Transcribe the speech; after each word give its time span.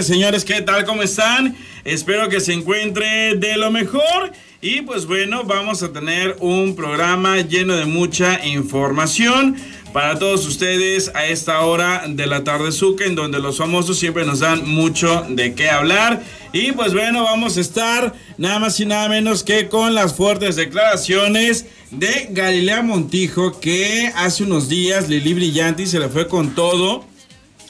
Señores, 0.00 0.46
¿qué 0.46 0.62
tal? 0.62 0.86
¿Cómo 0.86 1.02
están? 1.02 1.54
Espero 1.84 2.30
que 2.30 2.40
se 2.40 2.54
encuentre 2.54 3.34
de 3.34 3.58
lo 3.58 3.70
mejor. 3.70 4.32
Y 4.62 4.80
pues 4.80 5.04
bueno, 5.04 5.44
vamos 5.44 5.82
a 5.82 5.92
tener 5.92 6.38
un 6.40 6.74
programa 6.74 7.42
lleno 7.42 7.76
de 7.76 7.84
mucha 7.84 8.42
información 8.46 9.54
para 9.92 10.18
todos 10.18 10.46
ustedes 10.46 11.10
a 11.14 11.26
esta 11.26 11.60
hora 11.60 12.04
de 12.08 12.26
la 12.26 12.42
tarde 12.42 12.72
suca, 12.72 13.04
en 13.04 13.14
donde 13.14 13.38
los 13.38 13.58
famosos 13.58 13.98
siempre 13.98 14.24
nos 14.24 14.38
dan 14.38 14.66
mucho 14.66 15.26
de 15.28 15.52
qué 15.52 15.68
hablar. 15.68 16.22
Y 16.54 16.72
pues 16.72 16.94
bueno, 16.94 17.24
vamos 17.24 17.58
a 17.58 17.60
estar 17.60 18.14
nada 18.38 18.60
más 18.60 18.80
y 18.80 18.86
nada 18.86 19.10
menos 19.10 19.44
que 19.44 19.68
con 19.68 19.94
las 19.94 20.14
fuertes 20.14 20.56
declaraciones 20.56 21.66
de 21.90 22.28
Galilea 22.30 22.80
Montijo, 22.80 23.60
que 23.60 24.10
hace 24.16 24.44
unos 24.44 24.70
días 24.70 25.10
Lili 25.10 25.34
Brillanti 25.34 25.84
se 25.84 25.98
le 25.98 26.08
fue 26.08 26.28
con 26.28 26.54
todo 26.54 27.11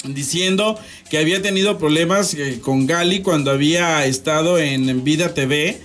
diciendo 0.05 0.79
que 1.11 1.19
había 1.19 1.43
tenido 1.43 1.79
problemas 1.79 2.35
eh, 2.35 2.61
con 2.61 2.87
Gali 2.87 3.21
cuando 3.23 3.51
había 3.51 4.05
estado 4.07 4.59
en 4.59 5.05
Vida 5.05 5.35
TV. 5.35 5.81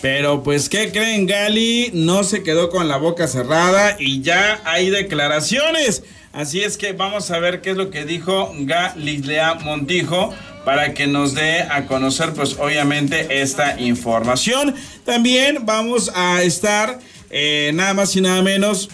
Pero 0.00 0.42
pues, 0.42 0.68
¿qué 0.68 0.90
creen? 0.90 1.26
Gali 1.26 1.90
no 1.94 2.24
se 2.24 2.42
quedó 2.42 2.70
con 2.70 2.88
la 2.88 2.96
boca 2.96 3.28
cerrada 3.28 3.96
y 4.00 4.20
ya 4.20 4.60
hay 4.64 4.90
declaraciones. 4.90 6.02
Así 6.32 6.62
es 6.62 6.76
que 6.76 6.92
vamos 6.92 7.30
a 7.30 7.38
ver 7.38 7.60
qué 7.60 7.70
es 7.70 7.76
lo 7.76 7.90
que 7.90 8.04
dijo 8.04 8.52
Galilea 8.58 9.54
Montijo 9.56 10.34
para 10.64 10.94
que 10.94 11.06
nos 11.06 11.34
dé 11.34 11.62
a 11.62 11.86
conocer 11.86 12.32
pues 12.32 12.56
obviamente 12.58 13.42
esta 13.42 13.78
información. 13.80 14.74
También 15.04 15.66
vamos 15.66 16.10
a 16.14 16.42
estar 16.42 16.98
eh, 17.30 17.70
nada 17.74 17.94
más 17.94 18.16
y 18.16 18.20
nada 18.22 18.42
menos 18.42 18.88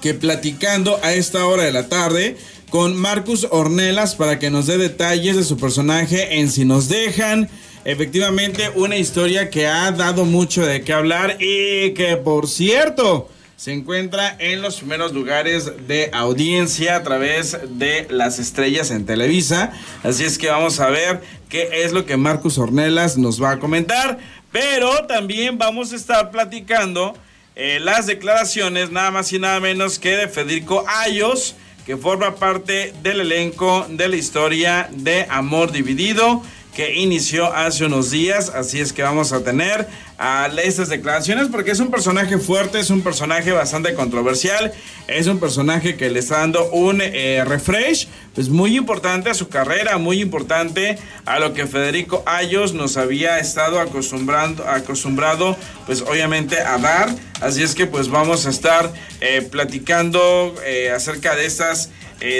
que 0.00 0.14
platicando 0.14 0.98
a 1.02 1.12
esta 1.12 1.44
hora 1.44 1.64
de 1.64 1.72
la 1.72 1.88
tarde 1.88 2.36
con 2.72 2.96
Marcus 2.96 3.46
Ornelas 3.50 4.14
para 4.14 4.38
que 4.38 4.48
nos 4.48 4.66
dé 4.66 4.78
detalles 4.78 5.36
de 5.36 5.44
su 5.44 5.58
personaje 5.58 6.38
en 6.38 6.50
Si 6.50 6.64
nos 6.64 6.88
dejan. 6.88 7.50
Efectivamente, 7.84 8.70
una 8.74 8.96
historia 8.96 9.50
que 9.50 9.66
ha 9.66 9.92
dado 9.92 10.24
mucho 10.24 10.64
de 10.64 10.80
qué 10.80 10.94
hablar 10.94 11.36
y 11.38 11.92
que, 11.92 12.16
por 12.16 12.48
cierto, 12.48 13.28
se 13.56 13.74
encuentra 13.74 14.34
en 14.38 14.62
los 14.62 14.78
primeros 14.78 15.12
lugares 15.12 15.70
de 15.86 16.08
audiencia 16.14 16.96
a 16.96 17.02
través 17.02 17.58
de 17.78 18.06
las 18.08 18.38
estrellas 18.38 18.90
en 18.90 19.04
Televisa. 19.04 19.72
Así 20.02 20.24
es 20.24 20.38
que 20.38 20.48
vamos 20.48 20.80
a 20.80 20.88
ver 20.88 21.20
qué 21.50 21.84
es 21.84 21.92
lo 21.92 22.06
que 22.06 22.16
Marcus 22.16 22.56
Ornelas 22.56 23.18
nos 23.18 23.42
va 23.42 23.50
a 23.50 23.58
comentar. 23.58 24.18
Pero 24.50 25.06
también 25.06 25.58
vamos 25.58 25.92
a 25.92 25.96
estar 25.96 26.30
platicando 26.30 27.12
eh, 27.54 27.80
las 27.82 28.06
declaraciones, 28.06 28.90
nada 28.90 29.10
más 29.10 29.30
y 29.30 29.38
nada 29.38 29.60
menos 29.60 29.98
que 29.98 30.16
de 30.16 30.26
Federico 30.26 30.86
Ayos 30.88 31.54
que 31.86 31.96
forma 31.96 32.36
parte 32.36 32.94
del 33.02 33.20
elenco 33.20 33.86
de 33.88 34.08
la 34.08 34.16
historia 34.16 34.88
de 34.92 35.26
Amor 35.28 35.72
Dividido 35.72 36.42
que 36.74 36.94
inició 36.94 37.52
hace 37.54 37.84
unos 37.84 38.10
días, 38.10 38.50
así 38.50 38.80
es 38.80 38.92
que 38.92 39.02
vamos 39.02 39.32
a 39.32 39.44
tener 39.44 39.86
a 40.16 40.48
estas 40.62 40.88
declaraciones 40.88 41.48
porque 41.48 41.72
es 41.72 41.80
un 41.80 41.90
personaje 41.90 42.38
fuerte, 42.38 42.80
es 42.80 42.88
un 42.88 43.02
personaje 43.02 43.52
bastante 43.52 43.92
controversial, 43.94 44.72
es 45.06 45.26
un 45.26 45.38
personaje 45.38 45.96
que 45.96 46.08
le 46.08 46.20
está 46.20 46.38
dando 46.38 46.70
un 46.70 47.00
eh, 47.02 47.44
refresh, 47.44 48.08
pues 48.34 48.48
muy 48.48 48.76
importante 48.76 49.28
a 49.28 49.34
su 49.34 49.48
carrera, 49.48 49.98
muy 49.98 50.22
importante 50.22 50.96
a 51.26 51.38
lo 51.38 51.52
que 51.52 51.66
Federico 51.66 52.22
Ayos 52.24 52.72
nos 52.72 52.96
había 52.96 53.38
estado 53.38 53.78
acostumbrando, 53.78 54.66
acostumbrado, 54.66 55.56
pues 55.84 56.00
obviamente 56.00 56.58
a 56.60 56.78
dar, 56.78 57.14
así 57.42 57.62
es 57.62 57.74
que 57.74 57.86
pues 57.86 58.08
vamos 58.08 58.46
a 58.46 58.50
estar 58.50 58.90
eh, 59.20 59.42
platicando 59.42 60.54
eh, 60.64 60.90
acerca 60.90 61.36
de 61.36 61.46
estas 61.46 61.90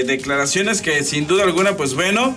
declaraciones 0.06 0.80
que 0.80 1.03
sin 1.03 1.27
duda 1.27 1.42
alguna, 1.42 1.77
pues 1.77 1.94
bueno, 1.94 2.36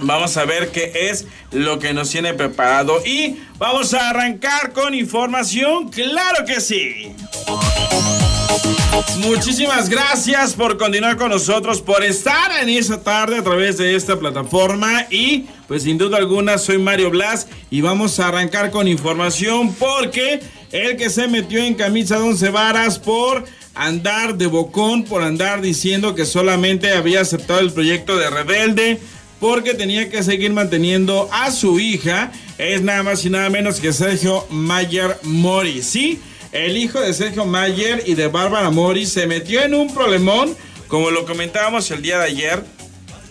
Vamos 0.00 0.36
a 0.36 0.44
ver 0.44 0.70
qué 0.70 0.92
es 1.10 1.26
lo 1.52 1.78
que 1.78 1.92
nos 1.92 2.10
tiene 2.10 2.34
preparado 2.34 3.02
y 3.04 3.38
vamos 3.58 3.94
a 3.94 4.10
arrancar 4.10 4.72
con 4.72 4.94
información, 4.94 5.88
claro 5.88 6.44
que 6.46 6.60
sí. 6.60 7.14
Muchísimas 9.18 9.88
gracias 9.88 10.54
por 10.54 10.78
continuar 10.78 11.16
con 11.16 11.30
nosotros, 11.30 11.82
por 11.82 12.04
estar 12.04 12.62
en 12.62 12.68
esa 12.68 13.02
tarde 13.02 13.38
a 13.38 13.42
través 13.42 13.76
de 13.76 13.96
esta 13.96 14.18
plataforma 14.18 15.06
y 15.10 15.46
pues 15.66 15.82
sin 15.82 15.98
duda 15.98 16.18
alguna 16.18 16.58
soy 16.58 16.78
Mario 16.78 17.10
Blas 17.10 17.48
y 17.70 17.80
vamos 17.80 18.20
a 18.20 18.28
arrancar 18.28 18.70
con 18.70 18.86
información 18.86 19.74
porque 19.74 20.40
el 20.70 20.96
que 20.96 21.10
se 21.10 21.26
metió 21.26 21.62
en 21.62 21.74
camisa 21.74 22.16
de 22.16 22.22
once 22.22 22.50
varas 22.50 22.98
por 22.98 23.44
andar 23.74 24.36
de 24.36 24.46
bocón, 24.46 25.04
por 25.04 25.22
andar 25.22 25.60
diciendo 25.60 26.14
que 26.14 26.24
solamente 26.24 26.92
había 26.92 27.20
aceptado 27.20 27.60
el 27.60 27.72
proyecto 27.72 28.16
de 28.16 28.30
Rebelde, 28.30 29.00
porque 29.40 29.74
tenía 29.74 30.08
que 30.10 30.22
seguir 30.22 30.52
manteniendo 30.52 31.28
a 31.32 31.50
su 31.50 31.78
hija. 31.78 32.32
Es 32.58 32.82
nada 32.82 33.02
más 33.02 33.24
y 33.24 33.30
nada 33.30 33.50
menos 33.50 33.80
que 33.80 33.92
Sergio 33.92 34.46
Mayer 34.50 35.16
Mori. 35.22 35.82
Sí, 35.82 36.20
el 36.52 36.76
hijo 36.76 37.00
de 37.00 37.12
Sergio 37.14 37.44
Mayer 37.44 38.02
y 38.06 38.14
de 38.14 38.28
Bárbara 38.28 38.70
Mori 38.70 39.06
se 39.06 39.26
metió 39.26 39.62
en 39.62 39.74
un 39.74 39.92
problemón, 39.92 40.56
como 40.88 41.10
lo 41.10 41.24
comentábamos 41.26 41.90
el 41.90 42.02
día 42.02 42.18
de 42.18 42.24
ayer, 42.24 42.64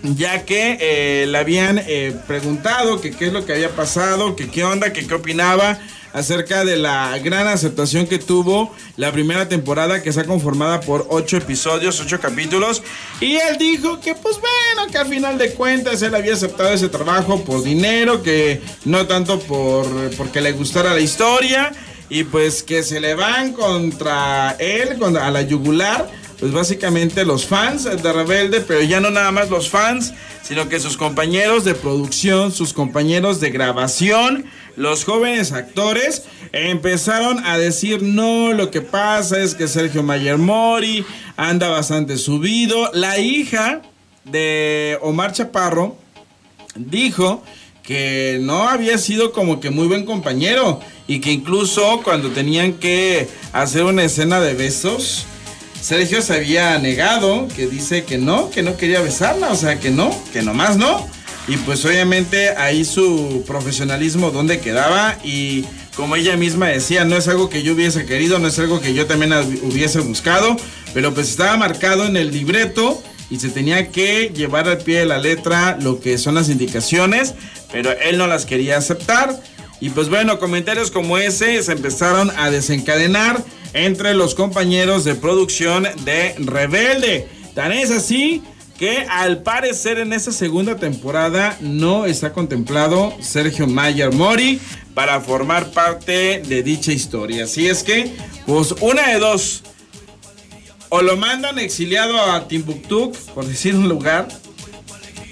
ya 0.03 0.45
que 0.45 0.77
eh, 0.79 1.25
le 1.27 1.37
habían 1.37 1.81
eh, 1.87 2.15
preguntado 2.27 3.01
qué 3.01 3.13
es 3.19 3.33
lo 3.33 3.45
que 3.45 3.53
había 3.53 3.71
pasado, 3.71 4.35
que 4.35 4.49
qué 4.49 4.63
onda, 4.63 4.93
qué 4.93 5.11
opinaba 5.13 5.79
acerca 6.13 6.65
de 6.65 6.77
la 6.77 7.17
gran 7.19 7.47
aceptación 7.47 8.07
que 8.07 8.19
tuvo 8.19 8.73
la 8.95 9.11
primera 9.11 9.47
temporada 9.47 10.01
que 10.01 10.09
está 10.09 10.25
conformada 10.25 10.81
por 10.81 11.07
ocho 11.09 11.37
episodios, 11.37 11.99
ocho 11.99 12.19
capítulos. 12.19 12.83
Y 13.19 13.35
él 13.35 13.57
dijo 13.59 13.99
que 13.99 14.15
pues 14.15 14.39
bueno, 14.39 14.91
que 14.91 14.97
al 14.97 15.07
final 15.07 15.37
de 15.37 15.53
cuentas 15.53 16.01
él 16.01 16.15
había 16.15 16.33
aceptado 16.33 16.69
ese 16.69 16.89
trabajo 16.89 17.43
por 17.43 17.63
dinero, 17.63 18.23
que 18.23 18.61
no 18.85 19.05
tanto 19.07 19.39
por 19.39 19.87
porque 20.15 20.41
le 20.41 20.51
gustara 20.51 20.93
la 20.93 20.99
historia. 20.99 21.71
Y 22.09 22.23
pues 22.23 22.63
que 22.63 22.83
se 22.83 23.01
le 23.01 23.15
van 23.15 23.51
contra 23.51 24.55
él, 24.59 24.97
contra, 24.97 25.27
a 25.27 25.31
la 25.31 25.41
yugular 25.41 26.09
pues 26.39 26.51
básicamente 26.51 27.25
los 27.25 27.45
fans 27.45 27.85
de 27.85 28.13
Rebelde, 28.13 28.61
pero 28.61 28.81
ya 28.81 28.99
no 28.99 29.09
nada 29.09 29.31
más 29.31 29.49
los 29.49 29.69
fans, 29.69 30.13
sino 30.43 30.69
que 30.69 30.79
sus 30.79 30.95
compañeros 30.95 31.65
de 31.65 31.73
producción, 31.73 32.51
sus 32.51 32.73
compañeros 32.73 33.39
de 33.39 33.49
grabación, 33.49 34.45
los 34.77 35.05
jóvenes 35.05 35.51
actores 35.53 36.23
empezaron 36.53 37.43
a 37.45 37.57
decir, 37.57 38.03
no, 38.03 38.53
lo 38.53 38.69
que 38.69 38.81
pasa 38.81 39.41
es 39.41 39.55
que 39.55 39.67
Sergio 39.67 40.03
Mayer 40.03 40.37
Mori 40.37 41.03
anda 41.35 41.67
bastante 41.67 42.15
subido. 42.17 42.91
La 42.93 43.17
hija 43.17 43.81
de 44.23 44.99
Omar 45.01 45.33
Chaparro 45.33 45.97
dijo 46.75 47.43
que 47.81 48.37
no 48.39 48.69
había 48.69 48.99
sido 48.99 49.31
como 49.31 49.59
que 49.59 49.71
muy 49.71 49.87
buen 49.87 50.05
compañero 50.05 50.79
y 51.07 51.21
que 51.21 51.31
incluso 51.31 52.01
cuando 52.03 52.29
tenían 52.29 52.73
que 52.73 53.27
hacer 53.53 53.83
una 53.83 54.03
escena 54.03 54.39
de 54.39 54.53
besos, 54.53 55.25
Sergio 55.81 56.21
se 56.21 56.35
había 56.35 56.77
negado, 56.77 57.47
que 57.55 57.65
dice 57.65 58.03
que 58.03 58.19
no, 58.19 58.51
que 58.51 58.61
no 58.61 58.77
quería 58.77 59.01
besarla, 59.01 59.51
o 59.51 59.55
sea, 59.55 59.79
que 59.79 59.89
no, 59.89 60.15
que 60.33 60.43
nomás 60.43 60.77
no. 60.77 61.16
Y 61.47 61.55
pues 61.57 61.85
obviamente 61.85 62.49
ahí 62.49 62.83
su 62.83 63.43
profesionalismo 63.47 64.31
donde 64.31 64.59
quedaba 64.59 65.17
y 65.23 65.63
como 65.95 66.15
ella 66.15 66.35
misma 66.35 66.67
decía, 66.67 67.05
no 67.05 67.15
es 67.15 67.27
algo 67.27 67.49
que 67.49 67.63
yo 67.63 67.73
hubiese 67.73 68.05
querido, 68.05 68.37
no 68.37 68.49
es 68.49 68.59
algo 68.59 68.81
que 68.81 68.93
yo 68.93 69.07
también 69.07 69.33
hubiese 69.63 69.99
buscado, 70.01 70.57
pero 70.93 71.13
pues 71.13 71.29
estaba 71.29 71.55
marcado 71.57 72.05
en 72.05 72.17
el 72.17 72.31
libreto 72.31 73.01
y 73.29 73.39
se 73.39 73.49
tenía 73.49 73.91
que 73.91 74.29
llevar 74.29 74.67
al 74.67 74.77
pie 74.79 74.99
de 74.99 75.05
la 75.05 75.17
letra 75.17 75.77
lo 75.81 75.99
que 75.99 76.17
son 76.17 76.35
las 76.35 76.49
indicaciones, 76.49 77.33
pero 77.71 77.91
él 77.91 78.17
no 78.17 78.27
las 78.27 78.45
quería 78.45 78.77
aceptar. 78.77 79.41
Y 79.79 79.89
pues 79.89 80.09
bueno, 80.09 80.39
comentarios 80.39 80.91
como 80.91 81.17
ese 81.17 81.61
se 81.63 81.71
empezaron 81.71 82.31
a 82.37 82.51
desencadenar 82.51 83.43
entre 83.73 84.13
los 84.13 84.35
compañeros 84.35 85.03
de 85.05 85.15
producción 85.15 85.87
de 86.03 86.35
Rebelde. 86.39 87.27
Tan 87.53 87.71
es 87.71 87.91
así 87.91 88.43
que 88.77 89.05
al 89.09 89.41
parecer 89.41 89.97
en 89.97 90.13
esta 90.13 90.31
segunda 90.31 90.75
temporada 90.75 91.57
no 91.61 92.05
está 92.05 92.31
contemplado 92.31 93.13
Sergio 93.19 93.67
Mayer 93.67 94.13
Mori 94.13 94.59
para 94.93 95.19
formar 95.19 95.71
parte 95.71 96.41
de 96.47 96.63
dicha 96.63 96.91
historia. 96.91 97.45
Así 97.45 97.67
es 97.67 97.83
que, 97.83 98.11
pues 98.45 98.75
una 98.81 99.09
de 99.09 99.19
dos, 99.19 99.63
o 100.89 101.01
lo 101.01 101.17
mandan 101.17 101.59
exiliado 101.59 102.19
a 102.19 102.47
Timbuktu, 102.47 103.11
por 103.33 103.45
decir 103.45 103.75
un 103.75 103.89
lugar, 103.89 104.27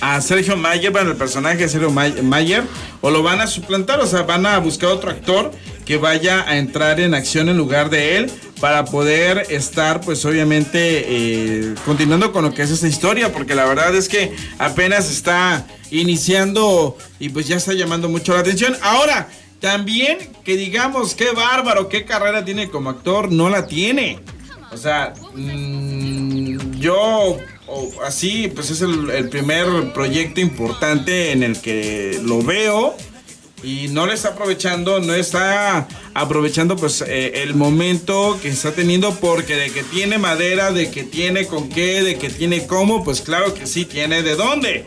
a 0.02 0.20
Sergio 0.22 0.58
Mayer, 0.58 0.92
bueno, 0.92 1.12
el 1.12 1.18
personaje 1.18 1.58
de 1.58 1.70
Sergio 1.70 1.92
Mayer, 1.92 2.64
o 3.02 3.12
lo 3.12 3.24
van 3.24 3.42
a 3.42 3.48
suplantar, 3.48 4.00
o 4.00 4.08
sea, 4.08 4.24
van 4.24 4.46
a 4.46 4.58
buscar 4.58 4.90
otro 4.90 5.12
actor 5.12 5.52
que 5.86 5.98
vaya 5.98 6.48
a 6.50 6.58
entrar 6.58 7.00
en 7.00 7.14
acción 7.14 7.48
en 7.50 7.58
lugar 7.58 7.90
de 7.90 8.18
él 8.18 8.32
para 8.60 8.86
poder 8.86 9.48
estar 9.50 10.02
pues 10.02 10.24
obviamente 10.26 10.78
eh, 10.80 11.76
continuando 11.86 12.32
con 12.32 12.44
lo 12.44 12.54
que 12.54 12.64
es 12.64 12.72
esta 12.72 12.88
historia 12.88 13.32
porque 13.32 13.56
la 13.56 13.66
verdad 13.66 13.94
es 13.96 14.08
que 14.08 14.34
apenas 14.58 15.12
está 15.12 15.66
iniciando 15.92 16.98
y 17.20 17.30
pues 17.30 17.48
ya 17.48 17.58
está 17.58 17.74
llamando 17.74 18.10
mucho 18.10 18.34
la 18.34 18.40
atención. 18.40 18.76
Ahora 18.82 19.28
también 19.60 20.18
que 20.44 20.58
digamos 20.58 21.16
qué 21.16 21.32
bárbaro 21.32 21.90
qué 21.90 22.06
carrera 22.06 22.46
tiene 22.46 22.70
como 22.70 22.90
actor 22.90 23.32
no 23.32 23.50
la 23.50 23.68
tiene. 23.68 24.20
O 24.72 24.78
sea 24.78 25.14
mm, 25.36 26.80
yo 26.80 27.38
así, 28.06 28.52
pues 28.54 28.70
es 28.70 28.82
el, 28.82 29.30
primer 29.30 29.94
proyecto 29.94 30.40
importante 30.42 31.32
en 31.32 31.44
el 31.44 31.60
que 31.60 32.20
lo 32.24 32.42
veo 32.42 32.96
y 33.66 33.88
no 33.88 34.06
le 34.06 34.14
está 34.14 34.30
aprovechando, 34.30 35.00
no 35.00 35.14
está 35.16 35.88
aprovechando 36.14 36.76
pues 36.76 37.02
eh, 37.02 37.42
el 37.44 37.56
momento 37.56 38.38
que 38.42 38.50
está 38.50 38.72
teniendo 38.72 39.16
porque 39.16 39.56
de 39.56 39.72
que 39.72 39.84
tiene 39.84 40.20
madera, 40.20 40.72
de 40.72 40.92
que 40.92 41.04
tiene 41.04 41.48
con 41.48 41.70
qué, 41.70 42.04
de 42.04 42.18
que 42.18 42.30
tiene 42.30 42.68
cómo, 42.68 43.04
pues 43.04 43.22
claro 43.22 43.54
que 43.54 43.66
sí 43.66 43.86
tiene 43.86 44.22
de 44.22 44.36
dónde. 44.36 44.86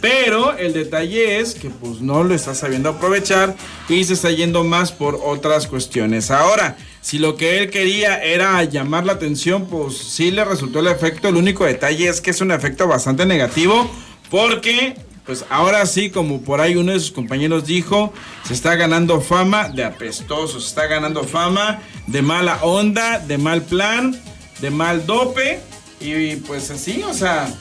Pero 0.00 0.56
el 0.58 0.72
detalle 0.72 1.38
es 1.38 1.54
que 1.54 1.70
pues 1.70 2.00
no 2.00 2.22
lo 2.22 2.34
está 2.34 2.54
sabiendo 2.54 2.90
aprovechar 2.90 3.56
y 3.88 4.04
se 4.04 4.14
está 4.14 4.30
yendo 4.30 4.62
más 4.62 4.92
por 4.92 5.20
otras 5.24 5.66
cuestiones. 5.66 6.30
Ahora, 6.30 6.76
si 7.00 7.18
lo 7.18 7.36
que 7.36 7.58
él 7.58 7.70
quería 7.70 8.22
era 8.22 8.62
llamar 8.64 9.06
la 9.06 9.14
atención, 9.14 9.66
pues 9.66 9.96
sí 9.96 10.30
le 10.30 10.44
resultó 10.44 10.80
el 10.80 10.88
efecto. 10.88 11.28
El 11.28 11.36
único 11.36 11.64
detalle 11.64 12.08
es 12.08 12.20
que 12.20 12.30
es 12.30 12.40
un 12.40 12.50
efecto 12.50 12.86
bastante 12.86 13.24
negativo 13.24 13.90
porque 14.30 14.96
pues 15.26 15.44
ahora 15.50 15.84
sí, 15.86 16.10
como 16.10 16.40
por 16.40 16.60
ahí 16.60 16.76
uno 16.76 16.92
de 16.92 17.00
sus 17.00 17.10
compañeros 17.10 17.66
dijo, 17.66 18.12
se 18.46 18.54
está 18.54 18.76
ganando 18.76 19.20
fama 19.20 19.68
de 19.68 19.84
apestoso, 19.84 20.60
se 20.60 20.68
está 20.68 20.86
ganando 20.86 21.24
fama 21.24 21.80
de 22.06 22.22
mala 22.22 22.58
onda, 22.62 23.18
de 23.18 23.36
mal 23.36 23.62
plan, 23.62 24.18
de 24.60 24.70
mal 24.70 25.04
dope 25.04 25.60
y 26.00 26.36
pues 26.36 26.70
así, 26.70 27.02
o 27.02 27.12
sea, 27.12 27.52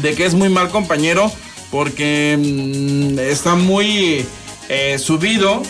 de 0.00 0.14
que 0.14 0.24
es 0.24 0.34
muy 0.34 0.48
mal 0.48 0.70
compañero 0.70 1.30
porque 1.70 2.38
mm, 2.38 3.18
está 3.18 3.54
muy 3.54 4.24
eh, 4.68 4.98
subido. 4.98 5.62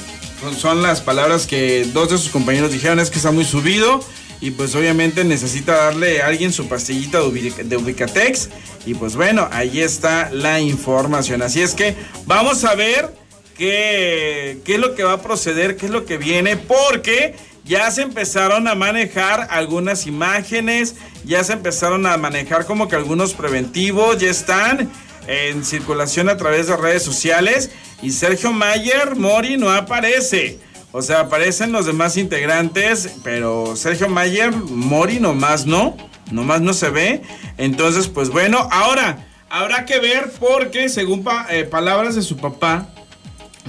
Son 0.58 0.82
las 0.82 1.00
palabras 1.00 1.46
que 1.46 1.88
dos 1.92 2.10
de 2.10 2.18
sus 2.18 2.28
compañeros 2.28 2.70
dijeron, 2.70 3.00
es 3.00 3.10
que 3.10 3.16
está 3.16 3.32
muy 3.32 3.44
subido 3.44 4.00
y 4.44 4.50
pues 4.50 4.74
obviamente 4.74 5.24
necesita 5.24 5.74
darle 5.74 6.20
a 6.20 6.26
alguien 6.26 6.52
su 6.52 6.68
pastillita 6.68 7.18
de 7.18 7.76
Ubicatex 7.78 8.50
y 8.84 8.92
pues 8.92 9.16
bueno, 9.16 9.48
ahí 9.50 9.80
está 9.80 10.28
la 10.32 10.60
información. 10.60 11.40
Así 11.40 11.62
es 11.62 11.72
que 11.72 11.94
vamos 12.26 12.62
a 12.66 12.74
ver 12.74 13.10
qué, 13.56 14.58
qué 14.66 14.74
es 14.74 14.78
lo 14.78 14.94
que 14.94 15.02
va 15.02 15.14
a 15.14 15.22
proceder, 15.22 15.78
qué 15.78 15.86
es 15.86 15.92
lo 15.92 16.04
que 16.04 16.18
viene, 16.18 16.58
porque 16.58 17.36
ya 17.64 17.90
se 17.90 18.02
empezaron 18.02 18.68
a 18.68 18.74
manejar 18.74 19.48
algunas 19.48 20.06
imágenes, 20.06 20.94
ya 21.24 21.42
se 21.42 21.54
empezaron 21.54 22.04
a 22.04 22.18
manejar 22.18 22.66
como 22.66 22.86
que 22.86 22.96
algunos 22.96 23.32
preventivos, 23.32 24.18
ya 24.18 24.28
están 24.28 24.90
en 25.26 25.64
circulación 25.64 26.28
a 26.28 26.36
través 26.36 26.66
de 26.66 26.76
redes 26.76 27.02
sociales 27.02 27.70
y 28.02 28.10
Sergio 28.10 28.52
Mayer 28.52 29.16
Mori 29.16 29.56
no 29.56 29.70
aparece. 29.70 30.58
O 30.96 31.02
sea, 31.02 31.22
aparecen 31.22 31.72
los 31.72 31.86
demás 31.86 32.16
integrantes, 32.16 33.16
pero 33.24 33.74
Sergio 33.74 34.08
Mayer 34.08 34.52
Mori 34.52 35.18
nomás 35.18 35.66
no, 35.66 35.96
nomás 36.30 36.60
no 36.60 36.72
se 36.72 36.88
ve. 36.90 37.22
Entonces, 37.58 38.06
pues 38.06 38.28
bueno, 38.28 38.68
ahora 38.70 39.26
habrá 39.50 39.86
que 39.86 39.98
ver 39.98 40.30
porque 40.38 40.88
según 40.88 41.26
eh, 41.50 41.64
palabras 41.64 42.14
de 42.14 42.22
su 42.22 42.36
papá, 42.36 42.86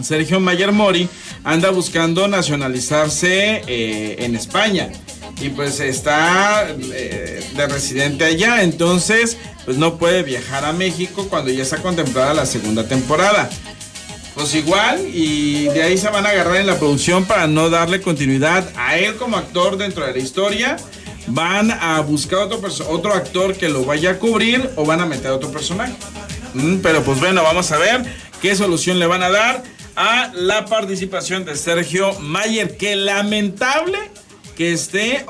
Sergio 0.04 0.40
Mayer 0.40 0.72
Mori 0.72 1.10
anda 1.44 1.72
buscando 1.72 2.28
nacionalizarse 2.28 3.64
eh, 3.66 4.18
en 4.20 4.36
España 4.36 4.92
y 5.42 5.50
pues 5.50 5.80
está 5.80 6.70
eh, 6.70 7.44
de 7.56 7.68
residente 7.68 8.24
allá, 8.26 8.62
entonces 8.62 9.36
pues 9.66 9.78
no 9.78 9.98
puede 9.98 10.22
viajar 10.22 10.64
a 10.64 10.74
México 10.74 11.26
cuando 11.28 11.50
ya 11.50 11.64
está 11.64 11.78
contemplada 11.78 12.36
la 12.36 12.46
segunda 12.46 12.88
temporada. 12.88 13.50
Pues 14.36 14.54
igual, 14.54 15.00
y 15.14 15.70
de 15.70 15.82
ahí 15.82 15.98
se 15.98 16.10
van 16.10 16.26
a 16.26 16.30
agarrar 16.30 16.58
en 16.58 16.68
la 16.68 16.78
producción 16.78 17.24
para 17.24 17.48
no 17.48 17.70
darle 17.70 18.02
continuidad 18.02 18.70
a 18.76 18.98
él 18.98 19.16
como 19.16 19.38
actor 19.38 19.78
dentro 19.78 20.06
de 20.06 20.12
la 20.12 20.20
historia. 20.20 20.78
Van 21.28 21.72
a 21.72 22.02
buscar 22.02 22.40
otro, 22.40 22.60
otro 22.90 23.14
actor 23.14 23.56
que 23.56 23.70
lo 23.70 23.86
vaya 23.86 24.12
a 24.12 24.20
cubrir 24.20 24.70
o 24.76 24.86
van 24.86 25.00
a 25.00 25.06
meter 25.06 25.32
otro 25.32 25.50
personaje. 25.52 25.94
Mm, 26.54 26.78
pero 26.78 27.02
pues 27.02 27.20
bueno, 27.20 27.44
vamos 27.44 27.72
a 27.72 27.78
ver 27.78 28.04
qué 28.42 28.56
solución 28.56 29.00
le 29.00 29.08
van 29.08 29.24
a 29.24 29.30
dar 29.30 29.64
a 29.96 30.32
la 30.34 30.66
participación 30.66 31.46
de 31.46 31.56
Sergio 31.56 32.20
Mayer, 32.20 32.76
que 32.76 32.96
lamentable 32.96 33.98
que 34.56 34.72
esté 34.72 35.26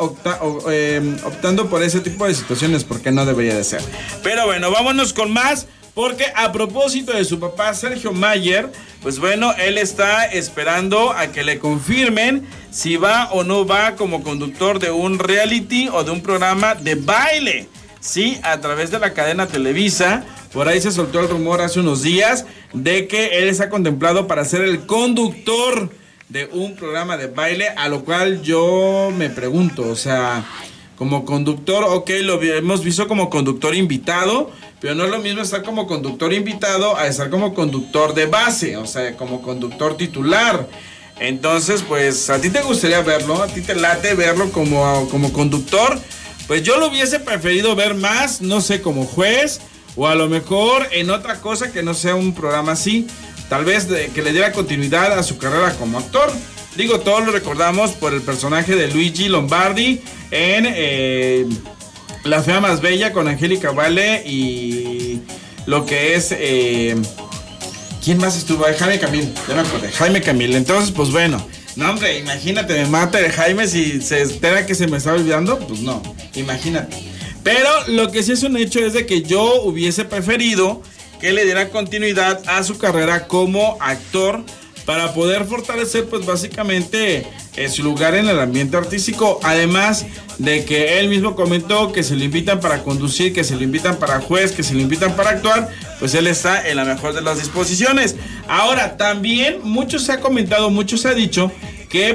em, 0.69 1.17
optando 1.23 1.69
por 1.69 1.83
ese 1.83 1.99
tipo 1.99 2.27
de 2.27 2.33
situaciones 2.33 2.83
porque 2.83 3.11
no 3.11 3.25
debería 3.25 3.55
de 3.55 3.63
ser. 3.63 3.81
Pero 4.23 4.45
bueno, 4.45 4.71
vámonos 4.71 5.13
con 5.13 5.31
más. 5.31 5.67
Porque 5.95 6.25
a 6.35 6.51
propósito 6.51 7.13
de 7.13 7.23
su 7.23 7.39
papá 7.39 7.73
Sergio 7.73 8.11
Mayer, 8.11 8.69
pues 9.01 9.17
bueno, 9.17 9.53
él 9.57 9.77
está 9.77 10.25
esperando 10.25 11.11
a 11.11 11.27
que 11.27 11.43
le 11.43 11.57
confirmen 11.57 12.45
si 12.69 12.97
va 12.97 13.31
o 13.31 13.45
no 13.45 13.65
va 13.65 13.95
como 13.95 14.21
conductor 14.21 14.77
de 14.77 14.91
un 14.91 15.17
reality 15.17 15.87
o 15.87 16.03
de 16.03 16.11
un 16.11 16.21
programa 16.21 16.75
de 16.75 16.95
baile. 16.95 17.69
Sí, 18.01 18.37
a 18.43 18.59
través 18.59 18.91
de 18.91 18.99
la 18.99 19.13
cadena 19.13 19.47
Televisa. 19.47 20.25
Por 20.51 20.67
ahí 20.67 20.81
se 20.81 20.91
soltó 20.91 21.21
el 21.21 21.29
rumor 21.29 21.61
hace 21.61 21.79
unos 21.79 22.03
días 22.03 22.45
de 22.73 23.07
que 23.07 23.39
él 23.39 23.47
está 23.47 23.69
contemplado 23.69 24.27
para 24.27 24.45
ser 24.45 24.61
el 24.61 24.85
conductor 24.85 25.89
de 26.29 26.45
un 26.51 26.75
programa 26.75 27.17
de 27.17 27.27
baile, 27.27 27.69
a 27.69 27.87
lo 27.87 28.03
cual 28.03 28.41
yo 28.41 29.11
me 29.15 29.29
pregunto, 29.29 29.83
o 29.89 29.95
sea, 29.95 30.43
como 30.97 31.25
conductor, 31.25 31.83
ok, 31.83 32.09
lo 32.21 32.41
hemos 32.41 32.83
visto 32.83 33.07
como 33.07 33.29
conductor 33.29 33.75
invitado, 33.75 34.51
pero 34.79 34.95
no 34.95 35.05
es 35.05 35.11
lo 35.11 35.19
mismo 35.19 35.41
estar 35.41 35.63
como 35.63 35.87
conductor 35.87 36.33
invitado 36.33 36.97
a 36.97 37.07
estar 37.07 37.29
como 37.29 37.53
conductor 37.53 38.13
de 38.13 38.25
base, 38.27 38.77
o 38.77 38.85
sea, 38.85 39.15
como 39.17 39.41
conductor 39.41 39.97
titular. 39.97 40.67
Entonces, 41.19 41.83
pues, 41.87 42.29
¿a 42.29 42.39
ti 42.39 42.49
te 42.49 42.61
gustaría 42.61 43.01
verlo? 43.01 43.41
¿A 43.41 43.47
ti 43.47 43.61
te 43.61 43.75
late 43.75 44.15
verlo 44.15 44.51
como, 44.51 45.07
como 45.09 45.31
conductor? 45.33 45.99
Pues 46.47 46.63
yo 46.63 46.77
lo 46.77 46.87
hubiese 46.87 47.19
preferido 47.19 47.75
ver 47.75 47.95
más, 47.95 48.41
no 48.41 48.61
sé, 48.61 48.81
como 48.81 49.05
juez, 49.05 49.61
o 49.95 50.07
a 50.07 50.15
lo 50.15 50.27
mejor 50.27 50.87
en 50.91 51.09
otra 51.09 51.41
cosa 51.41 51.71
que 51.71 51.83
no 51.83 51.93
sea 51.93 52.15
un 52.15 52.33
programa 52.33 52.73
así 52.73 53.07
tal 53.49 53.65
vez 53.65 53.85
que 53.85 54.21
le 54.21 54.31
diera 54.31 54.51
continuidad 54.51 55.17
a 55.17 55.23
su 55.23 55.37
carrera 55.37 55.73
como 55.77 55.99
actor. 55.99 56.31
Digo, 56.75 56.99
todos 56.99 57.25
lo 57.25 57.31
recordamos 57.31 57.91
por 57.91 58.13
el 58.13 58.21
personaje 58.21 58.75
de 58.75 58.89
Luigi 58.89 59.29
Lombardi 59.29 60.01
en 60.31 60.65
eh, 60.67 61.45
La 62.25 62.43
Fea 62.43 62.59
Más 62.59 62.81
Bella 62.81 63.13
con 63.13 63.29
Angélica 63.29 63.71
Vale 63.71 64.23
y 64.25 65.21
lo 65.65 65.85
que 65.85 66.15
es... 66.15 66.33
Eh, 66.37 66.95
¿Quién 68.03 68.19
más 68.19 68.37
estuvo? 68.37 68.65
Jaime 68.65 68.99
Camil, 68.99 69.33
ya 69.47 69.55
me 69.55 69.61
acordé, 69.61 69.91
Jaime 69.91 70.21
Camil. 70.21 70.53
Entonces, 70.55 70.91
pues 70.91 71.09
bueno, 71.11 71.43
no 71.75 71.89
hombre, 71.89 72.19
imagínate, 72.19 72.73
me 72.73 72.85
mata 72.85 73.19
el 73.19 73.31
Jaime 73.31 73.67
si 73.67 73.99
se 73.99 74.21
espera 74.21 74.67
que 74.67 74.75
se 74.75 74.85
me 74.85 74.97
está 74.97 75.13
olvidando, 75.13 75.57
pues 75.57 75.79
no, 75.79 76.03
imagínate. 76.35 76.97
Pero 77.43 77.69
lo 77.87 78.11
que 78.11 78.21
sí 78.21 78.33
es 78.33 78.43
un 78.43 78.57
hecho 78.57 78.79
es 78.79 78.93
de 78.93 79.07
que 79.07 79.23
yo 79.23 79.63
hubiese 79.63 80.05
preferido 80.05 80.83
que 81.19 81.33
le 81.33 81.45
diera 81.45 81.69
continuidad 81.69 82.43
a 82.47 82.63
su 82.63 82.77
carrera 82.77 83.27
como 83.27 83.77
actor 83.79 84.43
para 84.85 85.13
poder 85.13 85.45
fortalecer 85.45 86.05
pues 86.05 86.25
básicamente 86.25 87.25
eh, 87.55 87.69
su 87.69 87.83
lugar 87.83 88.15
en 88.15 88.27
el 88.27 88.39
ambiente 88.39 88.77
artístico, 88.77 89.39
además 89.43 90.05
de 90.37 90.65
que 90.65 90.99
él 90.99 91.09
mismo 91.09 91.35
comentó 91.35 91.91
que 91.91 92.03
se 92.03 92.15
le 92.15 92.25
invitan 92.25 92.59
para 92.59 92.83
conducir, 92.83 93.33
que 93.33 93.43
se 93.43 93.55
le 93.55 93.63
invitan 93.63 93.97
para 93.97 94.21
juez, 94.21 94.51
que 94.51 94.63
se 94.63 94.75
le 94.75 94.81
invitan 94.81 95.15
para 95.15 95.31
actuar, 95.31 95.69
pues 95.99 96.13
él 96.13 96.27
está 96.27 96.67
en 96.67 96.77
la 96.77 96.85
mejor 96.85 97.13
de 97.13 97.21
las 97.21 97.39
disposiciones. 97.39 98.15
Ahora, 98.47 98.97
también 98.97 99.59
mucho 99.63 99.99
se 99.99 100.11
ha 100.11 100.19
comentado, 100.19 100.69
mucho 100.69 100.97
se 100.97 101.07
ha 101.07 101.13
dicho 101.13 101.51
que 101.95 102.13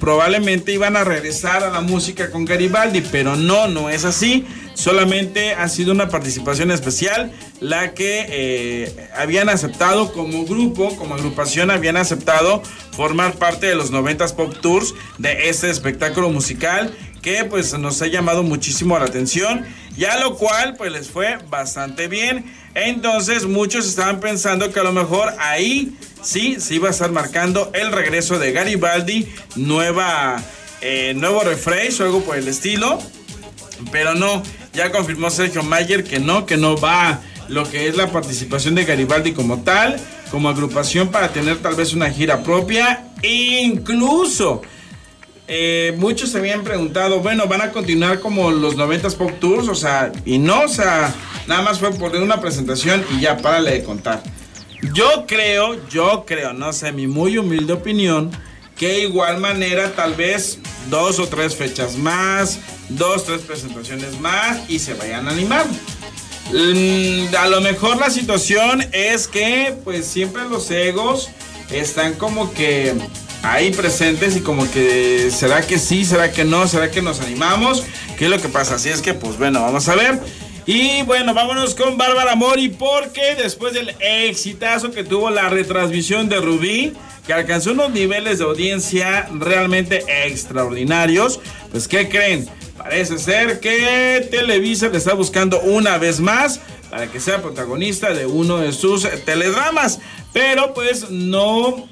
probablemente 0.00 0.72
iban 0.72 0.96
a 0.96 1.04
regresar 1.04 1.62
a 1.62 1.70
la 1.70 1.82
música 1.82 2.32
con 2.32 2.44
Garibaldi, 2.44 3.00
pero 3.12 3.36
no, 3.36 3.68
no 3.68 3.88
es 3.88 4.04
así. 4.04 4.44
Solamente 4.74 5.52
ha 5.52 5.68
sido 5.68 5.92
una 5.92 6.08
participación 6.08 6.72
especial 6.72 7.30
la 7.60 7.94
que 7.94 8.26
eh, 8.28 9.08
habían 9.16 9.48
aceptado 9.48 10.12
como 10.12 10.44
grupo, 10.46 10.96
como 10.96 11.14
agrupación, 11.14 11.70
habían 11.70 11.96
aceptado 11.96 12.60
formar 12.90 13.34
parte 13.34 13.66
de 13.66 13.76
los 13.76 13.92
90s 13.92 14.34
Pop 14.34 14.52
Tours 14.60 14.94
de 15.18 15.48
este 15.48 15.70
espectáculo 15.70 16.28
musical 16.30 16.92
que 17.22 17.44
pues 17.44 17.78
nos 17.78 18.00
ha 18.02 18.06
llamado 18.06 18.42
muchísimo 18.42 18.98
la 18.98 19.04
atención 19.04 19.66
ya 20.00 20.18
lo 20.18 20.36
cual 20.36 20.76
pues 20.76 20.90
les 20.92 21.08
fue 21.08 21.38
bastante 21.48 22.08
bien. 22.08 22.44
Entonces 22.74 23.46
muchos 23.46 23.86
estaban 23.86 24.18
pensando 24.18 24.72
que 24.72 24.80
a 24.80 24.82
lo 24.82 24.92
mejor 24.92 25.34
ahí 25.38 25.94
sí 26.22 26.56
se 26.58 26.76
iba 26.76 26.88
a 26.88 26.90
estar 26.90 27.10
marcando 27.12 27.70
el 27.74 27.92
regreso 27.92 28.38
de 28.38 28.52
Garibaldi, 28.52 29.28
nueva, 29.56 30.42
eh, 30.80 31.12
nuevo 31.14 31.42
refresh 31.42 32.00
o 32.00 32.04
algo 32.04 32.22
por 32.22 32.36
el 32.36 32.48
estilo. 32.48 32.98
Pero 33.92 34.14
no, 34.14 34.42
ya 34.72 34.90
confirmó 34.90 35.30
Sergio 35.30 35.62
Mayer 35.62 36.04
que 36.04 36.18
no, 36.18 36.46
que 36.46 36.56
no 36.56 36.76
va 36.76 37.20
lo 37.48 37.68
que 37.68 37.88
es 37.88 37.96
la 37.96 38.10
participación 38.10 38.74
de 38.74 38.84
Garibaldi 38.84 39.32
como 39.32 39.62
tal, 39.62 40.00
como 40.30 40.48
agrupación 40.48 41.08
para 41.08 41.32
tener 41.32 41.58
tal 41.58 41.74
vez 41.74 41.92
una 41.92 42.08
gira 42.10 42.42
propia, 42.42 43.04
incluso 43.22 44.62
eh, 45.52 45.96
muchos 45.98 46.30
se 46.30 46.38
habían 46.38 46.62
preguntado, 46.62 47.18
bueno, 47.18 47.48
¿van 47.48 47.60
a 47.60 47.72
continuar 47.72 48.20
como 48.20 48.52
los 48.52 48.76
90s 48.76 49.16
Pop 49.16 49.32
Tours? 49.40 49.66
O 49.66 49.74
sea, 49.74 50.12
y 50.24 50.38
no, 50.38 50.60
o 50.60 50.68
sea, 50.68 51.12
nada 51.48 51.62
más 51.62 51.80
fue 51.80 51.90
poner 51.90 52.22
una 52.22 52.40
presentación 52.40 53.04
y 53.10 53.22
ya, 53.22 53.36
párale 53.36 53.72
de 53.72 53.82
contar. 53.82 54.22
Yo 54.94 55.26
creo, 55.26 55.88
yo 55.88 56.24
creo, 56.24 56.52
no 56.52 56.72
sé, 56.72 56.92
mi 56.92 57.08
muy 57.08 57.36
humilde 57.36 57.72
opinión, 57.72 58.30
que 58.76 59.00
igual 59.00 59.40
manera 59.40 59.90
tal 59.96 60.14
vez 60.14 60.60
dos 60.88 61.18
o 61.18 61.26
tres 61.26 61.56
fechas 61.56 61.96
más, 61.96 62.60
dos, 62.88 63.24
tres 63.24 63.40
presentaciones 63.40 64.20
más 64.20 64.70
y 64.70 64.78
se 64.78 64.94
vayan 64.94 65.26
a 65.26 65.32
animar. 65.32 65.66
Mm, 66.52 67.34
a 67.36 67.48
lo 67.48 67.60
mejor 67.60 67.96
la 67.96 68.10
situación 68.10 68.86
es 68.92 69.26
que 69.26 69.74
pues 69.82 70.06
siempre 70.06 70.48
los 70.48 70.70
egos 70.70 71.28
están 71.72 72.14
como 72.14 72.52
que 72.52 72.94
ahí 73.42 73.70
presentes 73.70 74.36
y 74.36 74.40
como 74.40 74.70
que 74.70 75.30
será 75.30 75.62
que 75.62 75.78
sí, 75.78 76.04
será 76.04 76.32
que 76.32 76.44
no, 76.44 76.66
será 76.66 76.90
que 76.90 77.02
nos 77.02 77.20
animamos, 77.20 77.84
qué 78.18 78.26
es 78.26 78.30
lo 78.30 78.40
que 78.40 78.48
pasa. 78.48 78.76
Así 78.76 78.88
es 78.88 79.02
que 79.02 79.14
pues 79.14 79.38
bueno, 79.38 79.62
vamos 79.62 79.88
a 79.88 79.94
ver. 79.94 80.20
Y 80.66 81.02
bueno, 81.02 81.34
vámonos 81.34 81.74
con 81.74 81.96
Bárbara 81.96 82.36
Mori 82.36 82.68
porque 82.68 83.34
después 83.34 83.72
del 83.72 83.94
exitazo 83.98 84.90
que 84.90 85.02
tuvo 85.02 85.30
la 85.30 85.48
retransmisión 85.48 86.28
de 86.28 86.36
Rubí, 86.36 86.92
que 87.26 87.32
alcanzó 87.32 87.72
unos 87.72 87.90
niveles 87.90 88.38
de 88.38 88.44
audiencia 88.44 89.28
realmente 89.32 90.04
extraordinarios, 90.26 91.40
pues 91.72 91.88
¿qué 91.88 92.08
creen? 92.08 92.48
Parece 92.76 93.18
ser 93.18 93.60
que 93.60 94.26
Televisa 94.30 94.88
le 94.88 94.98
está 94.98 95.14
buscando 95.14 95.60
una 95.60 95.98
vez 95.98 96.20
más 96.20 96.60
para 96.90 97.06
que 97.06 97.20
sea 97.20 97.42
protagonista 97.42 98.12
de 98.12 98.26
uno 98.26 98.58
de 98.58 98.72
sus 98.72 99.08
teledramas. 99.24 100.00
Pero 100.32 100.72
pues 100.72 101.10
no, 101.10 101.88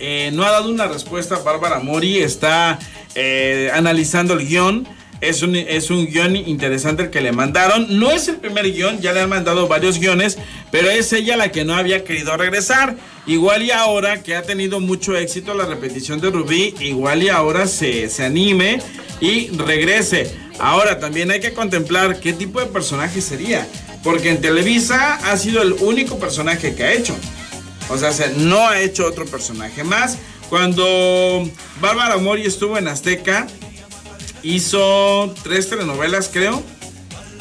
eh, 0.00 0.30
no 0.32 0.44
ha 0.44 0.50
dado 0.50 0.70
una 0.70 0.88
respuesta. 0.88 1.38
Bárbara 1.38 1.78
Mori 1.78 2.18
está 2.18 2.78
eh, 3.14 3.70
analizando 3.72 4.34
el 4.34 4.46
guion. 4.46 4.88
Es 5.20 5.42
un, 5.42 5.54
es 5.54 5.90
un 5.90 6.06
guion 6.06 6.34
interesante 6.34 7.02
el 7.02 7.10
que 7.10 7.20
le 7.20 7.30
mandaron. 7.32 7.98
No 7.98 8.10
es 8.10 8.26
el 8.28 8.36
primer 8.36 8.72
guion, 8.72 9.00
ya 9.00 9.12
le 9.12 9.20
han 9.20 9.28
mandado 9.28 9.68
varios 9.68 9.98
guiones, 9.98 10.38
pero 10.70 10.88
es 10.88 11.12
ella 11.12 11.36
la 11.36 11.52
que 11.52 11.64
no 11.64 11.74
había 11.74 12.04
querido 12.04 12.34
regresar. 12.38 12.96
Igual 13.26 13.62
y 13.62 13.70
ahora 13.70 14.22
que 14.22 14.34
ha 14.34 14.42
tenido 14.42 14.80
mucho 14.80 15.14
éxito 15.16 15.52
la 15.52 15.66
repetición 15.66 16.22
de 16.22 16.30
Rubí, 16.30 16.74
igual 16.80 17.22
y 17.22 17.28
ahora 17.28 17.66
se, 17.66 18.08
se 18.08 18.24
anime 18.24 18.80
y 19.20 19.50
regrese. 19.50 20.34
Ahora 20.58 20.98
también 20.98 21.30
hay 21.30 21.40
que 21.40 21.52
contemplar 21.52 22.18
qué 22.18 22.32
tipo 22.32 22.58
de 22.58 22.66
personaje 22.66 23.20
sería. 23.20 23.68
Porque 24.02 24.30
en 24.30 24.40
Televisa 24.40 25.16
ha 25.30 25.36
sido 25.36 25.60
el 25.60 25.74
único 25.74 26.18
personaje 26.18 26.74
que 26.74 26.84
ha 26.84 26.92
hecho. 26.94 27.14
O 27.90 27.98
sea, 27.98 28.12
no 28.36 28.68
ha 28.68 28.80
hecho 28.80 29.06
otro 29.06 29.26
personaje 29.26 29.84
más. 29.84 30.18
Cuando 30.48 31.48
Bárbara 31.80 32.16
Mori 32.18 32.42
estuvo 32.42 32.78
en 32.78 32.88
Azteca, 32.88 33.46
hizo 34.42 35.34
tres 35.42 35.68
telenovelas, 35.68 36.30
creo. 36.32 36.62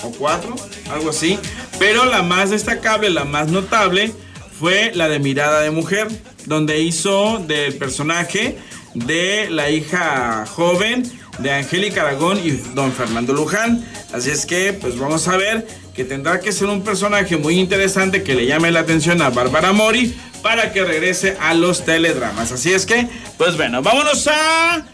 O 0.03 0.11
cuatro, 0.11 0.55
algo 0.91 1.09
así. 1.09 1.37
Pero 1.77 2.05
la 2.05 2.23
más 2.23 2.49
destacable, 2.49 3.09
la 3.09 3.25
más 3.25 3.49
notable, 3.49 4.13
fue 4.59 4.91
la 4.95 5.07
de 5.07 5.19
Mirada 5.19 5.61
de 5.61 5.71
Mujer. 5.71 6.07
Donde 6.45 6.79
hizo 6.79 7.39
del 7.39 7.75
personaje 7.75 8.57
de 8.95 9.49
la 9.49 9.69
hija 9.69 10.45
joven 10.47 11.03
de 11.39 11.51
Angélica 11.51 12.01
Aragón 12.01 12.39
y 12.43 12.51
don 12.73 12.91
Fernando 12.91 13.33
Luján. 13.33 13.85
Así 14.13 14.31
es 14.31 14.45
que, 14.45 14.73
pues 14.73 14.97
vamos 14.97 15.27
a 15.27 15.37
ver 15.37 15.67
que 15.99 16.05
tendrá 16.05 16.39
que 16.39 16.53
ser 16.53 16.69
un 16.69 16.81
personaje 16.81 17.35
muy 17.35 17.59
interesante 17.59 18.23
que 18.23 18.33
le 18.33 18.45
llame 18.45 18.71
la 18.71 18.79
atención 18.79 19.21
a 19.21 19.31
Bárbara 19.31 19.73
Mori 19.73 20.15
para 20.41 20.71
que 20.71 20.85
regrese 20.85 21.35
a 21.41 21.53
los 21.53 21.83
teledramas. 21.83 22.53
Así 22.53 22.71
es 22.71 22.85
que, 22.85 23.09
pues 23.37 23.57
bueno, 23.57 23.81
vámonos 23.81 24.25
a 24.27 24.85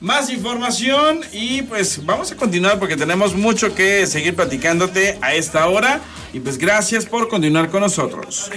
más 0.00 0.30
información 0.30 1.20
y 1.34 1.60
pues 1.60 2.02
vamos 2.06 2.32
a 2.32 2.36
continuar 2.36 2.78
porque 2.78 2.96
tenemos 2.96 3.34
mucho 3.34 3.74
que 3.74 4.06
seguir 4.06 4.34
platicándote 4.34 5.18
a 5.20 5.34
esta 5.34 5.68
hora. 5.68 6.00
Y 6.32 6.40
pues 6.40 6.56
gracias 6.56 7.04
por 7.04 7.28
continuar 7.28 7.68
con 7.68 7.82
nosotros. 7.82 8.50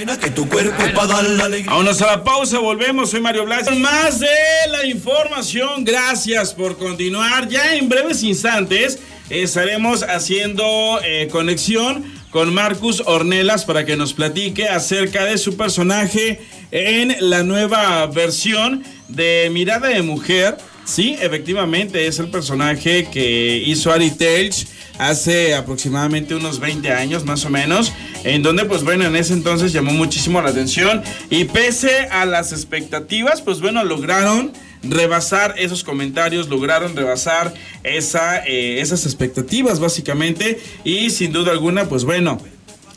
Vámonos 1.65 2.01
a 2.01 2.05
la 2.05 2.23
pausa, 2.23 2.59
volvemos. 2.59 3.09
Soy 3.09 3.19
Mario 3.19 3.43
Blas. 3.43 3.69
Más 3.77 4.21
de 4.21 4.27
la 4.69 4.85
información, 4.85 5.83
gracias 5.83 6.53
por 6.53 6.77
continuar. 6.77 7.49
Ya 7.49 7.75
en 7.75 7.89
breves 7.89 8.23
instantes 8.23 8.97
estaremos 9.31 10.03
haciendo 10.03 10.99
eh, 11.03 11.29
conexión 11.31 12.03
con 12.29 12.53
Marcus 12.53 13.01
Ornelas 13.05 13.65
para 13.65 13.85
que 13.85 13.97
nos 13.97 14.13
platique 14.13 14.67
acerca 14.67 15.25
de 15.25 15.37
su 15.37 15.57
personaje 15.57 16.41
en 16.71 17.15
la 17.19 17.43
nueva 17.43 18.05
versión 18.07 18.83
de 19.07 19.49
Mirada 19.51 19.89
de 19.89 20.01
Mujer. 20.01 20.57
Sí, 20.85 21.15
efectivamente 21.21 22.07
es 22.07 22.19
el 22.19 22.29
personaje 22.29 23.07
que 23.11 23.63
hizo 23.65 23.91
Ari 23.91 24.11
Telch 24.11 24.67
hace 24.97 25.55
aproximadamente 25.55 26.35
unos 26.35 26.59
20 26.59 26.91
años 26.91 27.25
más 27.25 27.45
o 27.45 27.49
menos, 27.49 27.91
en 28.23 28.43
donde 28.43 28.65
pues 28.65 28.83
bueno, 28.83 29.05
en 29.05 29.15
ese 29.15 29.33
entonces 29.33 29.73
llamó 29.73 29.91
muchísimo 29.91 30.41
la 30.41 30.49
atención 30.49 31.01
y 31.29 31.45
pese 31.45 32.07
a 32.11 32.25
las 32.25 32.51
expectativas, 32.51 33.41
pues 33.41 33.61
bueno, 33.61 33.83
lograron 33.83 34.51
rebasar 34.83 35.55
esos 35.57 35.83
comentarios, 35.83 36.49
lograron 36.49 36.95
rebasar 36.95 37.53
esa, 37.83 38.45
eh, 38.45 38.81
esas 38.81 39.05
expectativas 39.05 39.79
básicamente 39.79 40.59
y 40.83 41.09
sin 41.11 41.31
duda 41.31 41.51
alguna 41.51 41.85
pues 41.85 42.03
bueno, 42.03 42.39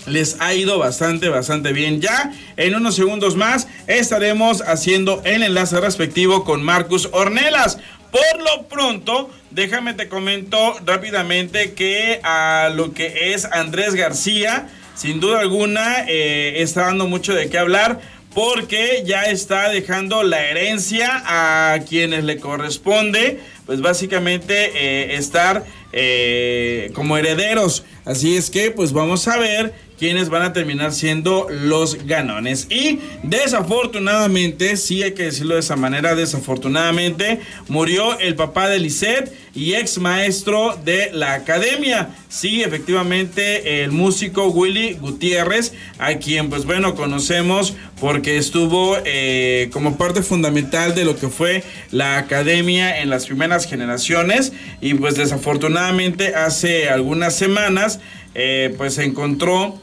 les 0.07 0.41
ha 0.41 0.55
ido 0.55 0.79
bastante, 0.79 1.29
bastante 1.29 1.73
bien. 1.73 2.01
Ya 2.01 2.33
en 2.57 2.75
unos 2.75 2.95
segundos 2.95 3.37
más 3.37 3.69
estaremos 3.87 4.63
haciendo 4.63 5.23
el 5.25 5.43
enlace 5.43 5.81
respectivo 5.81 6.45
con 6.45 6.63
Marcus 6.63 7.09
Ornelas. 7.13 7.79
Por 8.11 8.43
lo 8.43 8.69
pronto, 8.69 9.31
déjame 9.51 9.95
te 9.95 10.09
comento 10.09 10.77
rápidamente 10.85 11.75
que 11.75 12.21
a 12.23 12.71
lo 12.73 12.93
que 12.93 13.35
es 13.35 13.45
Andrés 13.47 13.95
García, 13.95 14.69
sin 14.95 15.19
duda 15.19 15.41
alguna, 15.41 16.05
eh, 16.07 16.63
está 16.63 16.83
dando 16.83 17.09
mucho 17.09 17.35
de 17.35 17.51
qué 17.51 17.59
hablar 17.59 18.01
porque 18.35 19.05
ya 19.07 19.23
está 19.23 19.69
dejando 19.69 20.25
la 20.25 20.45
herencia 20.45 21.23
a 21.25 21.79
quienes 21.89 22.25
le 22.25 22.39
corresponde, 22.39 23.41
pues 23.65 23.81
básicamente 23.81 24.73
eh, 24.75 25.15
estar 25.15 25.65
eh, 25.93 26.91
como 26.95 27.17
herederos. 27.17 27.85
Así 28.05 28.37
es 28.37 28.51
que, 28.51 28.73
pues 28.73 28.93
vamos 28.93 29.29
a 29.29 29.39
ver 29.39 29.73
quienes 29.99 30.29
van 30.29 30.43
a 30.43 30.53
terminar 30.53 30.93
siendo 30.93 31.47
los 31.49 32.05
ganones. 32.07 32.67
Y 32.71 32.99
desafortunadamente, 33.23 34.77
sí 34.77 35.03
hay 35.03 35.13
que 35.13 35.25
decirlo 35.25 35.55
de 35.55 35.61
esa 35.61 35.77
manera, 35.77 36.15
desafortunadamente 36.15 37.41
murió 37.69 38.19
el 38.19 38.35
papá 38.35 38.69
de 38.69 38.81
Lisette 38.81 39.33
y 39.55 39.75
ex 39.75 39.99
maestro 39.99 40.77
de 40.85 41.11
la 41.13 41.35
academia. 41.35 42.09
Sí, 42.29 42.63
efectivamente, 42.63 43.85
el 43.85 43.93
músico 43.93 44.49
Willy 44.49 44.95
Gutiérrez, 44.95 45.73
a 45.99 46.15
quien 46.15 46.51
pues 46.51 46.65
bueno 46.65 46.95
conocemos 46.95 47.75
porque 48.01 48.37
estuvo 48.37 48.97
eh, 49.05 49.71
como 49.73 49.97
parte 49.97 50.23
fundamental 50.23 50.95
de 50.95 51.05
lo 51.05 51.17
que 51.17 51.29
fue 51.29 51.63
la 51.91 52.19
academia 52.19 53.01
en 53.01 53.11
las 53.11 53.27
primeras 53.27 53.67
generaciones 53.67 54.53
y 54.81 54.95
pues 54.95 55.17
desafortunadamente 55.17 56.35
hace 56.35 56.89
algunas 56.89 57.37
semanas 57.37 58.01
eh, 58.35 58.75
pues 58.77 58.95
se 58.95 59.05
encontró 59.05 59.81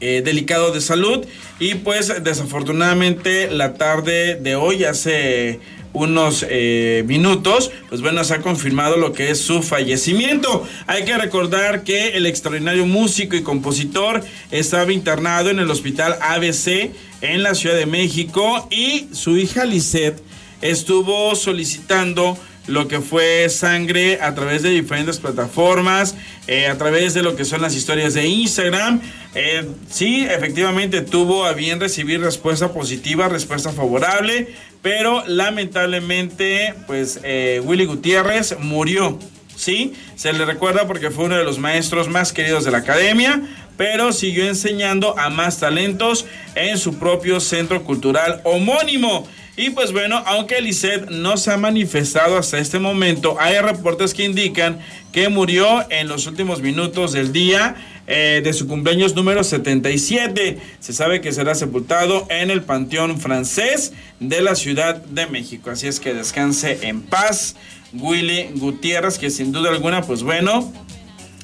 eh, 0.00 0.22
delicado 0.24 0.72
de 0.72 0.80
salud 0.80 1.26
y 1.58 1.74
pues 1.74 2.22
desafortunadamente 2.22 3.50
la 3.50 3.74
tarde 3.74 4.34
de 4.34 4.56
hoy 4.56 4.84
hace 4.84 5.60
unos 5.92 6.46
eh, 6.48 7.04
minutos, 7.06 7.70
pues 7.88 8.00
bueno, 8.00 8.22
se 8.24 8.34
ha 8.34 8.40
confirmado 8.40 8.96
lo 8.96 9.12
que 9.12 9.30
es 9.30 9.40
su 9.40 9.62
fallecimiento. 9.62 10.66
Hay 10.86 11.04
que 11.04 11.16
recordar 11.16 11.84
que 11.84 12.16
el 12.16 12.26
extraordinario 12.26 12.86
músico 12.86 13.36
y 13.36 13.42
compositor 13.42 14.22
estaba 14.50 14.92
internado 14.92 15.50
en 15.50 15.58
el 15.58 15.70
hospital 15.70 16.16
ABC 16.20 16.90
en 17.20 17.42
la 17.42 17.54
Ciudad 17.54 17.76
de 17.76 17.86
México 17.86 18.68
y 18.70 19.08
su 19.12 19.36
hija 19.36 19.64
Lisette 19.64 20.22
estuvo 20.62 21.34
solicitando 21.34 22.38
lo 22.66 22.88
que 22.88 23.00
fue 23.00 23.48
sangre 23.48 24.20
a 24.20 24.34
través 24.34 24.62
de 24.62 24.70
diferentes 24.70 25.18
plataformas, 25.18 26.14
eh, 26.46 26.66
a 26.66 26.78
través 26.78 27.14
de 27.14 27.22
lo 27.22 27.34
que 27.34 27.44
son 27.44 27.62
las 27.62 27.74
historias 27.74 28.14
de 28.14 28.26
Instagram. 28.26 29.00
Eh, 29.34 29.66
sí, 29.88 30.26
efectivamente 30.28 31.00
tuvo 31.00 31.44
a 31.44 31.52
bien 31.52 31.80
recibir 31.80 32.20
respuesta 32.20 32.72
positiva, 32.72 33.28
respuesta 33.28 33.72
favorable, 33.72 34.48
pero 34.82 35.24
lamentablemente, 35.26 36.74
pues 36.86 37.20
eh, 37.22 37.60
Willy 37.64 37.86
Gutiérrez 37.86 38.56
murió. 38.58 39.18
Sí, 39.56 39.92
se 40.16 40.32
le 40.32 40.46
recuerda 40.46 40.86
porque 40.86 41.10
fue 41.10 41.24
uno 41.24 41.36
de 41.36 41.44
los 41.44 41.58
maestros 41.58 42.08
más 42.08 42.32
queridos 42.32 42.64
de 42.64 42.70
la 42.70 42.78
academia, 42.78 43.42
pero 43.76 44.12
siguió 44.12 44.46
enseñando 44.46 45.18
a 45.18 45.28
más 45.28 45.60
talentos 45.60 46.24
en 46.54 46.78
su 46.78 46.98
propio 46.98 47.40
centro 47.40 47.84
cultural 47.84 48.40
homónimo. 48.44 49.28
Y 49.56 49.70
pues 49.70 49.92
bueno, 49.92 50.22
aunque 50.24 50.62
Lisette 50.62 51.10
no 51.10 51.36
se 51.36 51.52
ha 51.52 51.58
manifestado 51.58 52.38
hasta 52.38 52.58
este 52.58 52.78
momento, 52.78 53.36
hay 53.38 53.58
reportes 53.58 54.14
que 54.14 54.24
indican 54.24 54.78
que 55.12 55.28
murió 55.28 55.84
en 55.90 56.08
los 56.08 56.26
últimos 56.26 56.62
minutos 56.62 57.12
del 57.12 57.30
día 57.32 57.74
eh, 58.12 58.40
de 58.42 58.52
su 58.52 58.66
cumpleaños 58.66 59.14
número 59.14 59.44
77. 59.44 60.58
Se 60.80 60.92
sabe 60.92 61.20
que 61.20 61.30
será 61.30 61.54
sepultado 61.54 62.26
en 62.28 62.50
el 62.50 62.62
Panteón 62.62 63.20
Francés 63.20 63.92
de 64.18 64.42
la 64.42 64.56
Ciudad 64.56 64.96
de 64.96 65.28
México. 65.28 65.70
Así 65.70 65.86
es 65.86 66.00
que 66.00 66.12
descanse 66.12 66.80
en 66.82 67.02
paz. 67.02 67.54
Willy 67.92 68.50
Gutiérrez, 68.56 69.16
que 69.16 69.30
sin 69.30 69.52
duda 69.52 69.70
alguna, 69.70 70.02
pues 70.02 70.24
bueno, 70.24 70.72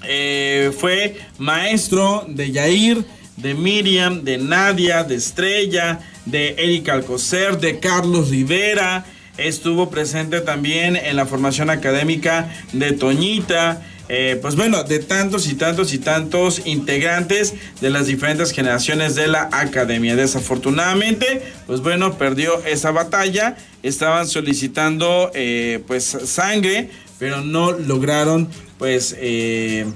eh, 0.03 0.73
fue 0.77 1.17
maestro 1.39 2.25
de 2.27 2.51
Yair, 2.51 3.05
de 3.37 3.55
Miriam, 3.55 4.25
de 4.25 4.39
Nadia, 4.39 5.05
de 5.05 5.15
Estrella, 5.15 6.01
de 6.25 6.57
Erika 6.59 6.95
Alcocer, 6.95 7.59
de 7.61 7.79
Carlos 7.79 8.31
Rivera, 8.31 9.05
estuvo 9.39 9.89
presente 9.89 10.41
también 10.41 10.97
en 10.97 11.15
la 11.15 11.27
formación 11.27 11.71
académica 11.71 12.53
de 12.73 12.93
Toñita, 12.93 13.83
eh, 14.09 14.39
pues 14.41 14.55
bueno, 14.55 14.85
de 14.85 15.01
tantos 15.01 15.49
y 15.49 15.55
tantos 15.55 15.93
y 15.93 15.99
tantos 15.99 16.63
integrantes 16.65 17.55
de 17.81 17.91
las 17.91 18.07
diferentes 18.07 18.53
generaciones 18.53 19.15
de 19.15 19.27
la 19.27 19.49
academia. 19.53 20.15
Desafortunadamente, 20.17 21.43
pues 21.67 21.81
bueno, 21.81 22.17
perdió 22.17 22.65
esa 22.65 22.93
batalla. 22.93 23.57
Estaban 23.83 24.27
solicitando 24.29 25.31
eh, 25.35 25.83
pues 25.87 26.05
sangre, 26.25 26.91
pero 27.19 27.41
no 27.41 27.73
lograron 27.73 28.49
pues 28.79 29.17
eh, 29.19 29.87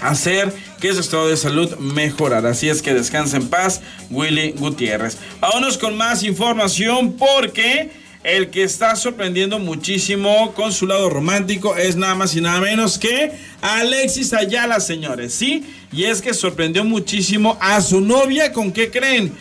hacer 0.00 0.52
que 0.80 0.92
su 0.92 1.00
estado 1.00 1.28
de 1.28 1.36
salud 1.36 1.76
mejorara. 1.78 2.50
Así 2.50 2.68
es 2.68 2.82
que 2.82 2.94
descansa 2.94 3.36
en 3.36 3.48
paz, 3.48 3.80
Willy 4.10 4.52
Gutiérrez. 4.52 5.16
Vámonos 5.40 5.78
con 5.78 5.96
más 5.96 6.22
información 6.22 7.14
porque 7.14 8.01
el 8.24 8.50
que 8.50 8.62
está 8.62 8.94
sorprendiendo 8.94 9.58
muchísimo 9.58 10.52
con 10.54 10.72
su 10.72 10.86
lado 10.86 11.10
romántico 11.10 11.76
es 11.76 11.96
nada 11.96 12.14
más 12.14 12.36
y 12.36 12.40
nada 12.40 12.60
menos 12.60 12.98
que 12.98 13.32
Alexis 13.60 14.32
Ayala, 14.32 14.78
señores, 14.80 15.34
¿sí? 15.34 15.64
Y 15.92 16.04
es 16.04 16.22
que 16.22 16.32
sorprendió 16.32 16.84
muchísimo 16.84 17.58
a 17.60 17.80
su 17.80 18.00
novia, 18.00 18.52
¿con 18.52 18.72
qué 18.72 18.90
creen? 18.90 19.32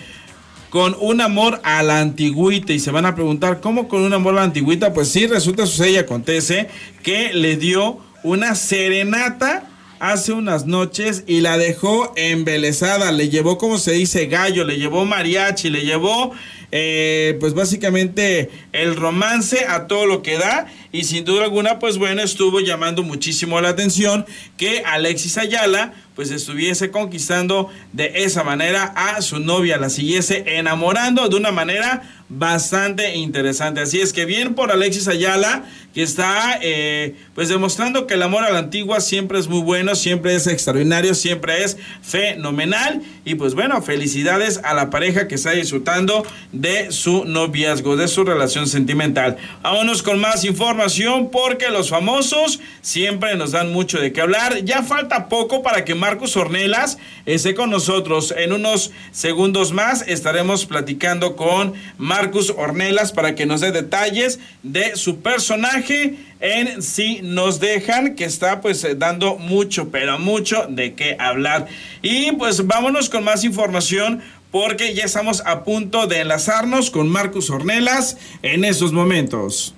Con 0.71 0.95
un 0.99 1.21
amor 1.21 1.59
a 1.63 1.83
la 1.83 1.99
antigüita. 1.99 2.73
Y 2.73 2.79
se 2.79 2.91
van 2.91 3.05
a 3.05 3.13
preguntar, 3.13 3.61
¿cómo 3.61 3.87
con 3.87 4.01
un 4.01 4.13
amor 4.13 4.33
a 4.33 4.37
la 4.37 4.43
antigüita? 4.43 4.93
Pues 4.93 5.09
sí, 5.09 5.27
resulta, 5.27 5.65
sucede 5.65 5.91
y 5.91 5.97
acontece 5.97 6.69
que 7.03 7.33
le 7.33 7.57
dio 7.57 7.99
una 8.23 8.55
serenata 8.55 9.67
hace 9.99 10.33
unas 10.33 10.65
noches 10.65 11.23
y 11.27 11.41
la 11.41 11.59
dejó 11.59 12.13
embelesada. 12.15 13.11
Le 13.11 13.29
llevó, 13.29 13.59
como 13.59 13.77
se 13.77 13.91
dice, 13.91 14.25
gallo, 14.25 14.65
le 14.65 14.77
llevó 14.77 15.05
mariachi, 15.05 15.69
le 15.69 15.85
llevó 15.85 16.31
eh, 16.71 17.37
pues 17.39 17.53
básicamente 17.53 18.49
el 18.71 18.95
romance 18.95 19.65
a 19.67 19.87
todo 19.87 20.05
lo 20.05 20.21
que 20.21 20.37
da 20.37 20.67
y 20.91 21.03
sin 21.03 21.25
duda 21.25 21.43
alguna 21.43 21.79
pues 21.79 21.97
bueno 21.97 22.21
estuvo 22.21 22.59
llamando 22.59 23.03
muchísimo 23.03 23.59
la 23.59 23.69
atención 23.69 24.25
que 24.57 24.83
Alexis 24.85 25.37
Ayala 25.37 25.93
pues 26.15 26.31
estuviese 26.31 26.91
conquistando 26.91 27.69
de 27.93 28.11
esa 28.23 28.43
manera 28.43 28.83
a 28.83 29.21
su 29.21 29.39
novia, 29.39 29.77
la 29.77 29.89
siguiese 29.89 30.43
enamorando 30.45 31.27
de 31.29 31.35
una 31.35 31.51
manera 31.51 32.03
bastante 32.29 33.15
interesante. 33.15 33.81
Así 33.81 33.99
es 33.99 34.13
que 34.13 34.25
bien 34.25 34.53
por 34.53 34.71
Alexis 34.71 35.07
Ayala, 35.07 35.65
que 35.93 36.03
está 36.03 36.59
eh, 36.61 37.15
pues 37.33 37.49
demostrando 37.49 38.07
que 38.07 38.13
el 38.13 38.23
amor 38.23 38.43
a 38.43 38.51
la 38.51 38.59
antigua 38.59 39.01
siempre 39.01 39.39
es 39.39 39.47
muy 39.47 39.61
bueno, 39.61 39.95
siempre 39.95 40.35
es 40.35 40.47
extraordinario, 40.47 41.13
siempre 41.13 41.63
es 41.63 41.77
fenomenal. 42.01 43.01
Y 43.25 43.35
pues 43.35 43.53
bueno, 43.53 43.81
felicidades 43.81 44.61
a 44.63 44.73
la 44.73 44.89
pareja 44.89 45.27
que 45.27 45.35
está 45.35 45.51
disfrutando 45.51 46.25
de 46.61 46.91
su 46.91 47.25
noviazgo, 47.25 47.97
de 47.97 48.07
su 48.07 48.23
relación 48.23 48.67
sentimental. 48.67 49.37
Vámonos 49.63 50.03
con 50.03 50.19
más 50.19 50.45
información 50.45 51.29
porque 51.31 51.69
los 51.69 51.89
famosos 51.89 52.59
siempre 52.81 53.35
nos 53.35 53.51
dan 53.51 53.73
mucho 53.73 53.99
de 53.99 54.13
qué 54.13 54.21
hablar. 54.21 54.63
Ya 54.63 54.83
falta 54.83 55.27
poco 55.27 55.63
para 55.63 55.83
que 55.83 55.95
Marcos 55.95 56.37
Ornelas 56.37 56.99
esté 57.25 57.55
con 57.55 57.71
nosotros. 57.71 58.33
En 58.37 58.53
unos 58.53 58.91
segundos 59.11 59.73
más 59.73 60.07
estaremos 60.07 60.65
platicando 60.67 61.35
con 61.35 61.73
Marcus 61.97 62.53
Ornelas 62.55 63.11
para 63.11 63.33
que 63.33 63.47
nos 63.47 63.61
dé 63.61 63.71
detalles 63.71 64.39
de 64.61 64.95
su 64.95 65.19
personaje 65.19 66.15
en 66.41 66.81
Si 66.81 67.21
nos 67.21 67.59
dejan, 67.59 68.15
que 68.15 68.25
está 68.25 68.61
pues 68.61 68.83
eh, 68.83 68.95
dando 68.95 69.35
mucho, 69.35 69.89
pero 69.89 70.17
mucho 70.17 70.65
de 70.67 70.95
qué 70.95 71.15
hablar. 71.19 71.67
Y 72.01 72.31
pues 72.31 72.65
vámonos 72.65 73.09
con 73.09 73.23
más 73.23 73.43
información 73.43 74.23
porque 74.51 74.93
ya 74.93 75.05
estamos 75.05 75.41
a 75.45 75.63
punto 75.63 76.07
de 76.07 76.19
enlazarnos 76.19 76.91
con 76.91 77.09
Marcus 77.09 77.49
Ornelas 77.49 78.17
en 78.41 78.65
esos 78.65 78.91
momentos. 78.91 79.73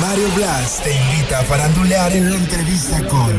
Mario 0.00 0.28
Blas 0.36 0.80
te 0.82 0.94
invita 0.94 1.40
a 1.40 1.44
farandulear 1.44 2.12
en 2.12 2.30
la 2.30 2.36
entrevista 2.36 3.06
con 3.08 3.32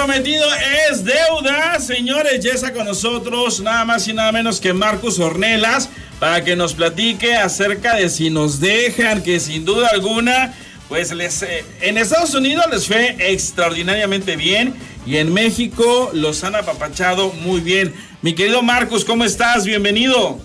prometido 0.00 0.46
es 0.90 1.04
deuda. 1.04 1.78
Señores, 1.78 2.42
ya 2.42 2.52
está 2.52 2.72
con 2.72 2.86
nosotros 2.86 3.60
nada 3.60 3.84
más 3.84 4.08
y 4.08 4.14
nada 4.14 4.32
menos 4.32 4.58
que 4.58 4.72
Marcos 4.72 5.18
Ornelas 5.18 5.90
para 6.18 6.42
que 6.42 6.56
nos 6.56 6.74
platique 6.74 7.36
acerca 7.36 7.96
de 7.96 8.08
si 8.08 8.30
nos 8.30 8.60
dejan, 8.60 9.22
que 9.22 9.38
sin 9.40 9.64
duda 9.64 9.88
alguna, 9.92 10.54
pues 10.88 11.12
les, 11.12 11.42
eh, 11.42 11.64
en 11.82 11.98
Estados 11.98 12.34
Unidos 12.34 12.64
les 12.72 12.86
fue 12.86 13.16
extraordinariamente 13.18 14.36
bien 14.36 14.74
y 15.10 15.16
en 15.16 15.34
México 15.34 16.10
los 16.14 16.44
han 16.44 16.54
apapachado 16.54 17.32
muy 17.42 17.60
bien. 17.60 17.92
Mi 18.22 18.32
querido 18.32 18.62
Marcos, 18.62 19.04
¿cómo 19.04 19.24
estás? 19.24 19.64
Bienvenido. 19.64 20.38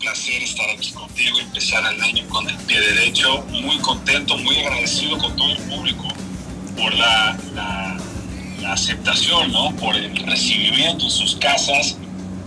placer 0.00 0.40
estar 0.40 0.70
aquí 0.70 0.92
contigo, 0.92 1.40
empezar 1.40 1.82
el 1.92 2.00
año 2.00 2.28
con 2.28 2.48
el 2.48 2.56
pie 2.58 2.80
derecho, 2.80 3.44
muy 3.50 3.76
contento, 3.78 4.36
muy 4.38 4.56
agradecido 4.58 5.18
con 5.18 5.34
todo 5.34 5.50
el 5.50 5.58
público 5.62 6.06
por 6.76 6.94
la, 6.94 7.36
la, 7.54 8.72
aceptación, 8.72 9.50
¿no? 9.50 9.74
por 9.76 9.96
el 9.96 10.14
recibimiento 10.26 11.04
en 11.04 11.10
sus 11.10 11.36
casas 11.36 11.96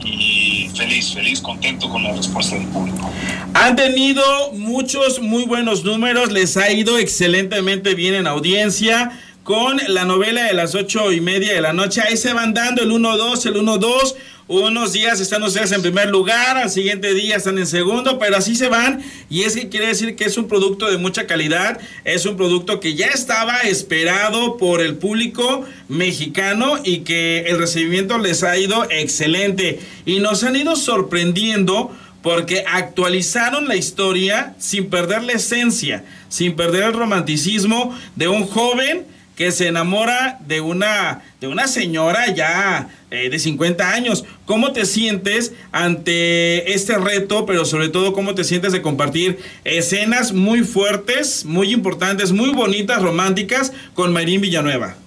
y 0.10 0.69
feliz, 0.76 1.13
feliz, 1.13 1.41
contento 1.41 1.89
con 1.89 2.04
la 2.04 2.13
respuesta 2.13 2.56
del 2.56 2.67
público. 2.67 3.12
Han 3.54 3.76
tenido 3.76 4.24
muchos 4.54 5.19
muy 5.19 5.43
buenos 5.45 5.84
números, 5.84 6.32
les 6.32 6.58
ha 6.58 6.72
ido 6.72 6.98
excelentemente 6.98 7.95
bien 7.95 8.15
en 8.15 8.28
audiencia 8.28 9.12
con 9.43 9.80
la 9.88 10.06
novela 10.06 10.43
de 10.43 10.54
las 10.54 10.76
ocho 10.76 11.12
y 11.12 11.22
media 11.22 11.54
de 11.54 11.62
la 11.62 11.74
noche. 11.74 12.02
Ahí 12.02 12.17
se 12.17 12.34
van 12.34 12.54
dando 12.54 12.84
el 12.84 12.91
1-2, 12.91 13.45
el 13.48 13.56
1-2. 13.56 14.15
Unos 14.49 14.93
días 14.93 15.19
están 15.19 15.43
ustedes 15.43 15.71
en 15.73 15.83
primer 15.83 16.09
lugar, 16.09 16.57
al 16.57 16.71
siguiente 16.71 17.13
día 17.13 17.35
están 17.35 17.59
en 17.59 17.67
segundo, 17.67 18.17
pero 18.17 18.35
así 18.35 18.55
se 18.55 18.67
van. 18.67 18.99
Y 19.29 19.43
es 19.43 19.55
que 19.55 19.69
quiere 19.69 19.85
decir 19.85 20.15
que 20.15 20.23
es 20.23 20.39
un 20.39 20.47
producto 20.47 20.89
de 20.89 20.97
mucha 20.97 21.27
calidad, 21.27 21.79
es 22.03 22.25
un 22.25 22.35
producto 22.35 22.79
que 22.79 22.95
ya 22.95 23.05
estaba 23.05 23.59
esperado 23.59 24.57
por 24.57 24.81
el 24.81 24.95
público 24.95 25.67
mexicano 25.88 26.79
y 26.83 27.01
que 27.01 27.41
el 27.41 27.59
recibimiento 27.59 28.17
les 28.17 28.41
ha 28.41 28.57
ido 28.57 28.88
excelente. 28.89 29.81
Y 30.07 30.17
nos 30.17 30.43
han 30.43 30.55
ido 30.55 30.75
sorprendiendo 30.75 31.95
porque 32.23 32.65
actualizaron 32.67 33.67
la 33.67 33.75
historia 33.75 34.55
sin 34.57 34.89
perder 34.89 35.21
la 35.25 35.33
esencia, 35.33 36.05
sin 36.27 36.55
perder 36.55 36.85
el 36.85 36.93
romanticismo 36.93 37.95
de 38.15 38.29
un 38.29 38.47
joven 38.47 39.05
que 39.39 39.54
se 39.54 39.67
enamora 39.67 40.38
de 40.41 40.60
una, 40.60 41.21
de 41.39 41.47
una 41.47 41.69
señora 41.69 42.28
ya 42.36 42.89
eh, 43.10 43.30
de 43.30 43.39
50 43.39 43.89
años. 43.89 44.25
¿Cómo 44.45 44.73
te 44.73 44.86
sientes 44.86 45.54
ante 45.71 46.73
este 46.73 46.97
reto, 46.97 47.45
pero 47.45 47.63
sobre 47.63 47.88
todo 47.88 48.12
cómo 48.12 48.36
te 48.36 48.43
sientes 48.43 48.73
de 48.73 48.82
compartir 48.82 49.39
escenas 49.63 50.34
muy 50.34 50.65
fuertes, 50.65 51.45
muy 51.45 51.71
importantes, 51.71 52.34
muy 52.34 52.49
bonitas, 52.49 53.02
románticas 53.02 53.71
con 53.93 54.12
Mayrín 54.12 54.41
Villanueva? 54.41 54.97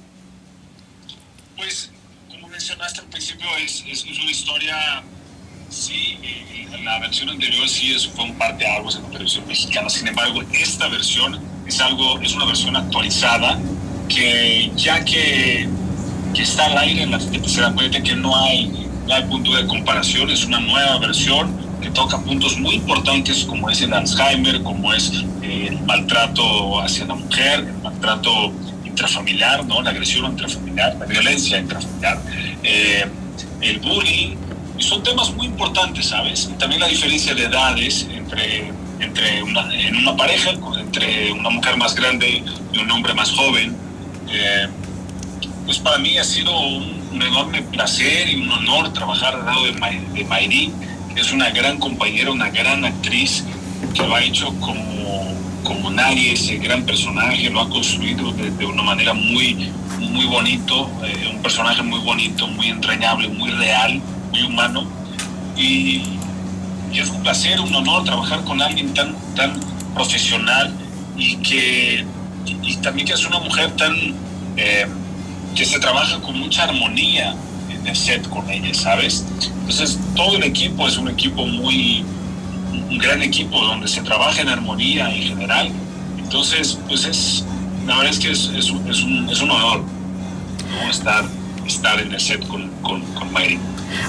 Pues, 1.59 1.91
como 2.31 2.49
mencionaste 2.49 3.01
al 3.01 3.09
principio, 3.09 3.47
es, 3.63 3.85
es, 3.87 4.07
una 4.07 4.31
historia, 4.31 5.03
sí, 5.69 6.17
eh, 6.23 6.69
la 6.83 6.99
versión 7.01 7.29
anterior 7.29 7.69
sí 7.69 7.93
es, 7.93 8.07
fue 8.09 8.25
un 8.25 8.39
parte 8.39 8.67
algo 8.67 8.91
en 8.91 9.03
la 9.03 9.11
televisión 9.11 9.47
mexicana, 9.47 9.91
sin 9.91 10.09
embargo, 10.09 10.41
esta 10.55 10.89
versión 10.89 11.39
es 11.67 11.79
algo, 11.83 12.19
es 12.21 12.33
una 12.33 12.47
versión 12.47 12.75
actualizada 12.77 13.61
que 14.09 14.71
ya 14.77 15.05
que, 15.05 15.69
que 16.35 16.43
está 16.43 16.67
al 16.67 16.79
aire, 16.79 17.07
la 17.07 17.19
gente 17.19 17.49
se 17.49 17.61
da 17.61 17.73
cuenta 17.73 18.03
que 18.03 18.15
no 18.15 18.37
hay, 18.37 18.89
no 19.07 19.15
hay 19.15 19.25
punto 19.25 19.55
de 19.55 19.67
comparación, 19.67 20.31
es 20.31 20.45
una 20.45 20.61
nueva 20.61 20.99
versión 20.99 21.51
que 21.81 21.91
toca 21.91 22.19
puntos 22.19 22.59
muy 22.59 22.77
importantes 22.77 23.45
como 23.45 23.69
es 23.69 23.83
el 23.83 23.93
Alzheimer, 23.93 24.63
como 24.63 24.93
es 24.95 25.25
eh, 25.43 25.67
el 25.71 25.81
maltrato 25.81 26.81
hacia 26.81 27.07
la 27.07 27.17
mujer, 27.17 27.61
el 27.61 27.83
maltrato 27.83 28.53
intrafamiliar, 28.85 29.65
¿no? 29.67 29.83
la 29.83 29.91
agresión 29.91 30.27
intrafamiliar, 30.27 30.97
la 30.97 31.07
violencia 31.07 31.59
intrafamiliar, 31.59 32.21
eh, 32.63 33.05
el 33.61 33.79
bullying, 33.81 34.37
son 34.79 35.03
temas 35.03 35.33
muy 35.35 35.47
importantes, 35.47 36.07
¿sabes? 36.07 36.49
Y 36.53 36.59
también 36.59 36.81
la 36.81 36.89
diferencia 36.89 37.35
de 37.35 37.45
edades 37.45 38.07
entre, 38.13 38.73
entre 38.99 39.43
una, 39.43 39.73
en 39.75 39.97
una 39.97 40.17
pareja, 40.17 40.51
entre 40.79 41.33
una 41.33 41.51
mujer 41.51 41.77
más 41.77 41.95
grande 41.95 42.43
y 42.73 42.79
un 42.79 42.91
hombre 42.91 43.15
más 43.15 43.31
joven, 43.31 43.77
eh, 44.33 44.69
pues 45.65 45.79
para 45.79 45.99
mí 45.99 46.17
ha 46.19 46.25
sido 46.25 46.59
un, 46.59 47.03
enorme 47.23 47.63
placer 47.63 48.29
y 48.29 48.37
un 48.37 48.51
honor 48.51 48.93
trabajar 48.93 49.35
al 49.35 49.45
lado 49.45 49.65
de, 49.65 50.25
Mayri, 50.25 50.73
que 51.15 51.21
es 51.21 51.31
una 51.31 51.51
gran 51.51 51.79
compañera, 51.79 52.31
una 52.31 52.51
gran 52.51 52.85
actriz, 52.85 53.45
que 53.95 54.03
lo 54.03 54.15
ha 54.15 54.23
hecho 54.23 54.47
como, 54.59 55.33
como 55.63 55.91
nadie, 55.91 56.33
ese 56.33 56.57
gran 56.57 56.85
personaje, 56.85 57.49
lo 57.51 57.61
ha 57.61 57.69
construido 57.69 58.33
de, 58.33 58.67
una 58.67 58.83
manera 58.83 59.13
muy, 59.13 59.71
muy 60.01 60.25
bonito, 60.25 60.91
eh, 61.05 61.31
un 61.33 61.43
personaje 61.43 61.83
muy 61.83 62.01
bonito, 62.01 62.49
muy 62.49 62.69
entrañable, 62.69 63.29
muy 63.29 63.51
real, 63.51 64.01
muy 64.31 64.43
humano. 64.43 64.85
Y, 65.57 66.03
y, 66.93 66.99
es 66.99 67.09
un 67.09 67.23
placer, 67.23 67.61
un 67.61 67.75
honor 67.75 68.05
trabajar 68.05 68.43
con 68.45 68.61
alguien 68.61 68.93
tan, 68.95 69.15
tan 69.37 69.61
profesional 69.95 70.75
y 71.17 71.37
que 71.37 72.05
y, 72.47 72.77
también 72.77 73.07
que 73.07 73.15
es 73.15 73.27
una 73.27 73.39
mujer 73.39 73.71
tan 73.77 73.95
eh, 74.57 74.87
que 75.55 75.65
se 75.65 75.79
trabaja 75.79 76.21
con 76.21 76.39
mucha 76.39 76.65
armonía 76.65 77.35
en 77.71 77.87
el 77.87 77.97
set 77.97 78.29
con 78.29 78.49
ella, 78.51 78.73
¿sabes? 78.75 79.25
Entonces, 79.61 79.99
todo 80.15 80.37
el 80.37 80.45
equipo 80.45 80.87
es 80.89 80.97
un 80.97 81.09
equipo 81.09 81.47
muy, 81.47 82.05
un 82.73 82.99
gran 82.99 83.23
equipo 83.23 83.61
donde 83.65 83.89
se 83.89 84.03
trabaja 84.03 84.41
en 84.41 84.49
armonía 84.49 85.15
en 85.15 85.23
general. 85.23 85.71
Entonces, 86.19 86.79
pues 86.89 87.05
es, 87.05 87.45
la 87.87 87.97
verdad 87.97 88.13
es 88.13 88.19
que 88.19 88.31
es, 88.31 88.71
un, 88.71 88.89
es 88.89 89.03
un, 89.03 89.29
es 89.29 89.41
un 89.41 89.51
honor 89.51 89.85
estar, 90.91 91.25
estar 91.67 92.01
en 92.01 92.13
el 92.13 92.21
set 92.21 92.47
con, 92.47 92.69
con, 92.83 93.03
con 93.15 93.33
Mayri. 93.33 93.59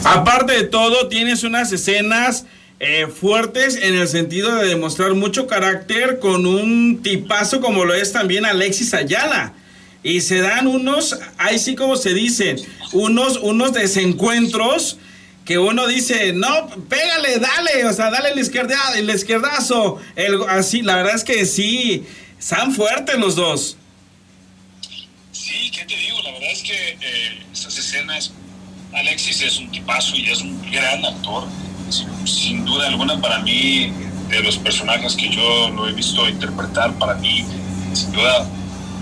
Aparte 0.03 0.53
de 0.53 0.63
todo, 0.63 1.07
tienes 1.07 1.43
unas 1.43 1.71
escenas 1.71 2.45
eh, 2.85 3.07
fuertes 3.07 3.77
en 3.77 3.95
el 3.95 4.09
sentido 4.09 4.53
de 4.55 4.67
demostrar 4.67 5.13
mucho 5.13 5.47
carácter 5.47 6.19
con 6.19 6.45
un 6.45 7.01
tipazo 7.01 7.61
como 7.61 7.85
lo 7.85 7.93
es 7.93 8.11
también 8.11 8.45
Alexis 8.45 8.93
Ayala. 8.93 9.53
Y 10.03 10.19
se 10.19 10.41
dan 10.41 10.67
unos, 10.67 11.17
ahí 11.37 11.59
sí 11.59 11.75
como 11.75 11.95
se 11.95 12.13
dice, 12.13 12.57
unos, 12.91 13.37
unos 13.37 13.71
desencuentros 13.71 14.97
que 15.45 15.59
uno 15.59 15.87
dice, 15.87 16.33
no, 16.33 16.67
pégale, 16.89 17.39
dale, 17.39 17.85
o 17.85 17.93
sea, 17.93 18.09
dale 18.09 18.31
el, 18.31 18.39
izquierda, 18.39 18.75
el 18.97 19.09
izquierdazo. 19.09 20.01
El, 20.17 20.41
así, 20.49 20.81
la 20.81 20.97
verdad 20.97 21.15
es 21.15 21.23
que 21.23 21.45
sí, 21.45 22.05
están 22.37 22.73
fuertes 22.75 23.15
los 23.17 23.37
dos. 23.37 23.77
Sí, 25.31 25.71
¿qué 25.71 25.85
te 25.85 25.95
digo? 25.95 26.21
La 26.21 26.33
verdad 26.33 26.51
es 26.51 26.63
que 26.63 26.97
eh, 26.99 27.43
esas 27.53 27.77
escenas, 27.77 28.33
Alexis 28.91 29.41
es 29.41 29.57
un 29.57 29.71
tipazo 29.71 30.17
y 30.17 30.29
es 30.29 30.41
un 30.41 30.69
gran 30.69 31.05
actor 31.05 31.47
sin, 32.25 32.65
duda 32.65 32.87
alguna 32.87 33.19
para 33.19 33.39
mí, 33.39 33.91
de 34.29 34.41
los 34.41 34.57
personajes 34.57 35.15
que 35.15 35.29
yo 35.29 35.69
lo 35.69 35.87
he 35.87 35.93
visto 35.93 36.27
interpretar, 36.27 36.93
para 36.93 37.15
mí, 37.15 37.45
sin 37.93 38.11
duda, 38.11 38.47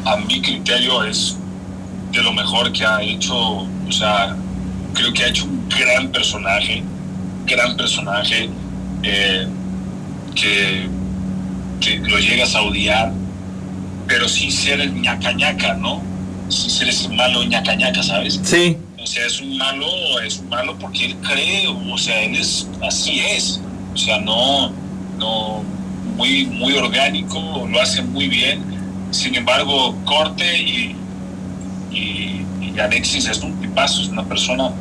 a 0.05 0.17
mi 0.17 0.41
criterio 0.41 1.03
es 1.03 1.37
de 2.11 2.21
lo 2.21 2.33
mejor 2.33 2.71
que 2.71 2.85
ha 2.85 3.01
hecho, 3.01 3.35
o 3.35 3.91
sea, 3.91 4.35
creo 4.93 5.13
que 5.13 5.23
ha 5.23 5.27
hecho 5.27 5.45
un 5.45 5.67
gran 5.69 6.09
personaje, 6.09 6.83
gran 7.45 7.77
personaje 7.77 8.49
eh, 9.03 9.47
que, 10.35 10.89
lo 12.07 12.19
llegas 12.19 12.53
a 12.55 12.61
odiar, 12.61 13.11
pero 14.07 14.27
sin 14.29 14.51
ser 14.51 14.79
el 14.81 14.93
ñaca 15.01 15.31
ñaca, 15.31 15.73
¿no? 15.73 16.01
Sin 16.49 16.69
ser 16.69 16.89
ese 16.89 17.09
malo 17.09 17.43
ñaca 17.43 17.73
ñaca, 17.73 18.03
¿sabes? 18.03 18.39
Sí. 18.43 18.77
O 19.01 19.07
sea, 19.07 19.25
es 19.25 19.41
un 19.41 19.57
malo, 19.57 19.87
es 20.23 20.37
un 20.37 20.49
malo 20.49 20.77
porque 20.77 21.05
él 21.05 21.15
cree, 21.17 21.67
o 21.67 21.97
sea, 21.97 22.21
él 22.21 22.35
es, 22.35 22.67
así 22.83 23.19
es. 23.19 23.59
O 23.93 23.97
sea, 23.97 24.19
no, 24.19 24.71
no, 25.17 25.63
muy, 26.15 26.45
muy 26.45 26.73
orgánico, 26.73 27.67
lo 27.67 27.81
hace 27.81 28.03
muy 28.03 28.27
bien. 28.27 28.63
Sin 29.09 29.33
embargo, 29.33 29.95
Corte 30.05 30.45
y, 30.61 30.95
y, 31.91 32.79
Alexis 32.79 33.27
es 33.27 33.39
un 33.39 33.59
tipazo, 33.59 34.03
es 34.03 34.09
una 34.09 34.23
persona 34.23 34.71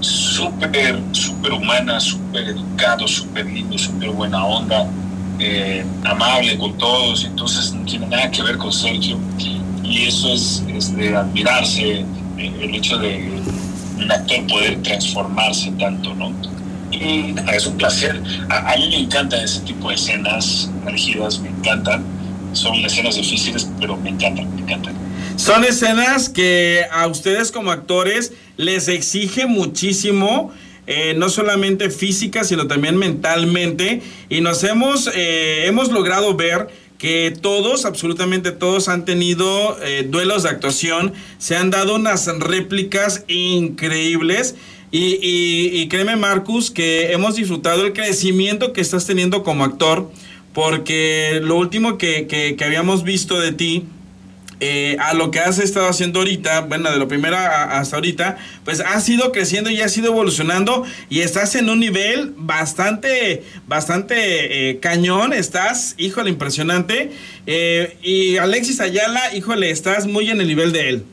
súper, 0.00 1.00
súper 1.12 1.52
humana, 1.52 1.98
súper 2.00 2.44
educado, 2.48 3.08
súper 3.08 3.46
lindo, 3.46 3.76
súper 3.76 4.10
buena 4.10 4.44
onda, 4.44 4.88
eh, 5.38 5.84
amable 6.04 6.56
con 6.58 6.78
todos, 6.78 7.24
entonces 7.24 7.72
no 7.72 7.84
tiene 7.84 8.06
nada 8.06 8.30
que 8.30 8.42
ver 8.42 8.56
con 8.56 8.72
Sergio. 8.72 9.18
Y 9.82 10.04
eso 10.06 10.32
es, 10.32 10.62
es 10.68 10.96
de 10.96 11.14
admirarse, 11.14 12.04
eh, 12.38 12.52
el 12.60 12.74
hecho 12.74 12.98
de 12.98 13.44
un 13.96 14.10
actor 14.10 14.46
poder 14.46 14.82
transformarse 14.82 15.70
tanto, 15.78 16.14
¿no? 16.14 16.32
Y 16.90 17.34
es 17.52 17.66
un 17.66 17.76
placer. 17.76 18.20
A, 18.48 18.76
mí 18.76 18.88
me 18.88 18.98
encantan 19.00 19.42
ese 19.42 19.60
tipo 19.60 19.88
de 19.88 19.96
escenas 19.96 20.70
elegidas, 20.86 21.40
me 21.40 21.48
encantan. 21.48 22.04
Son 22.52 22.76
escenas 22.76 23.16
difíciles, 23.16 23.68
pero 23.80 23.96
me 23.96 24.10
encantan, 24.10 24.54
me 24.54 24.62
encantan. 24.62 24.94
Son 25.36 25.64
escenas 25.64 26.28
que 26.28 26.84
a 26.92 27.06
ustedes 27.08 27.50
como 27.50 27.72
actores 27.72 28.32
les 28.56 28.88
exige 28.88 29.46
muchísimo. 29.46 30.52
Eh, 30.86 31.14
no 31.16 31.30
solamente 31.30 31.88
física, 31.88 32.44
sino 32.44 32.66
también 32.66 32.96
mentalmente. 32.96 34.02
Y 34.28 34.42
nos 34.42 34.62
hemos, 34.64 35.10
eh, 35.14 35.64
hemos 35.66 35.90
logrado 35.90 36.34
ver 36.34 36.68
que 36.98 37.34
todos, 37.40 37.84
absolutamente 37.84 38.52
todos 38.52 38.88
han 38.88 39.04
tenido 39.04 39.76
eh, 39.82 40.06
duelos 40.08 40.44
de 40.44 40.50
actuación, 40.50 41.12
se 41.38 41.56
han 41.56 41.70
dado 41.70 41.96
unas 41.96 42.26
réplicas 42.38 43.24
increíbles. 43.28 44.54
Y, 44.96 45.88
créeme, 45.88 46.14
Marcus, 46.14 46.70
que 46.70 47.10
hemos 47.12 47.34
disfrutado 47.34 47.84
el 47.84 47.92
crecimiento 47.92 48.72
que 48.72 48.80
estás 48.80 49.06
teniendo 49.06 49.42
como 49.42 49.64
actor, 49.64 50.08
porque 50.52 51.40
lo 51.42 51.56
último 51.56 51.98
que, 51.98 52.28
que 52.28 52.64
habíamos 52.64 53.02
visto 53.02 53.40
de 53.40 53.50
ti 53.50 53.86
eh, 54.60 54.96
a 55.00 55.14
lo 55.14 55.30
que 55.30 55.40
has 55.40 55.58
estado 55.58 55.88
haciendo 55.88 56.20
ahorita, 56.20 56.62
bueno, 56.62 56.90
de 56.90 56.98
lo 56.98 57.08
primero 57.08 57.36
hasta 57.36 57.96
ahorita, 57.96 58.38
pues 58.64 58.80
has 58.80 59.08
ido 59.08 59.32
creciendo 59.32 59.70
y 59.70 59.80
has 59.80 59.96
ido 59.96 60.08
evolucionando 60.08 60.84
y 61.10 61.20
estás 61.20 61.54
en 61.54 61.68
un 61.68 61.80
nivel 61.80 62.32
bastante, 62.36 63.42
bastante 63.66 64.70
eh, 64.70 64.80
cañón, 64.80 65.32
estás, 65.32 65.94
híjole, 65.98 66.30
impresionante. 66.30 67.12
Eh, 67.46 67.96
y 68.02 68.36
Alexis 68.36 68.80
Ayala, 68.80 69.34
híjole, 69.34 69.70
estás 69.70 70.06
muy 70.06 70.30
en 70.30 70.40
el 70.40 70.46
nivel 70.46 70.72
de 70.72 70.88
él. 70.88 71.04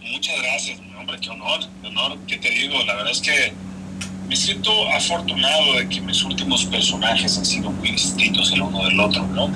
Muchas 0.00 0.40
gracias, 0.42 0.80
hombre, 0.98 1.18
qué 1.20 1.30
honor, 1.30 1.60
qué 1.82 1.88
honor, 1.88 2.18
¿qué 2.26 2.36
te 2.38 2.50
digo? 2.50 2.82
La 2.84 2.94
verdad 2.94 3.12
es 3.12 3.20
que 3.20 3.52
me 4.28 4.36
siento 4.36 4.70
afortunado 4.90 5.74
de 5.74 5.88
que 5.88 6.00
mis 6.00 6.22
últimos 6.22 6.64
personajes 6.64 7.36
han 7.36 7.44
sido 7.44 7.70
muy 7.70 7.90
distintos 7.90 8.50
el 8.52 8.62
uno 8.62 8.84
del 8.84 8.98
otro, 8.98 9.26
¿no? 9.28 9.50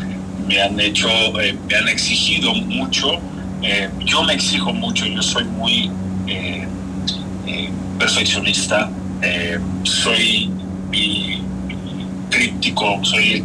Me 0.49 0.61
han 0.63 0.81
hecho, 0.81 1.09
eh, 1.41 1.55
me 1.69 1.77
han 1.77 1.89
exigido 1.89 2.55
mucho. 2.55 3.21
Eh, 3.63 3.89
yo 4.05 4.23
me 4.23 4.33
exijo 4.33 4.73
mucho, 4.73 5.05
yo 5.07 5.23
soy 5.23 5.45
muy 5.45 5.91
eh, 6.27 6.67
perfeccionista, 7.99 8.91
soy 9.83 10.51
crítico, 12.31 13.01
soy, 13.03 13.45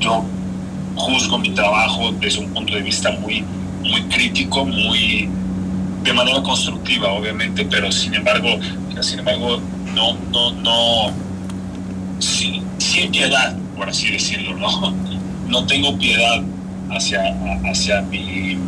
yo 0.00 0.24
juzgo 0.96 1.38
mi 1.38 1.50
trabajo 1.50 2.12
desde 2.12 2.40
un 2.40 2.54
punto 2.54 2.74
de 2.74 2.82
vista 2.82 3.10
muy, 3.20 3.44
muy 3.82 4.02
crítico, 4.04 4.64
muy 4.64 5.28
de 6.02 6.12
manera 6.12 6.42
constructiva, 6.42 7.12
obviamente, 7.12 7.66
pero 7.66 7.92
sin 7.92 8.14
embargo, 8.14 8.48
sin 9.00 9.18
embargo, 9.18 9.60
no, 9.94 10.14
no, 10.32 10.52
no, 10.52 11.12
sin, 12.18 12.62
sin 12.78 13.10
piedad, 13.10 13.56
por 13.76 13.90
así 13.90 14.10
decirlo, 14.10 14.56
¿no? 14.56 15.11
No 15.52 15.66
tengo 15.66 15.96
piedad 15.98 16.42
hacia, 16.90 17.22
hacia 17.70 18.00
mi 18.02 18.58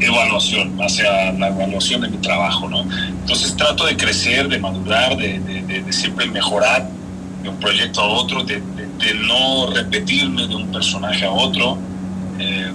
evaluación, 0.00 0.76
hacia 0.80 1.32
la 1.32 1.48
evaluación 1.48 2.00
de 2.00 2.08
mi 2.08 2.16
trabajo, 2.16 2.68
¿no? 2.68 2.82
Entonces 3.20 3.54
trato 3.56 3.84
de 3.84 3.96
crecer, 3.96 4.48
de 4.48 4.58
madurar, 4.58 5.16
de, 5.16 5.84
siempre 5.90 6.26
mejorar 6.26 6.88
de 7.42 7.48
un 7.50 7.56
proyecto 7.56 8.00
a 8.00 8.06
otro, 8.06 8.42
de, 8.44 8.60
no 9.26 9.66
repetirme 9.66 10.46
de 10.46 10.54
un 10.54 10.68
personaje 10.72 11.24
a 11.24 11.30
otro. 11.30 11.76
Eh, 12.38 12.72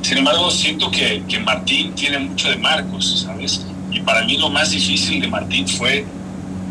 sin 0.00 0.18
embargo, 0.18 0.50
siento 0.50 0.90
que, 0.90 1.22
que, 1.28 1.38
Martín 1.40 1.92
tiene 1.94 2.18
mucho 2.18 2.48
de 2.48 2.56
Marcos, 2.56 3.24
¿sabes? 3.26 3.66
Y 3.90 4.00
para 4.00 4.24
mí 4.24 4.38
lo 4.38 4.48
más 4.48 4.70
difícil 4.70 5.20
de 5.20 5.28
Martín 5.28 5.68
fue 5.68 6.04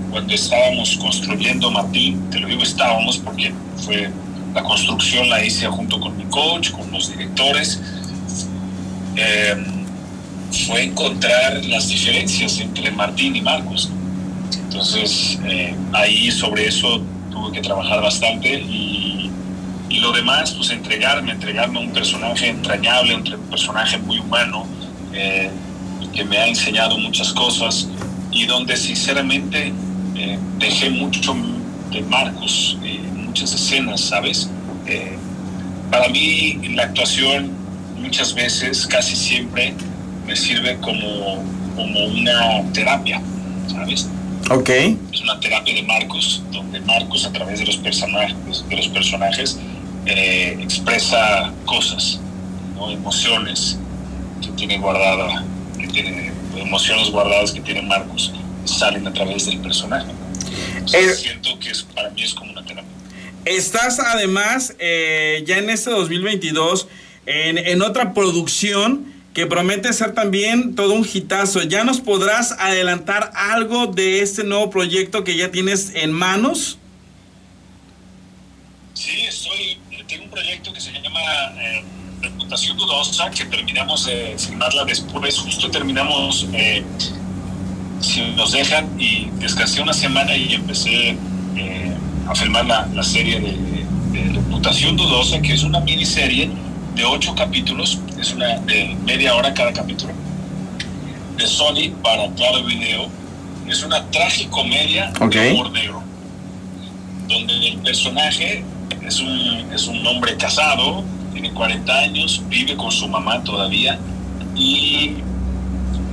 cuando 0.09 0.33
estábamos 0.33 0.97
construyendo 0.97 1.71
Martín, 1.71 2.29
te 2.29 2.39
lo 2.39 2.47
digo 2.47 2.63
estábamos 2.63 3.17
porque 3.17 3.53
fue 3.77 4.09
la 4.53 4.63
construcción 4.63 5.29
la 5.29 5.43
hice 5.43 5.67
junto 5.67 5.99
con 5.99 6.17
mi 6.17 6.25
coach, 6.25 6.71
con 6.71 6.91
los 6.91 7.09
directores. 7.09 7.79
Eh, 9.15 9.55
fue 10.67 10.83
encontrar 10.83 11.63
las 11.65 11.87
diferencias 11.87 12.59
entre 12.59 12.91
Martín 12.91 13.35
y 13.35 13.41
Marcos. 13.41 13.89
Entonces, 14.53 15.39
eh, 15.45 15.75
ahí 15.93 16.29
sobre 16.31 16.67
eso 16.67 17.01
tuve 17.29 17.53
que 17.53 17.61
trabajar 17.61 18.01
bastante 18.01 18.59
y, 18.59 19.31
y, 19.89 19.99
lo 19.99 20.11
demás, 20.11 20.51
pues 20.51 20.69
entregarme, 20.71 21.31
entregarme 21.31 21.79
a 21.79 21.81
un 21.83 21.91
personaje 21.91 22.49
entrañable, 22.49 23.15
un 23.15 23.23
personaje 23.49 23.97
muy 23.97 24.19
humano, 24.19 24.65
eh, 25.13 25.49
que 26.13 26.25
me 26.25 26.37
ha 26.37 26.47
enseñado 26.47 26.97
muchas 26.97 27.31
cosas 27.31 27.87
y 28.31 28.45
donde 28.45 28.75
sinceramente 28.75 29.73
dejé 30.59 30.89
mucho 30.89 31.35
de 31.91 32.01
Marcos 32.03 32.77
muchas 33.31 33.53
escenas, 33.53 34.01
¿sabes? 34.01 34.49
Eh, 34.85 35.15
para 35.89 36.09
mí 36.09 36.59
la 36.75 36.83
actuación 36.83 37.51
muchas 37.97 38.33
veces, 38.33 38.85
casi 38.85 39.15
siempre, 39.15 39.73
me 40.27 40.35
sirve 40.35 40.77
como, 40.81 41.41
como 41.77 42.05
una 42.07 42.61
terapia, 42.73 43.21
¿sabes? 43.69 44.09
Ok. 44.49 44.69
Es 45.13 45.21
una 45.21 45.39
terapia 45.39 45.73
de 45.73 45.83
Marcos, 45.83 46.43
donde 46.51 46.81
Marcos 46.81 47.25
a 47.25 47.31
través 47.31 47.59
de 47.59 47.65
los 47.67 47.77
personajes, 47.77 48.35
de 48.67 48.75
los 48.75 48.89
personajes 48.89 49.57
eh, 50.05 50.57
expresa 50.59 51.53
cosas, 51.63 52.19
¿no? 52.75 52.91
emociones 52.91 53.77
que 54.41 54.49
tiene 54.57 54.77
guardada, 54.77 55.45
que 55.79 55.87
tiene 55.87 56.33
emociones 56.57 57.09
guardadas 57.11 57.53
que 57.53 57.61
tiene 57.61 57.81
Marcos, 57.83 58.33
salen 58.65 59.07
a 59.07 59.13
través 59.13 59.45
del 59.45 59.59
personaje. 59.59 60.11
Eh, 60.93 61.13
siento 61.13 61.57
que 61.59 61.69
es, 61.69 61.83
para 61.83 62.09
mí 62.09 62.23
es 62.23 62.33
como 62.33 62.51
una 62.51 62.61
terapia. 62.63 63.00
Estás 63.45 63.99
además 63.99 64.75
eh, 64.79 65.43
ya 65.47 65.57
en 65.57 65.69
este 65.69 65.89
2022 65.89 66.87
en, 67.25 67.57
en, 67.57 67.81
otra 67.81 68.13
producción 68.13 69.13
que 69.33 69.47
promete 69.47 69.91
ser 69.93 70.13
también 70.13 70.75
todo 70.75 70.93
un 70.93 71.07
hitazo. 71.11 71.63
¿Ya 71.63 71.83
nos 71.83 72.01
podrás 72.01 72.53
adelantar 72.59 73.31
algo 73.35 73.87
de 73.87 74.21
este 74.21 74.43
nuevo 74.43 74.69
proyecto 74.69 75.23
que 75.23 75.37
ya 75.37 75.51
tienes 75.51 75.93
en 75.95 76.11
manos? 76.11 76.77
Sí, 78.93 79.21
estoy, 79.21 79.79
tengo 80.07 80.25
un 80.25 80.29
proyecto 80.29 80.71
que 80.73 80.81
se 80.81 80.91
llama 80.91 81.19
eh, 81.59 81.83
Reputación 82.21 82.77
Dudosa, 82.77 83.31
que 83.31 83.45
terminamos 83.45 84.05
de 84.05 84.35
filmarla 84.37 84.85
después, 84.85 85.39
justo 85.39 85.71
terminamos, 85.71 86.47
eh, 86.53 86.83
si 87.99 88.21
nos 88.35 88.51
dejan, 88.51 88.99
y 88.99 89.29
descansé 89.39 89.81
una 89.81 89.93
semana 89.93 90.35
y 90.35 90.53
empecé 90.53 91.17
eh, 91.55 91.95
a 92.27 92.35
filmar 92.35 92.65
la, 92.65 92.87
la 92.93 93.03
serie 93.03 93.39
de, 93.39 93.81
de 94.11 94.33
Reputación 94.33 94.95
Dudosa, 94.97 95.41
que 95.41 95.53
es 95.53 95.63
una 95.63 95.79
miniserie 95.79 96.49
de 96.95 97.05
ocho 97.05 97.33
capítulos, 97.35 97.99
es 98.19 98.33
una 98.33 98.57
de 98.59 98.95
media 99.05 99.35
hora 99.35 99.53
cada 99.53 99.71
capítulo, 99.71 100.13
de 101.37 101.47
Sony 101.47 101.91
para 102.03 102.29
Claro 102.31 102.63
Video. 102.65 103.07
Es 103.67 103.83
una 103.83 104.03
tragicomedia 104.11 105.13
okay. 105.21 105.43
de 105.43 105.51
humor 105.53 105.71
negro, 105.71 106.03
donde 107.27 107.69
el 107.69 107.77
personaje 107.77 108.65
es 109.01 109.19
un, 109.19 109.71
es 109.73 109.87
un 109.87 110.05
hombre 110.05 110.35
casado, 110.35 111.03
tiene 111.31 111.51
40 111.51 111.93
años, 111.93 112.43
vive 112.49 112.75
con 112.75 112.91
su 112.91 113.07
mamá 113.07 113.41
todavía 113.43 113.97
y, 114.55 115.15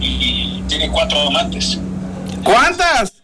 y 0.01 0.63
tiene 0.69 0.89
cuatro 0.89 1.21
amantes. 1.27 1.81
¿Cuántas? 2.45 3.18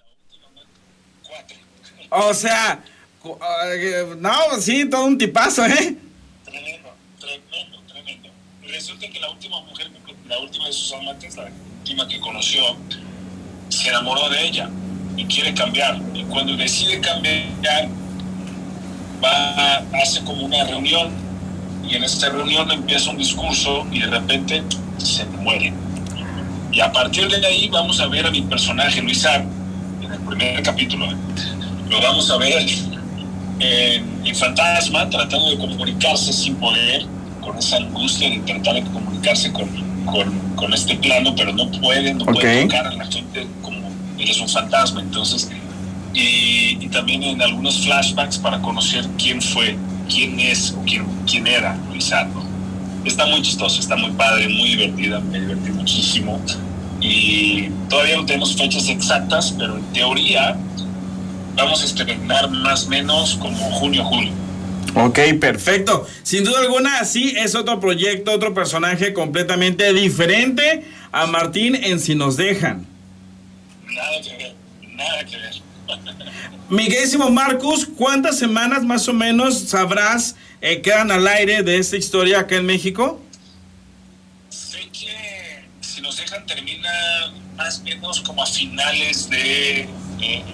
O 2.16 2.32
sea, 2.32 2.80
no, 4.18 4.60
sí, 4.60 4.88
todo 4.88 5.06
un 5.06 5.18
tipazo, 5.18 5.66
¿eh? 5.66 5.96
Tremendo, 6.44 6.94
tremendo, 7.18 7.80
tremendo. 7.88 8.28
Resulta 8.68 9.08
que 9.08 9.18
la 9.18 9.30
última 9.30 9.60
mujer, 9.62 9.90
la 10.28 10.38
última 10.38 10.66
de 10.66 10.72
sus 10.72 10.92
amantes, 10.92 11.36
la 11.36 11.50
última 11.80 12.06
que 12.06 12.20
conoció, 12.20 12.62
se 13.68 13.88
enamoró 13.88 14.28
de 14.28 14.46
ella 14.46 14.68
y 15.16 15.24
quiere 15.24 15.54
cambiar. 15.54 16.00
Y 16.14 16.22
cuando 16.24 16.56
decide 16.56 17.00
cambiar, 17.00 17.88
va, 19.22 19.78
hace 20.00 20.22
como 20.22 20.44
una 20.44 20.64
reunión 20.64 21.10
y 21.88 21.96
en 21.96 22.04
esta 22.04 22.28
reunión 22.28 22.70
empieza 22.70 23.10
un 23.10 23.18
discurso 23.18 23.86
y 23.90 24.00
de 24.00 24.06
repente 24.06 24.62
se 24.98 25.24
muere. 25.24 25.72
Y 26.70 26.80
a 26.80 26.92
partir 26.92 27.28
de 27.28 27.44
ahí 27.44 27.68
vamos 27.68 28.00
a 28.00 28.06
ver 28.06 28.26
a 28.26 28.30
mi 28.30 28.42
personaje, 28.42 29.02
Luisar, 29.02 29.44
en 30.02 30.12
el 30.12 30.20
primer 30.20 30.62
capítulo, 30.62 31.08
lo 31.94 32.00
vamos 32.02 32.30
a 32.30 32.36
ver 32.36 32.66
en, 33.60 34.20
en 34.24 34.34
fantasma 34.36 35.08
tratando 35.08 35.50
de 35.50 35.58
comunicarse 35.58 36.32
sin 36.32 36.56
poder, 36.56 37.06
con 37.40 37.56
esa 37.58 37.76
angustia 37.76 38.30
de 38.30 38.38
tratar 38.40 38.74
de 38.74 38.82
comunicarse 38.82 39.52
con, 39.52 39.68
con, 40.06 40.38
con 40.56 40.72
este 40.74 40.96
plano, 40.96 41.34
pero 41.36 41.52
no 41.52 41.70
puede, 41.70 42.14
no 42.14 42.24
Ok. 42.24 42.32
puede 42.34 42.62
tocar 42.62 42.86
a 42.86 42.94
la 42.94 43.06
gente 43.06 43.46
como 43.62 43.78
él 44.18 44.28
es 44.30 44.40
un 44.40 44.48
fantasma. 44.48 45.00
Entonces, 45.00 45.48
y, 46.12 46.78
y 46.84 46.88
también 46.88 47.22
en 47.22 47.42
algunos 47.42 47.84
flashbacks 47.84 48.38
para 48.38 48.60
conocer 48.60 49.06
quién 49.18 49.40
fue, 49.42 49.76
quién 50.08 50.38
es 50.40 50.72
o 50.72 50.82
quién, 50.84 51.06
quién 51.26 51.46
era 51.46 51.76
Luisardo. 51.90 52.42
Está 53.04 53.26
muy 53.26 53.42
chistoso, 53.42 53.80
está 53.80 53.96
muy 53.96 54.10
padre, 54.12 54.48
muy 54.48 54.70
divertida, 54.70 55.20
me 55.20 55.38
divertí 55.40 55.70
muchísimo. 55.70 56.40
Y 57.00 57.68
todavía 57.90 58.16
no 58.16 58.24
tenemos 58.24 58.56
fechas 58.56 58.88
exactas, 58.88 59.54
pero 59.58 59.76
en 59.76 59.84
teoría 59.92 60.56
vamos 61.56 61.82
a 61.82 61.84
estrenar 61.84 62.50
más 62.50 62.86
o 62.86 62.88
menos 62.88 63.36
como 63.36 63.56
junio, 63.72 64.04
julio. 64.04 64.32
Ok, 64.94 65.18
perfecto. 65.40 66.06
Sin 66.22 66.44
duda 66.44 66.60
alguna, 66.60 67.04
sí, 67.04 67.34
es 67.36 67.54
otro 67.54 67.80
proyecto, 67.80 68.32
otro 68.32 68.54
personaje 68.54 69.12
completamente 69.12 69.92
diferente 69.92 70.84
a 71.10 71.26
Martín 71.26 71.74
en 71.74 71.98
Si 71.98 72.14
nos 72.14 72.36
dejan. 72.36 72.86
Nada 73.86 74.20
que 74.22 74.36
ver, 74.36 74.54
nada 74.96 75.24
que 75.24 75.36
ver. 75.36 75.54
Miguelísimo 76.68 77.30
Marcus, 77.30 77.86
¿cuántas 77.86 78.38
semanas 78.38 78.84
más 78.84 79.08
o 79.08 79.12
menos 79.12 79.58
sabrás 79.58 80.36
eh, 80.60 80.80
quedan 80.80 81.10
al 81.10 81.26
aire 81.26 81.62
de 81.62 81.78
esta 81.78 81.96
historia 81.96 82.40
acá 82.40 82.56
en 82.56 82.66
México? 82.66 83.20
Sé 84.48 84.78
que 84.92 85.64
si 85.80 86.00
nos 86.00 86.16
dejan 86.16 86.46
termina 86.46 86.88
más 87.56 87.80
o 87.80 87.82
menos 87.82 88.20
como 88.20 88.42
a 88.42 88.46
finales 88.46 89.28
de... 89.28 89.88
eh, 90.20 90.44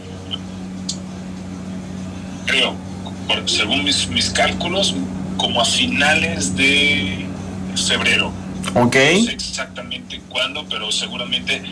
creo, 2.46 2.74
por- 3.28 3.48
según 3.48 3.84
mis, 3.84 4.08
mis 4.08 4.30
cálculos, 4.30 4.94
como 5.36 5.60
a 5.60 5.64
finales 5.64 6.54
de 6.56 7.24
febrero. 7.86 8.32
Ok. 8.74 8.96
No 8.96 9.24
sé 9.24 9.32
exactamente 9.32 10.20
cuándo, 10.28 10.66
pero 10.68 10.90
seguramente 10.92 11.62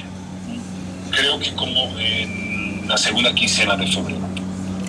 creo 1.10 1.38
que 1.38 1.52
como 1.54 1.98
en 1.98 2.86
la 2.88 2.96
segunda 2.96 3.34
quincena 3.34 3.76
de 3.76 3.86
febrero. 3.86 4.20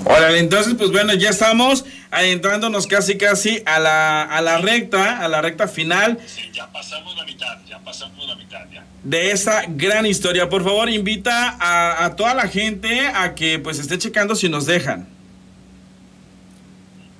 Órale, 0.06 0.40
entonces, 0.40 0.76
pues 0.78 0.92
bueno, 0.92 1.14
ya 1.14 1.30
estamos 1.30 1.84
adentrándonos 2.10 2.88
casi 2.88 3.18
casi 3.18 3.62
a 3.66 3.80
la, 3.80 4.24
a 4.24 4.42
la 4.42 4.58
recta, 4.60 5.20
a 5.20 5.28
la 5.28 5.42
recta 5.42 5.68
final 5.68 6.18
Sí, 6.26 6.50
ya 6.54 6.68
pasamos 6.72 7.16
la 7.18 7.26
mitad, 7.26 7.58
ya 7.70 7.78
pasamos 7.80 8.26
la 8.26 8.36
mitad, 8.36 8.62
ya. 8.74 8.84
de 9.04 9.32
esta 9.32 9.64
gran 9.68 10.06
historia. 10.06 10.50
Por 10.50 10.64
favor, 10.64 10.90
invita 10.90 11.58
a, 11.60 12.06
a 12.06 12.16
toda 12.16 12.34
la 12.34 12.48
gente 12.48 13.08
a 13.14 13.36
que 13.36 13.60
pues 13.60 13.78
esté 13.78 13.98
checando 14.00 14.36
si 14.36 14.48
nos 14.50 14.66
dejan. 14.66 15.06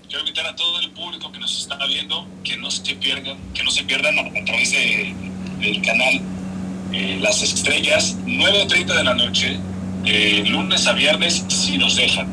Quiero 0.10 0.22
invitar 0.26 0.48
a 0.48 0.56
todo 0.56 0.80
el 0.80 0.90
público 0.92 1.32
que 1.32 1.40
nos 1.40 1.56
está 1.60 1.78
viendo 1.86 2.26
que 2.44 2.58
no 2.58 2.72
se 2.72 2.96
pierdan, 2.96 3.38
que 3.54 3.64
no 3.64 3.70
se 3.70 3.84
pierdan 3.84 4.18
a, 4.18 4.46
través 4.46 4.72
de- 4.72 5.14
del 5.60 5.82
canal 5.84 6.22
eh, 6.92 7.20
Las 7.22 7.44
Estrellas, 7.44 8.18
9.30 8.26 8.86
de 8.98 9.04
la 9.04 9.14
noche, 9.14 9.60
de 10.04 10.44
lunes 10.50 10.88
a 10.88 10.94
viernes, 10.94 11.46
si 11.50 11.78
nos 11.78 11.96
dejan. 11.96 12.28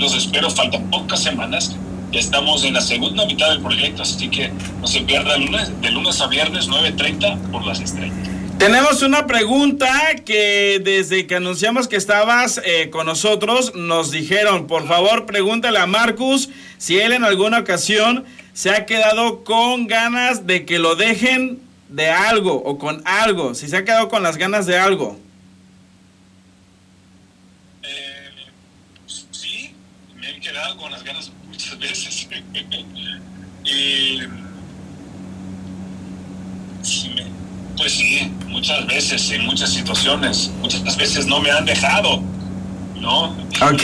Los 0.00 0.14
espero, 0.16 0.50
faltan 0.50 0.90
pocas 0.90 1.22
semanas. 1.22 1.76
Ya 2.10 2.18
estamos 2.18 2.64
en 2.64 2.74
la 2.74 2.80
segunda 2.80 3.24
mitad 3.26 3.50
del 3.50 3.60
proyecto, 3.60 4.02
así 4.02 4.28
que 4.28 4.50
no 4.80 4.86
se 4.88 5.02
pierdan 5.02 5.44
lunes, 5.46 5.80
de 5.80 5.90
lunes 5.92 6.20
a 6.20 6.26
viernes, 6.26 6.68
9.30 6.68 7.50
por 7.52 7.64
Las 7.64 7.78
Estrellas. 7.80 8.28
Tenemos 8.60 9.00
una 9.00 9.26
pregunta 9.26 9.90
que 10.26 10.82
desde 10.84 11.26
que 11.26 11.34
anunciamos 11.36 11.88
que 11.88 11.96
estabas 11.96 12.60
eh, 12.62 12.90
con 12.90 13.06
nosotros 13.06 13.74
nos 13.74 14.10
dijeron, 14.10 14.66
por 14.66 14.86
favor 14.86 15.24
pregúntale 15.24 15.78
a 15.78 15.86
Marcus 15.86 16.50
si 16.76 16.98
él 17.00 17.12
en 17.14 17.24
alguna 17.24 17.60
ocasión 17.60 18.26
se 18.52 18.68
ha 18.68 18.84
quedado 18.84 19.44
con 19.44 19.86
ganas 19.86 20.46
de 20.46 20.66
que 20.66 20.78
lo 20.78 20.94
dejen 20.94 21.58
de 21.88 22.10
algo 22.10 22.52
o 22.52 22.76
con 22.76 23.00
algo, 23.06 23.54
si 23.54 23.66
se 23.66 23.78
ha 23.78 23.84
quedado 23.84 24.10
con 24.10 24.22
las 24.22 24.36
ganas 24.36 24.66
de 24.66 24.78
algo. 24.78 25.18
Eh, 27.82 28.46
sí, 29.30 29.74
me 30.16 30.32
he 30.36 30.40
quedado 30.40 30.76
con 30.76 30.92
las 30.92 31.02
ganas 31.02 31.32
muchas 31.48 31.78
veces. 31.78 32.28
y, 33.64 34.18
sí, 36.82 37.08
me- 37.16 37.40
pues 37.80 37.92
sí, 37.94 38.30
muchas 38.48 38.86
veces, 38.86 39.30
en 39.30 39.46
muchas 39.46 39.72
situaciones. 39.72 40.50
Muchas 40.60 40.98
veces 40.98 41.24
no 41.24 41.40
me 41.40 41.50
han 41.50 41.64
dejado, 41.64 42.22
¿no? 42.96 43.30
Ok. 43.62 43.82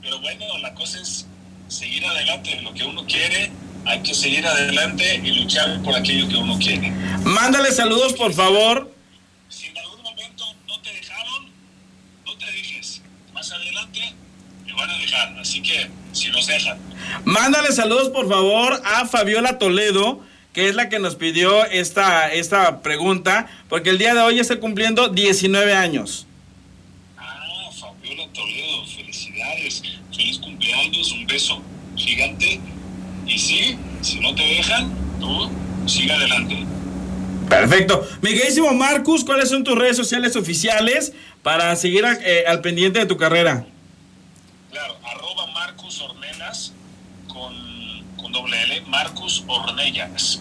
Pero 0.00 0.20
bueno, 0.20 0.44
la 0.62 0.72
cosa 0.74 1.00
es 1.00 1.26
seguir 1.66 2.06
adelante. 2.06 2.60
Lo 2.62 2.72
que 2.72 2.84
uno 2.84 3.04
quiere, 3.04 3.50
hay 3.84 4.00
que 4.00 4.14
seguir 4.14 4.46
adelante 4.46 5.20
y 5.24 5.32
luchar 5.42 5.82
por 5.82 5.96
aquello 5.96 6.28
que 6.28 6.36
uno 6.36 6.56
quiere. 6.60 6.92
Mándale 7.24 7.72
saludos 7.72 8.12
por 8.12 8.32
favor. 8.32 8.94
Si 9.48 9.66
en 9.66 9.78
algún 9.78 10.02
momento 10.04 10.44
no 10.68 10.80
te 10.82 10.92
dejaron, 10.92 11.46
no 12.24 12.36
te 12.36 12.46
dejes. 12.46 13.02
Más 13.34 13.50
adelante 13.50 14.14
te 14.64 14.72
van 14.72 14.88
a 14.88 14.98
dejar. 14.98 15.36
Así 15.40 15.60
que 15.62 15.90
si 16.12 16.30
nos 16.30 16.46
dejan, 16.46 16.78
Mándale 17.24 17.72
saludos 17.72 18.08
por 18.10 18.28
favor 18.28 18.80
a 18.84 19.04
Fabiola 19.04 19.58
Toledo, 19.58 20.20
que 20.56 20.70
es 20.70 20.74
la 20.74 20.88
que 20.88 20.98
nos 20.98 21.16
pidió 21.16 21.66
esta, 21.66 22.32
esta 22.32 22.80
pregunta, 22.80 23.46
porque 23.68 23.90
el 23.90 23.98
día 23.98 24.14
de 24.14 24.22
hoy 24.22 24.38
está 24.38 24.58
cumpliendo 24.58 25.10
19 25.10 25.74
años. 25.74 26.26
ah, 27.18 27.68
Fabiola 27.78 28.26
Toledo, 28.32 28.86
felicidades, 28.86 29.82
feliz 30.16 30.38
cumpleaños, 30.38 31.12
un 31.12 31.26
beso 31.26 31.62
gigante. 31.94 32.58
Y 33.26 33.38
sí, 33.38 33.76
si 34.00 34.18
no 34.20 34.34
te 34.34 34.42
dejan, 34.44 34.90
tú 35.20 35.50
sigue 35.86 36.10
adelante. 36.10 36.64
Perfecto. 37.50 38.08
Miguelísimo 38.22 38.72
Marcus, 38.72 39.26
¿cuáles 39.26 39.50
son 39.50 39.62
tus 39.62 39.76
redes 39.76 39.98
sociales 39.98 40.36
oficiales 40.36 41.12
para 41.42 41.76
seguir 41.76 42.02
eh, 42.24 42.44
al 42.48 42.62
pendiente 42.62 42.98
de 42.98 43.04
tu 43.04 43.18
carrera? 43.18 43.66
Claro, 44.70 44.96
arroba 45.04 45.48
Marcus 45.48 46.00
Ornelas 46.00 46.72
con, 47.28 47.52
con 48.16 48.32
doble 48.32 48.56
Marcus 48.96 49.44
Ornellas. 49.46 50.40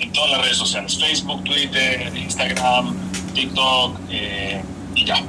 En 0.00 0.12
todas 0.12 0.32
las 0.32 0.40
redes 0.40 0.56
sociales, 0.56 0.98
Facebook, 0.98 1.44
Twitter, 1.44 2.12
Instagram, 2.16 2.96
TikTok 3.32 4.00
eh, 4.10 4.60
y 4.96 5.04
ya. 5.04 5.22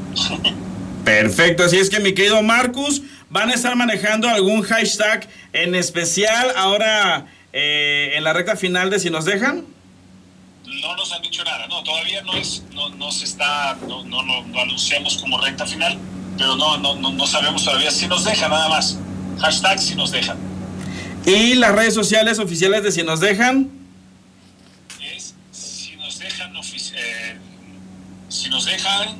Perfecto, 1.05 1.63
así 1.65 1.77
es 1.77 1.91
que 1.91 1.99
mi 1.99 2.13
querido 2.13 2.41
Marcus, 2.41 3.03
van 3.29 3.51
a 3.51 3.53
estar 3.53 3.75
manejando 3.75 4.27
algún 4.27 4.63
hashtag 4.63 5.27
en 5.53 5.75
especial 5.75 6.51
ahora 6.55 7.27
eh, 7.53 8.13
en 8.15 8.23
la 8.23 8.33
recta 8.33 8.55
final 8.55 8.89
de 8.89 8.99
si 8.99 9.11
nos 9.11 9.25
dejan. 9.25 9.63
No 10.65 10.95
nos 10.95 11.11
han 11.11 11.21
dicho 11.21 11.43
nada, 11.43 11.67
no, 11.67 11.83
todavía 11.83 12.23
no 12.23 12.33
es, 12.33 12.63
no, 12.73 12.89
no 12.89 13.11
se 13.11 13.25
está, 13.25 13.77
no, 13.87 14.03
no, 14.03 14.23
no, 14.23 14.59
anunciamos 14.59 15.17
como 15.17 15.39
recta 15.39 15.67
final, 15.67 15.95
pero 16.39 16.55
no, 16.55 16.77
no, 16.79 16.95
no, 16.95 17.11
no 17.11 17.27
sabemos 17.27 17.63
todavía 17.63 17.91
si 17.91 18.07
nos 18.07 18.25
dejan 18.25 18.49
nada 18.49 18.67
más. 18.67 18.97
Hashtag 19.41 19.79
si 19.79 19.93
nos 19.93 20.09
dejan. 20.09 20.46
¿Y 21.27 21.55
las 21.55 21.75
redes 21.75 21.93
sociales 21.93 22.39
oficiales 22.39 22.83
de 22.83 22.91
si 22.93 23.03
nos 23.03 23.19
dejan? 23.19 23.69
Es 25.13 25.35
si 25.51 25.97
nos 25.97 26.19
dejan, 26.19 26.55
eh, 26.55 27.37
si 28.29 28.49
nos 28.49 28.63
dejan 28.63 29.17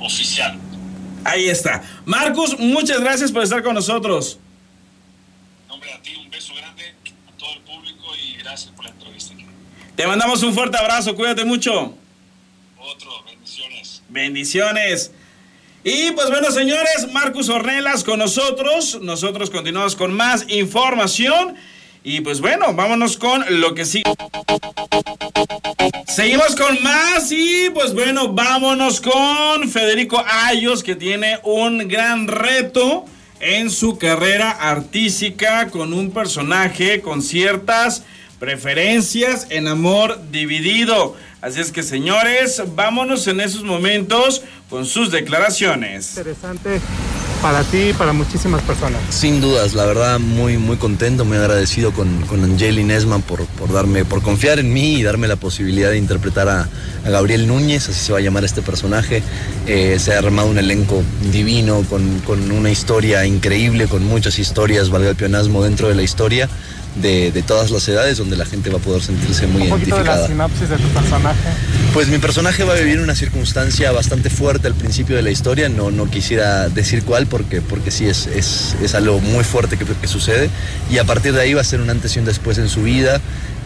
oficial. 0.00 0.58
Ahí 1.22 1.48
está. 1.48 1.84
Marcus, 2.06 2.58
muchas 2.58 2.98
gracias 2.98 3.30
por 3.30 3.44
estar 3.44 3.62
con 3.62 3.76
nosotros. 3.76 4.40
Hombre, 5.68 5.92
a 5.92 6.02
ti 6.02 6.10
un 6.16 6.28
beso 6.28 6.54
grande, 6.56 6.82
a 7.28 7.38
todo 7.38 7.52
el 7.54 7.60
público 7.60 8.06
y 8.16 8.38
gracias 8.38 8.72
por 8.72 8.84
la 8.84 8.90
entrevista. 8.90 9.34
Te 9.94 10.06
mandamos 10.08 10.42
un 10.42 10.52
fuerte 10.52 10.76
abrazo, 10.76 11.14
cuídate 11.14 11.44
mucho. 11.44 11.94
Otro, 12.76 13.22
bendiciones. 13.26 14.02
Bendiciones. 14.08 15.12
Y 15.82 16.10
pues 16.12 16.28
bueno, 16.28 16.50
señores, 16.50 17.08
Marcus 17.12 17.48
Ornelas 17.48 18.04
con 18.04 18.18
nosotros. 18.18 18.98
Nosotros 19.00 19.48
continuamos 19.48 19.96
con 19.96 20.12
más 20.12 20.44
información. 20.48 21.54
Y 22.04 22.20
pues 22.20 22.40
bueno, 22.40 22.74
vámonos 22.74 23.16
con 23.16 23.44
lo 23.60 23.74
que 23.74 23.86
sigue. 23.86 24.04
Seguimos 26.06 26.54
con 26.54 26.82
más 26.82 27.32
y 27.32 27.70
pues 27.72 27.94
bueno, 27.94 28.28
vámonos 28.32 29.00
con 29.00 29.70
Federico 29.70 30.22
Ayos 30.26 30.82
que 30.82 30.96
tiene 30.96 31.38
un 31.44 31.88
gran 31.88 32.26
reto 32.28 33.06
en 33.40 33.70
su 33.70 33.96
carrera 33.96 34.50
artística 34.50 35.70
con 35.70 35.94
un 35.94 36.10
personaje 36.10 37.00
con 37.00 37.22
ciertas 37.22 38.04
preferencias 38.38 39.46
en 39.50 39.68
amor 39.68 40.18
dividido. 40.30 41.16
Así 41.42 41.60
es 41.60 41.72
que 41.72 41.82
señores, 41.82 42.62
vámonos 42.74 43.26
en 43.26 43.40
esos 43.40 43.64
momentos 43.64 44.42
con 44.68 44.84
sus 44.84 45.10
declaraciones. 45.10 46.16
Interesante 46.16 46.80
para 47.40 47.62
ti 47.64 47.90
y 47.90 47.92
para 47.94 48.12
muchísimas 48.12 48.60
personas. 48.62 49.00
Sin 49.08 49.40
dudas, 49.40 49.72
la 49.74 49.86
verdad 49.86 50.18
muy 50.18 50.58
muy 50.58 50.76
contento, 50.76 51.24
muy 51.24 51.38
agradecido 51.38 51.92
con, 51.92 52.20
con 52.26 52.56
Nesman 52.56 53.22
por, 53.22 53.46
por, 53.46 53.72
darme, 53.72 54.04
por 54.04 54.20
confiar 54.20 54.58
en 54.58 54.72
mí 54.72 54.96
y 54.96 55.02
darme 55.02 55.26
la 55.28 55.36
posibilidad 55.36 55.90
de 55.90 55.96
interpretar 55.98 56.48
a, 56.48 56.68
Gabriel 57.02 57.46
Núñez, 57.46 57.88
así 57.88 57.98
se 57.98 58.12
va 58.12 58.18
a 58.18 58.20
llamar 58.20 58.44
este 58.44 58.60
personaje. 58.60 59.22
Eh, 59.66 59.98
se 59.98 60.12
ha 60.12 60.18
armado 60.18 60.48
un 60.48 60.58
elenco 60.58 61.02
divino, 61.32 61.82
con, 61.88 62.20
con 62.20 62.52
una 62.52 62.70
historia 62.70 63.24
increíble, 63.24 63.86
con 63.86 64.04
muchas 64.04 64.38
historias, 64.38 64.90
valga 64.90 65.08
el 65.08 65.16
pionasmo 65.16 65.64
dentro 65.64 65.88
de 65.88 65.94
la 65.94 66.02
historia 66.02 66.46
de, 66.96 67.44
todas 67.46 67.70
las 67.70 67.86
edades 67.88 68.18
donde 68.18 68.36
la 68.36 68.44
gente 68.44 68.70
va 68.70 68.78
a 68.78 68.80
poder 68.80 69.02
sentirse 69.02 69.46
muy 69.46 69.62
Un 69.62 69.68
identificada. 69.68 70.14
De 70.14 70.20
la 70.22 70.26
sinopsis 70.28 70.68
de 70.68 70.76
tu 70.76 70.88
personaje. 70.88 71.48
Pues 71.92 72.08
mi 72.08 72.18
personaje 72.18 72.64
va 72.64 72.74
a 72.74 72.76
vivir 72.76 73.00
una 73.00 73.14
circunstancia 73.14 73.92
bastante 73.92 74.30
fuerte 74.30 74.66
al 74.66 74.74
principio 74.74 75.16
de 75.16 75.22
la 75.22 75.30
historia, 75.30 75.68
no, 75.68 75.90
no 75.90 76.10
quisiera 76.10 76.68
decir 76.68 77.04
cuál 77.04 77.26
porque, 77.26 77.60
porque 77.60 77.90
sí 77.90 78.06
es, 78.06 78.26
es, 78.26 78.94
algo 78.94 79.20
muy 79.20 79.44
fuerte 79.44 79.76
que, 79.76 79.84
que, 79.84 80.08
sucede 80.08 80.50
y 80.90 80.98
a 80.98 81.04
partir 81.04 81.32
de 81.32 81.40
ahí 81.40 81.54
va 81.54 81.60
a 81.60 81.64
ser 81.64 81.80
un 81.80 81.90
antes 81.90 82.16
y 82.16 82.18
un 82.18 82.24
después 82.24 82.58
en 82.58 82.68
su 82.68 82.82
vida. 82.82 83.20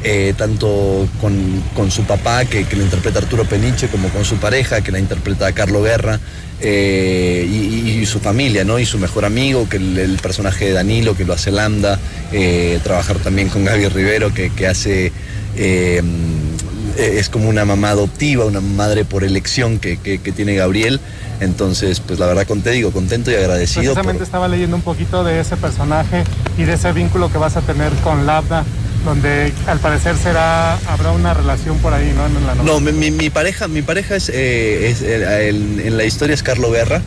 Eh, 0.07 0.35
tanto 0.37 1.09
con, 1.19 1.91
su 1.91 2.03
papá, 2.05 2.45
que, 2.45 2.67
que, 2.67 2.77
lo 2.77 2.83
interpreta 2.83 3.21
Arturo 3.21 3.47
Peniche, 3.47 3.89
como 3.89 4.11
con 4.11 4.23
su 4.27 4.37
pareja, 4.37 4.83
que 4.83 4.93
la 4.93 4.99
interpreta 4.99 5.51
Carlo 5.53 5.83
Guerra, 5.83 6.21
eh, 6.61 7.49
y, 7.51 8.05
su 8.05 8.21
familia, 8.21 8.65
¿no? 8.65 8.79
Y 8.79 8.85
su 8.85 8.99
mejor 8.99 9.25
amigo, 9.25 9.67
que 9.67 9.79
el, 9.79 10.19
personaje 10.21 10.67
de 10.67 10.73
Danilo, 10.73 11.17
que 11.17 11.25
lo 11.25 11.33
hace 11.33 11.51
Lambda, 11.51 11.99
eh, 12.33 12.81
trabajar 12.85 13.17
también 13.17 13.49
con 13.49 13.65
Gaby 13.65 13.89
Rivero, 13.89 14.31
que, 14.35 14.67
hace... 14.67 15.11
es 15.57 17.29
como 17.31 17.49
una 17.49 17.65
mamá 17.65 17.89
adoptiva, 17.91 18.45
una 18.45 18.61
madre 18.61 19.07
por 19.07 19.25
elección 19.25 19.79
que, 19.79 19.97
tiene 20.37 20.55
Gabriel. 20.55 21.01
Entonces, 21.41 22.01
pues 22.01 22.19
la 22.19 22.27
verdad, 22.27 22.47
te 22.63 22.71
digo, 22.73 22.93
contento 22.93 23.31
y 23.31 23.37
agradecido. 23.37 23.95
Precisamente 23.95 24.25
estaba 24.25 24.49
leyendo 24.49 24.77
un 24.77 24.83
poquito 24.83 25.25
de 25.25 25.41
ese 25.41 25.57
personaje 25.57 26.25
y 26.59 26.65
de 26.65 26.75
ese 26.75 26.93
vínculo 26.93 27.33
que 27.33 27.39
vas 27.39 27.57
a 27.57 27.63
tener 27.63 27.91
con 28.05 28.27
Lambda 28.27 28.65
donde 29.05 29.53
al 29.67 29.79
parecer 29.79 30.17
será 30.17 30.77
habrá 30.89 31.13
una 31.13 31.35
relación 31.35 31.79
por 31.79 31.93
ahí, 31.93 32.13
¿no? 32.17 32.27
En 32.27 32.47
la 32.47 32.55
no, 32.55 32.81
mi, 32.81 33.31
pareja, 33.31 33.69
mi 33.69 33.83
pareja 33.83 34.17
es, 34.17 34.29
eh, 34.29 34.95
eh, 35.03 35.49
en 35.49 35.97
la 35.97 36.05
historia 36.05 36.35
es 36.35 36.43
Carlo 36.43 36.71
Guerra. 36.71 37.03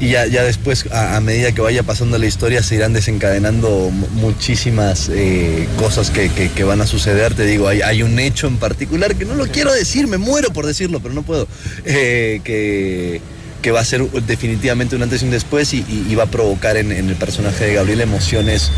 Y 0.00 0.10
ya, 0.10 0.26
ya 0.26 0.42
después, 0.42 0.86
a, 0.92 1.18
medida 1.20 1.52
que 1.52 1.60
vaya 1.60 1.84
pasando 1.84 2.18
la 2.18 2.26
historia, 2.26 2.62
se 2.64 2.74
irán 2.74 2.92
desencadenando 2.92 3.90
muchísimas 3.90 5.08
eh, 5.08 5.68
cosas 5.78 6.10
que, 6.10 6.28
que, 6.30 6.64
van 6.64 6.80
a 6.80 6.86
suceder. 6.86 7.34
Te 7.34 7.46
digo, 7.46 7.68
hay, 7.68 7.80
hay, 7.80 8.02
un 8.02 8.18
hecho 8.18 8.48
en 8.48 8.56
particular 8.56 9.14
que 9.14 9.24
no 9.24 9.34
lo 9.34 9.46
quiero 9.46 9.72
decir, 9.72 10.08
me 10.08 10.18
muero 10.18 10.52
por 10.52 10.66
decirlo, 10.66 10.98
pero 11.00 11.14
no 11.14 11.22
puedo. 11.22 11.46
que, 11.84 13.20
que 13.62 13.70
va 13.70 13.80
a 13.80 13.84
ser 13.84 14.02
definitivamente 14.26 14.96
un 14.96 15.02
antes 15.04 15.22
y 15.22 15.26
un 15.26 15.30
después 15.30 15.72
y, 15.72 16.14
va 16.16 16.24
a 16.24 16.26
provocar 16.26 16.76
en, 16.76 16.90
en, 16.92 17.08
el 17.08 17.16
personaje 17.16 17.64
de 17.64 17.74
Gabriel 17.74 18.00
emociones 18.00 18.72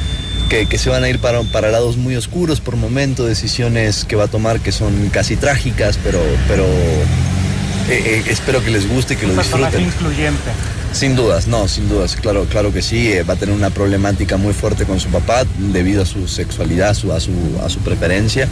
que, 0.48 0.78
se 0.78 0.90
van 0.90 1.04
a 1.04 1.08
ir 1.08 1.18
para, 1.18 1.42
para 1.42 1.70
lados 1.70 1.96
muy 1.96 2.16
oscuros 2.16 2.60
por 2.60 2.76
momento, 2.76 3.26
decisiones 3.26 4.04
que 4.04 4.16
va 4.16 4.24
a 4.24 4.28
tomar 4.28 4.60
que 4.60 4.72
son 4.72 5.08
casi 5.10 5.36
trágicas, 5.36 5.98
pero, 6.02 6.20
pero 6.48 6.64
eh, 6.64 8.02
eh, 8.04 8.22
espero 8.28 8.64
que 8.64 8.70
les 8.70 8.88
guste 8.88 9.14
y 9.14 9.16
que 9.16 9.26
lo 9.26 9.34
disfruten. 9.34 9.80
incluyente. 9.80 10.50
Sin 10.92 11.14
dudas, 11.14 11.46
no, 11.46 11.68
sin 11.68 11.88
dudas, 11.88 12.16
claro, 12.16 12.46
claro 12.46 12.72
que 12.72 12.80
sí, 12.80 13.12
eh, 13.12 13.22
va 13.22 13.34
a 13.34 13.36
tener 13.36 13.54
una 13.54 13.70
problemática 13.70 14.36
muy 14.38 14.54
fuerte 14.54 14.84
con 14.84 14.98
su 14.98 15.08
papá 15.08 15.44
debido 15.58 16.02
a 16.02 16.06
su 16.06 16.26
sexualidad, 16.26 16.90
a, 16.90 16.94
su, 16.94 17.32
a 17.62 17.68
su 17.68 17.80
preferencia, 17.80 18.48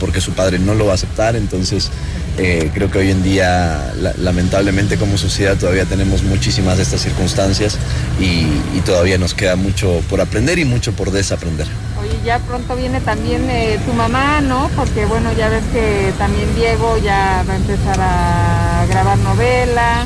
porque 0.00 0.20
su 0.20 0.32
padre 0.32 0.58
no 0.58 0.74
lo 0.74 0.86
va 0.86 0.92
a 0.92 0.94
aceptar, 0.94 1.36
entonces 1.36 1.90
eh, 2.36 2.70
creo 2.74 2.90
que 2.90 2.98
hoy 2.98 3.10
en 3.10 3.22
día, 3.22 3.92
lamentablemente 4.18 4.96
como 4.96 5.16
sociedad, 5.16 5.56
todavía 5.56 5.84
tenemos 5.84 6.22
muchísimas 6.24 6.76
de 6.76 6.82
estas 6.82 7.00
circunstancias 7.00 7.78
y, 8.20 8.46
todavía 8.84 9.16
nos 9.16 9.32
queda 9.32 9.56
mucho 9.56 10.02
por 10.10 10.20
aprender 10.20 10.58
y 10.58 10.66
mucho 10.66 10.92
por 10.92 11.10
desaprender. 11.10 11.66
Oye, 11.98 12.12
ya 12.22 12.38
pronto 12.38 12.76
viene 12.76 13.00
también 13.00 13.48
eh, 13.48 13.78
tu 13.86 13.94
mamá, 13.94 14.42
¿no? 14.42 14.68
Porque 14.76 15.06
bueno, 15.06 15.32
ya 15.32 15.48
ves 15.48 15.64
que 15.72 16.12
también 16.18 16.54
Diego 16.54 16.98
ya 16.98 17.42
va 17.48 17.54
a 17.54 17.56
empezar 17.56 17.96
a 17.98 18.86
grabar 18.90 19.16
novela 19.18 20.04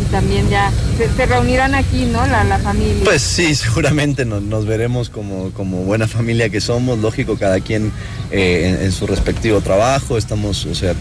y 0.00 0.04
también 0.10 0.48
ya 0.48 0.72
se, 1.16 1.26
reunirán 1.26 1.74
aquí, 1.74 2.04
¿no? 2.06 2.26
La, 2.26 2.44
la, 2.44 2.58
familia. 2.58 3.04
Pues 3.04 3.22
sí, 3.22 3.54
seguramente 3.54 4.24
nos, 4.24 4.66
veremos 4.66 5.08
como, 5.08 5.50
como, 5.50 5.78
buena 5.84 6.08
familia 6.08 6.48
que 6.48 6.60
somos, 6.60 6.98
lógico, 6.98 7.36
cada 7.36 7.60
quien 7.60 7.92
eh, 8.30 8.80
en, 8.82 8.92
su 8.92 9.06
respectivo 9.06 9.60
trabajo, 9.60 10.18
estamos, 10.18 10.66
o 10.66 10.74
sea, 10.74 10.94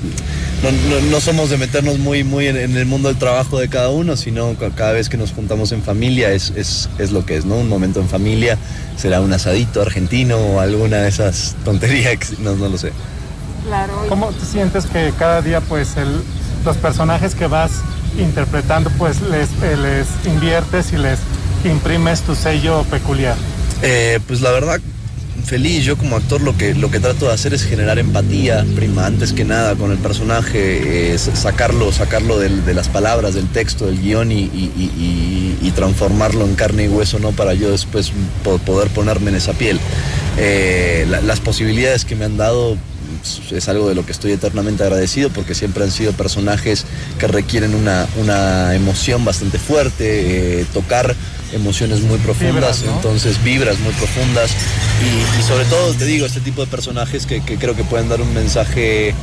no, 1.09 1.19
somos 1.19 1.49
de 1.49 1.57
meternos 1.57 1.99
muy, 1.99 2.23
muy 2.23 2.47
en, 2.47 2.57
el 2.57 2.85
mundo 2.85 3.09
del 3.09 3.17
trabajo 3.17 3.59
de 3.59 3.69
cada 3.69 3.89
uno, 3.89 4.15
sino 4.15 4.55
cada 4.75 4.93
vez 4.93 5.09
que 5.09 5.17
nos 5.17 5.31
juntamos 5.31 5.71
en 5.71 5.81
familia 5.81 6.31
es, 6.31 6.53
es, 6.55 7.11
lo 7.11 7.25
que 7.25 7.37
es, 7.37 7.45
¿no? 7.45 7.55
Un 7.55 7.69
momento 7.69 7.99
en 7.99 8.09
familia, 8.09 8.57
será 8.97 9.21
un 9.21 9.33
asadito 9.33 9.81
argentino 9.81 10.37
o 10.37 10.59
alguna 10.59 10.97
de 10.97 11.09
esas 11.09 11.55
tonterías, 11.65 12.39
no, 12.39 12.55
no 12.55 12.69
lo 12.69 12.77
sé. 12.77 12.91
Claro. 13.65 13.93
¿Cómo 14.09 14.31
te 14.31 14.45
sientes 14.45 14.85
que 14.85 15.13
cada 15.17 15.41
día, 15.41 15.61
pues, 15.61 15.95
el, 15.95 16.21
los 16.65 16.77
personajes 16.77 17.33
que 17.35 17.47
vas 17.47 17.71
interpretando, 18.19 18.89
pues 18.97 19.21
les, 19.21 19.49
eh, 19.63 19.77
les 19.77 20.07
inviertes 20.31 20.93
y 20.93 20.97
les 20.97 21.19
imprimes 21.65 22.21
tu 22.21 22.35
sello 22.35 22.83
peculiar? 22.83 23.35
Eh, 23.81 24.19
pues 24.27 24.41
la 24.41 24.51
verdad, 24.51 24.79
feliz. 25.45 25.83
Yo 25.83 25.97
como 25.97 26.15
actor 26.15 26.41
lo 26.41 26.57
que, 26.57 26.73
lo 26.73 26.89
que 26.89 26.99
trato 26.99 27.27
de 27.27 27.33
hacer 27.33 27.53
es 27.53 27.63
generar 27.63 27.99
empatía, 27.99 28.65
prima, 28.75 29.05
antes 29.05 29.33
que 29.33 29.45
nada 29.45 29.75
con 29.75 29.91
el 29.91 29.97
personaje, 29.97 31.17
sacarlo, 31.17 31.91
sacarlo 31.91 32.39
de, 32.39 32.73
las 32.73 32.89
palabras, 32.89 33.33
del 33.33 33.47
texto, 33.47 33.85
del 33.85 34.01
guion 34.01 34.31
y, 34.31 35.71
transformarlo 35.75 36.45
en 36.45 36.53
carne 36.53 36.85
y 36.85 36.87
hueso, 36.87 37.17
¿no? 37.17 37.31
Para 37.31 37.55
yo 37.55 37.71
después 37.71 38.11
poder 38.63 38.89
ponerme 38.89 39.31
en 39.31 39.37
esa 39.37 39.53
piel. 39.53 39.79
Eh, 40.37 41.07
las 41.25 41.39
posibilidades 41.39 42.05
que 42.05 42.15
me 42.15 42.25
han 42.25 42.37
dado 42.37 42.77
es 43.51 43.69
algo 43.69 43.87
de 43.87 43.95
lo 43.95 44.05
que 44.05 44.11
estoy 44.11 44.31
eternamente 44.31 44.83
agradecido 44.83 45.29
porque 45.29 45.55
siempre 45.55 45.83
han 45.83 45.91
sido 45.91 46.13
personajes 46.13 46.85
que 47.17 47.27
requieren 47.27 47.75
una, 47.75 48.07
una 48.17 48.75
emoción 48.75 49.23
bastante 49.25 49.59
fuerte, 49.59 50.61
eh, 50.61 50.65
tocar 50.73 51.15
emociones 51.53 52.01
muy 52.01 52.17
profundas, 52.19 52.83
entonces 52.83 53.41
vibras 53.43 53.79
muy 53.79 53.93
profundas. 53.93 54.51
Y, 55.01 55.43
sobre 55.43 55.65
todo 55.65 55.93
te 55.93 56.05
digo, 56.05 56.25
este 56.25 56.39
tipo 56.39 56.61
de 56.61 56.67
personajes 56.67 57.25
que, 57.25 57.41
creo 57.41 57.75
que 57.75 57.83
pueden 57.83 58.09
dar 58.09 58.21
un 58.21 58.33
mensaje 58.33 59.13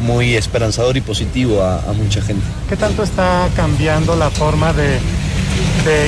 muy 0.00 0.34
esperanzador 0.34 0.96
y 0.96 1.00
positivo 1.00 1.62
a, 1.62 1.92
mucha 1.92 2.22
gente. 2.22 2.44
¿Qué 2.68 2.76
tanto 2.76 3.02
está 3.02 3.48
cambiando 3.56 4.16
la 4.16 4.30
forma 4.30 4.72
de, 4.72 4.98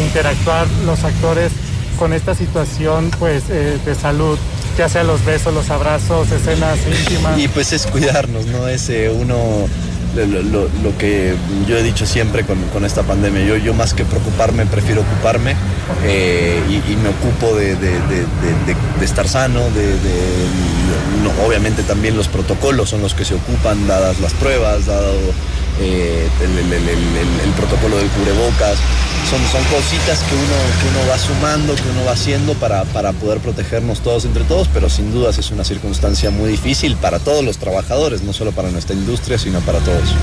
interactuar 0.04 0.66
los 0.86 1.02
actores 1.04 1.52
con 1.98 2.12
esta 2.12 2.34
situación 2.34 3.10
pues, 3.18 3.44
eh, 3.50 3.78
de 3.84 3.94
salud 3.94 4.38
ya 4.76 4.88
sea 4.88 5.04
los 5.04 5.24
besos, 5.24 5.52
los 5.54 5.70
abrazos, 5.70 6.30
escenas 6.30 6.78
íntimas. 6.86 7.38
Y 7.38 7.48
pues 7.48 7.72
es 7.72 7.86
cuidarnos, 7.86 8.46
¿no? 8.46 8.68
Es 8.68 8.90
uno 9.12 9.68
lo, 10.14 10.98
que 10.98 11.34
yo 11.66 11.76
he 11.76 11.82
dicho 11.82 12.06
siempre 12.06 12.44
con, 12.44 12.84
esta 12.84 13.02
pandemia. 13.02 13.44
Yo, 13.44 13.56
yo 13.56 13.74
más 13.74 13.94
que 13.94 14.04
preocuparme, 14.04 14.66
prefiero 14.66 15.02
ocuparme 15.02 15.56
eh, 16.04 16.60
y, 16.68 16.96
me 16.96 17.08
ocupo 17.08 17.56
de, 17.56 17.76
estar 19.02 19.28
sano, 19.28 19.60
de, 19.70 19.94
obviamente 21.44 21.82
también 21.82 22.16
los 22.16 22.28
protocolos 22.28 22.90
son 22.90 23.00
los 23.00 23.14
que 23.14 23.24
se 23.24 23.34
ocupan, 23.34 23.86
dadas 23.86 24.20
las 24.20 24.34
pruebas, 24.34 24.86
dado 24.86 25.12
eh, 25.80 26.28
el, 26.42 27.52
protocolo 27.52 27.96
del 27.96 28.08
cubrebocas. 28.08 28.78
Son, 29.28 29.40
son 29.50 29.64
cositas 29.70 30.18
que 30.24 30.34
uno, 30.34 30.58
que 30.80 30.88
uno 30.88 31.10
va 31.10 31.18
sumando, 31.18 31.74
que 31.74 31.88
uno 31.88 32.04
va 32.04 32.12
haciendo 32.12 32.54
para, 32.54 32.84
para 32.86 33.12
poder 33.12 33.38
protegernos 33.38 34.00
todos 34.00 34.24
entre 34.24 34.44
todos, 34.44 34.68
pero 34.74 34.90
sin 34.90 35.12
dudas 35.12 35.38
es 35.38 35.50
una 35.50 35.64
circunstancia 35.64 36.30
muy 36.30 36.50
difícil 36.50 36.96
para 36.96 37.18
todos 37.18 37.44
los 37.44 37.56
trabajadores, 37.58 38.22
no 38.22 38.32
solo 38.32 38.52
para 38.52 38.70
nuestra 38.70 38.94
industria, 38.94 39.38
sino 39.38 39.60
para 39.60 39.78
todos. 39.78 40.14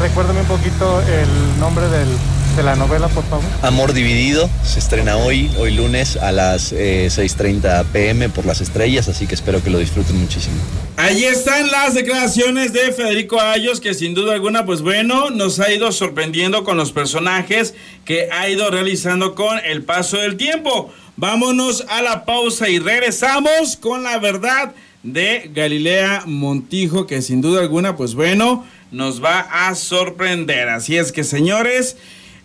recuérdame 0.00 0.40
un 0.40 0.46
poquito 0.46 1.00
el 1.02 1.60
nombre 1.60 1.86
del 1.88 2.08
de 2.56 2.62
la 2.62 2.74
novela, 2.74 3.08
por 3.08 3.22
favor? 3.24 3.44
Amor 3.60 3.92
Dividido 3.92 4.48
se 4.64 4.78
estrena 4.78 5.18
hoy, 5.18 5.50
hoy 5.58 5.74
lunes 5.74 6.16
a 6.16 6.32
las 6.32 6.72
6.30 6.72 7.82
eh, 7.82 7.84
pm 7.92 8.30
por 8.30 8.46
las 8.46 8.62
estrellas, 8.62 9.08
así 9.08 9.26
que 9.26 9.34
espero 9.34 9.62
que 9.62 9.68
lo 9.68 9.78
disfruten 9.78 10.16
muchísimo. 10.18 10.56
Allí 10.96 11.24
están 11.24 11.70
las 11.70 11.92
declaraciones 11.92 12.72
de 12.72 12.92
Federico 12.92 13.38
Ayos, 13.40 13.80
que 13.80 13.92
sin 13.92 14.14
duda 14.14 14.32
alguna, 14.32 14.64
pues 14.64 14.80
bueno, 14.80 15.28
nos 15.28 15.60
ha 15.60 15.70
ido 15.70 15.92
sorprendiendo 15.92 16.64
con 16.64 16.78
los 16.78 16.92
personajes 16.92 17.74
que 18.06 18.30
ha 18.32 18.48
ido 18.48 18.70
realizando 18.70 19.34
con 19.34 19.58
el 19.64 19.82
paso 19.82 20.16
del 20.16 20.38
tiempo. 20.38 20.90
Vámonos 21.16 21.84
a 21.88 22.00
la 22.00 22.24
pausa 22.24 22.70
y 22.70 22.78
regresamos 22.78 23.76
con 23.76 24.02
la 24.02 24.18
verdad 24.18 24.72
de 25.02 25.50
Galilea 25.54 26.22
Montijo, 26.24 27.06
que 27.06 27.20
sin 27.20 27.42
duda 27.42 27.60
alguna, 27.60 27.96
pues 27.96 28.14
bueno, 28.14 28.64
nos 28.90 29.22
va 29.22 29.40
a 29.40 29.74
sorprender. 29.74 30.68
Así 30.68 30.96
es 30.96 31.12
que, 31.12 31.22
señores, 31.22 31.96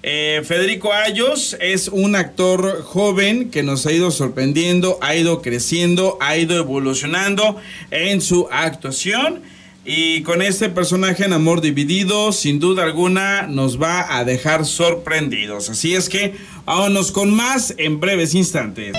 eh, 0.04 0.42
Federico 0.46 0.92
Ayos 0.94 1.56
es 1.60 1.88
un 1.88 2.16
actor 2.16 2.82
joven 2.84 3.52
que 3.52 3.62
nos 3.62 3.86
ha 3.86 3.92
ido 3.92 4.10
sorprendiendo, 4.10 4.98
ha 5.02 5.16
ido 5.16 5.42
creciendo, 5.42 6.18
ha 6.20 6.38
ido 6.38 6.58
evolucionando 6.58 7.58
en 7.92 8.22
su 8.22 8.48
actuación. 8.52 9.42
Y 9.84 10.22
con 10.22 10.44
este 10.44 10.70
personaje 10.70 11.26
en 11.26 11.34
Amor 11.34 11.60
Dividido, 11.60 12.32
sin 12.32 12.60
duda 12.60 12.84
alguna, 12.84 13.48
nos 13.48 13.82
va 13.82 14.16
a 14.16 14.24
dejar 14.24 14.66
sorprendidos. 14.66 15.72
Así 15.72 15.96
es 15.96 16.08
que 16.08 16.36
vámonos 16.66 17.12
con 17.12 17.34
más 17.34 17.74
en 17.78 18.00
breves 18.00 18.36
instantes. 18.36 18.96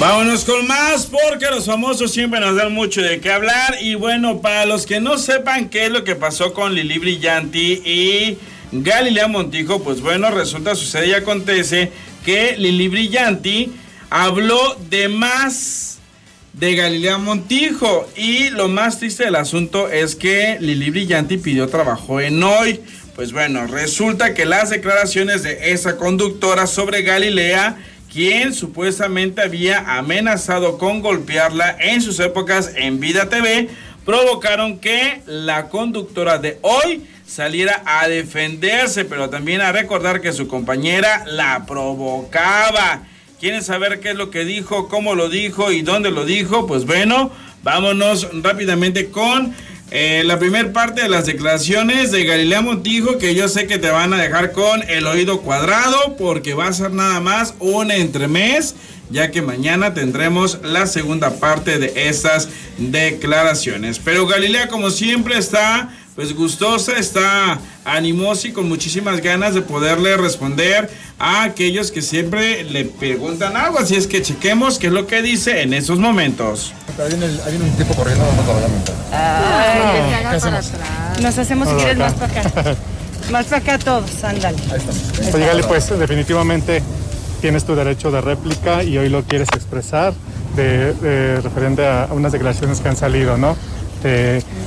Vámonos 0.00 0.44
con 0.44 0.66
más 0.66 1.06
porque 1.06 1.46
los 1.48 1.66
famosos 1.66 2.10
siempre 2.10 2.40
nos 2.40 2.56
dan 2.56 2.72
mucho 2.72 3.02
de 3.02 3.20
qué 3.20 3.30
hablar. 3.30 3.78
Y 3.80 3.94
bueno, 3.94 4.40
para 4.40 4.66
los 4.66 4.84
que 4.84 5.00
no 5.00 5.16
sepan 5.16 5.68
qué 5.68 5.86
es 5.86 5.92
lo 5.92 6.02
que 6.02 6.16
pasó 6.16 6.52
con 6.52 6.74
Lili 6.74 6.98
Brillanti 6.98 7.82
y 7.84 8.38
Galilea 8.72 9.28
Montijo, 9.28 9.82
pues 9.82 10.00
bueno, 10.00 10.30
resulta, 10.30 10.74
sucede 10.74 11.08
y 11.08 11.14
acontece 11.14 11.92
que 12.24 12.56
Lili 12.56 12.88
Brillanti 12.88 13.72
habló 14.10 14.76
de 14.90 15.08
más 15.08 15.98
de 16.52 16.74
Galilea 16.74 17.18
Montijo 17.18 18.08
y 18.16 18.50
lo 18.50 18.68
más 18.68 18.98
triste 18.98 19.24
del 19.24 19.36
asunto 19.36 19.88
es 19.88 20.16
que 20.16 20.56
Lili 20.60 20.90
Brillanti 20.90 21.36
pidió 21.36 21.68
trabajo 21.68 22.20
en 22.20 22.42
hoy. 22.42 22.80
Pues 23.14 23.32
bueno, 23.32 23.66
resulta 23.66 24.34
que 24.34 24.44
las 24.44 24.70
declaraciones 24.70 25.42
de 25.42 25.72
esa 25.72 25.96
conductora 25.96 26.66
sobre 26.66 27.02
Galilea, 27.02 27.76
quien 28.12 28.52
supuestamente 28.52 29.42
había 29.42 29.96
amenazado 29.96 30.76
con 30.76 31.02
golpearla 31.02 31.76
en 31.78 32.02
sus 32.02 32.18
épocas 32.18 32.72
en 32.74 32.98
Vida 32.98 33.28
TV, 33.28 33.68
provocaron 34.04 34.78
que 34.78 35.22
la 35.26 35.68
conductora 35.68 36.38
de 36.38 36.58
hoy 36.62 37.04
saliera 37.26 37.82
a 37.84 38.08
defenderse, 38.08 39.04
pero 39.04 39.28
también 39.28 39.60
a 39.60 39.72
recordar 39.72 40.20
que 40.20 40.32
su 40.32 40.46
compañera 40.46 41.24
la 41.26 41.66
provocaba. 41.66 43.02
¿Quieren 43.40 43.62
saber 43.62 44.00
qué 44.00 44.10
es 44.10 44.16
lo 44.16 44.30
que 44.30 44.44
dijo, 44.44 44.88
cómo 44.88 45.14
lo 45.14 45.28
dijo 45.28 45.70
y 45.70 45.82
dónde 45.82 46.10
lo 46.10 46.24
dijo? 46.24 46.66
Pues 46.66 46.86
bueno, 46.86 47.30
vámonos 47.62 48.28
rápidamente 48.42 49.10
con 49.10 49.54
eh, 49.90 50.22
la 50.24 50.38
primera 50.38 50.72
parte 50.72 51.02
de 51.02 51.08
las 51.08 51.26
declaraciones 51.26 52.10
de 52.10 52.24
Galilea 52.24 52.60
Montijo, 52.60 53.18
que 53.18 53.34
yo 53.34 53.46
sé 53.48 53.66
que 53.66 53.78
te 53.78 53.90
van 53.90 54.12
a 54.12 54.22
dejar 54.22 54.52
con 54.52 54.82
el 54.88 55.06
oído 55.06 55.42
cuadrado, 55.42 56.16
porque 56.16 56.54
va 56.54 56.66
a 56.66 56.72
ser 56.72 56.92
nada 56.92 57.20
más 57.20 57.54
un 57.60 57.90
entremés, 57.90 58.74
ya 59.10 59.30
que 59.30 59.42
mañana 59.42 59.94
tendremos 59.94 60.60
la 60.62 60.86
segunda 60.86 61.38
parte 61.38 61.78
de 61.78 62.08
estas 62.08 62.48
declaraciones. 62.78 64.00
Pero 64.00 64.26
Galilea, 64.26 64.68
como 64.68 64.90
siempre, 64.90 65.38
está 65.38 65.90
pues 66.16 66.34
gustosa, 66.34 66.98
está 66.98 67.60
animosa 67.84 68.48
y 68.48 68.52
con 68.52 68.66
muchísimas 68.66 69.20
ganas 69.20 69.54
de 69.54 69.60
poderle 69.60 70.16
responder 70.16 70.90
a 71.18 71.44
aquellos 71.44 71.92
que 71.92 72.00
siempre 72.00 72.64
le 72.64 72.86
preguntan 72.86 73.54
algo. 73.54 73.78
Así 73.78 73.96
es 73.96 74.06
que 74.06 74.22
chequemos 74.22 74.78
qué 74.78 74.86
es 74.86 74.94
lo 74.94 75.06
que 75.06 75.20
dice 75.20 75.60
en 75.60 75.74
esos 75.74 75.98
momentos. 75.98 76.72
Hay 76.98 77.56
un 77.56 77.70
tipo 77.76 77.94
corriendo, 77.94 78.24
Nos 81.20 81.38
hacemos 81.38 81.68
si 81.68 81.74
quieres 81.74 81.98
más 81.98 82.14
para 82.14 82.40
acá. 82.40 82.76
Más 83.30 83.46
para 83.46 83.56
acá 83.56 83.78
todos, 83.78 84.22
ándale. 84.22 84.56
Ahí 84.70 84.78
estamos. 84.78 85.34
Oye, 85.34 85.64
pues 85.66 85.98
definitivamente 85.98 86.80
tienes 87.40 87.64
tu 87.64 87.74
derecho 87.74 88.12
de 88.12 88.20
réplica 88.20 88.84
y 88.84 88.96
hoy 88.98 89.08
lo 89.08 89.24
quieres 89.24 89.48
expresar 89.48 90.14
de, 90.54 91.40
referente 91.42 91.84
a 91.84 92.08
unas 92.12 92.30
declaraciones 92.30 92.80
que 92.80 92.88
han 92.88 92.96
salido, 92.96 93.36
¿no? 93.36 93.56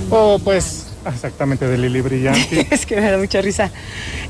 o 0.09 0.39
pues 0.39 0.88
Exactamente, 1.14 1.68
de 1.68 1.78
Lili 1.78 2.01
Brillante. 2.01 2.68
es 2.72 2.86
que 2.86 2.95
me 2.95 3.10
da 3.10 3.18
mucha 3.18 3.41
risa. 3.41 3.72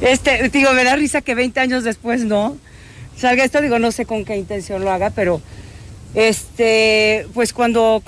Este, 0.01 0.49
digo, 0.49 0.71
me 0.73 0.83
da 0.83 0.95
risa 0.95 1.21
que 1.21 1.35
20 1.35 1.59
años 1.59 1.83
después 1.83 2.25
no 2.25 2.57
salga 3.15 3.43
esto, 3.43 3.61
digo, 3.61 3.79
no 3.79 3.91
sé 3.91 4.05
con 4.05 4.23
qué 4.25 4.37
intención 4.37 4.83
lo 4.83 4.91
haga, 4.91 5.09
pero 5.09 5.41
este, 6.15 7.27
pues 7.33 7.53
cuando, 7.53 8.01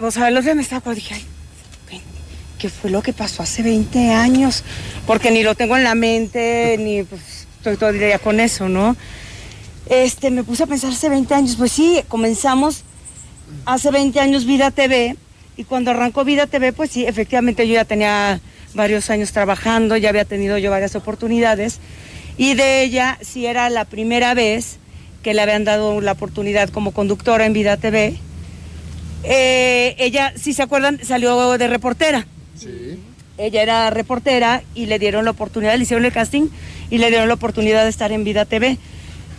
o 0.00 0.10
sea, 0.10 0.28
el 0.28 0.36
otro 0.36 0.54
me 0.54 0.62
estaba 0.62 0.94
dije, 0.94 1.14
ay, 1.14 1.24
¿qué 2.58 2.68
fue 2.68 2.90
lo 2.90 3.02
que 3.02 3.12
pasó 3.12 3.42
hace 3.42 3.62
20 3.62 4.10
años? 4.10 4.64
Porque 5.06 5.30
ni 5.30 5.42
lo 5.42 5.54
tengo 5.54 5.76
en 5.76 5.84
la 5.84 5.94
mente, 5.94 6.76
ni 6.78 7.04
pues 7.04 7.46
estoy 7.58 7.76
todo 7.76 7.92
día 7.92 8.18
con 8.18 8.40
eso, 8.40 8.68
¿no? 8.68 8.96
Este, 9.86 10.30
me 10.30 10.42
puse 10.42 10.64
a 10.64 10.66
pensar 10.66 10.90
hace 10.90 11.08
20 11.08 11.32
años, 11.32 11.56
pues 11.56 11.72
sí, 11.72 12.02
comenzamos 12.08 12.82
hace 13.64 13.90
20 13.90 14.18
años 14.18 14.44
Vida 14.44 14.70
TV 14.72 15.16
y 15.56 15.64
cuando 15.64 15.90
arrancó 15.90 16.24
Vida 16.24 16.46
TV, 16.46 16.72
pues 16.72 16.90
sí, 16.90 17.06
efectivamente 17.06 17.66
yo 17.66 17.74
ya 17.74 17.84
tenía 17.84 18.40
varios 18.74 19.08
años 19.08 19.32
trabajando, 19.32 19.96
ya 19.96 20.10
había 20.10 20.24
tenido 20.24 20.58
yo 20.58 20.70
varias 20.70 20.94
oportunidades. 20.94 21.80
Y 22.36 22.54
de 22.54 22.82
ella 22.82 23.18
sí 23.22 23.46
era 23.46 23.70
la 23.70 23.86
primera 23.86 24.34
vez 24.34 24.78
que 25.22 25.32
le 25.32 25.40
habían 25.40 25.64
dado 25.64 26.00
la 26.00 26.12
oportunidad 26.12 26.68
como 26.68 26.92
conductora 26.92 27.46
en 27.46 27.54
Vida 27.54 27.78
TV. 27.78 28.16
Eh, 29.24 29.96
ella, 29.98 30.34
si 30.36 30.52
se 30.52 30.62
acuerdan, 30.62 31.00
salió 31.02 31.56
de 31.56 31.66
reportera. 31.68 32.26
Sí. 32.54 32.98
Ella 33.38 33.62
era 33.62 33.90
reportera 33.90 34.62
y 34.74 34.86
le 34.86 34.98
dieron 34.98 35.24
la 35.24 35.30
oportunidad, 35.30 35.76
le 35.76 35.82
hicieron 35.82 36.04
el 36.04 36.12
casting 36.12 36.48
y 36.90 36.98
le 36.98 37.08
dieron 37.08 37.28
la 37.28 37.34
oportunidad 37.34 37.84
de 37.84 37.90
estar 37.90 38.12
en 38.12 38.24
Vida 38.24 38.44
TV. 38.44 38.78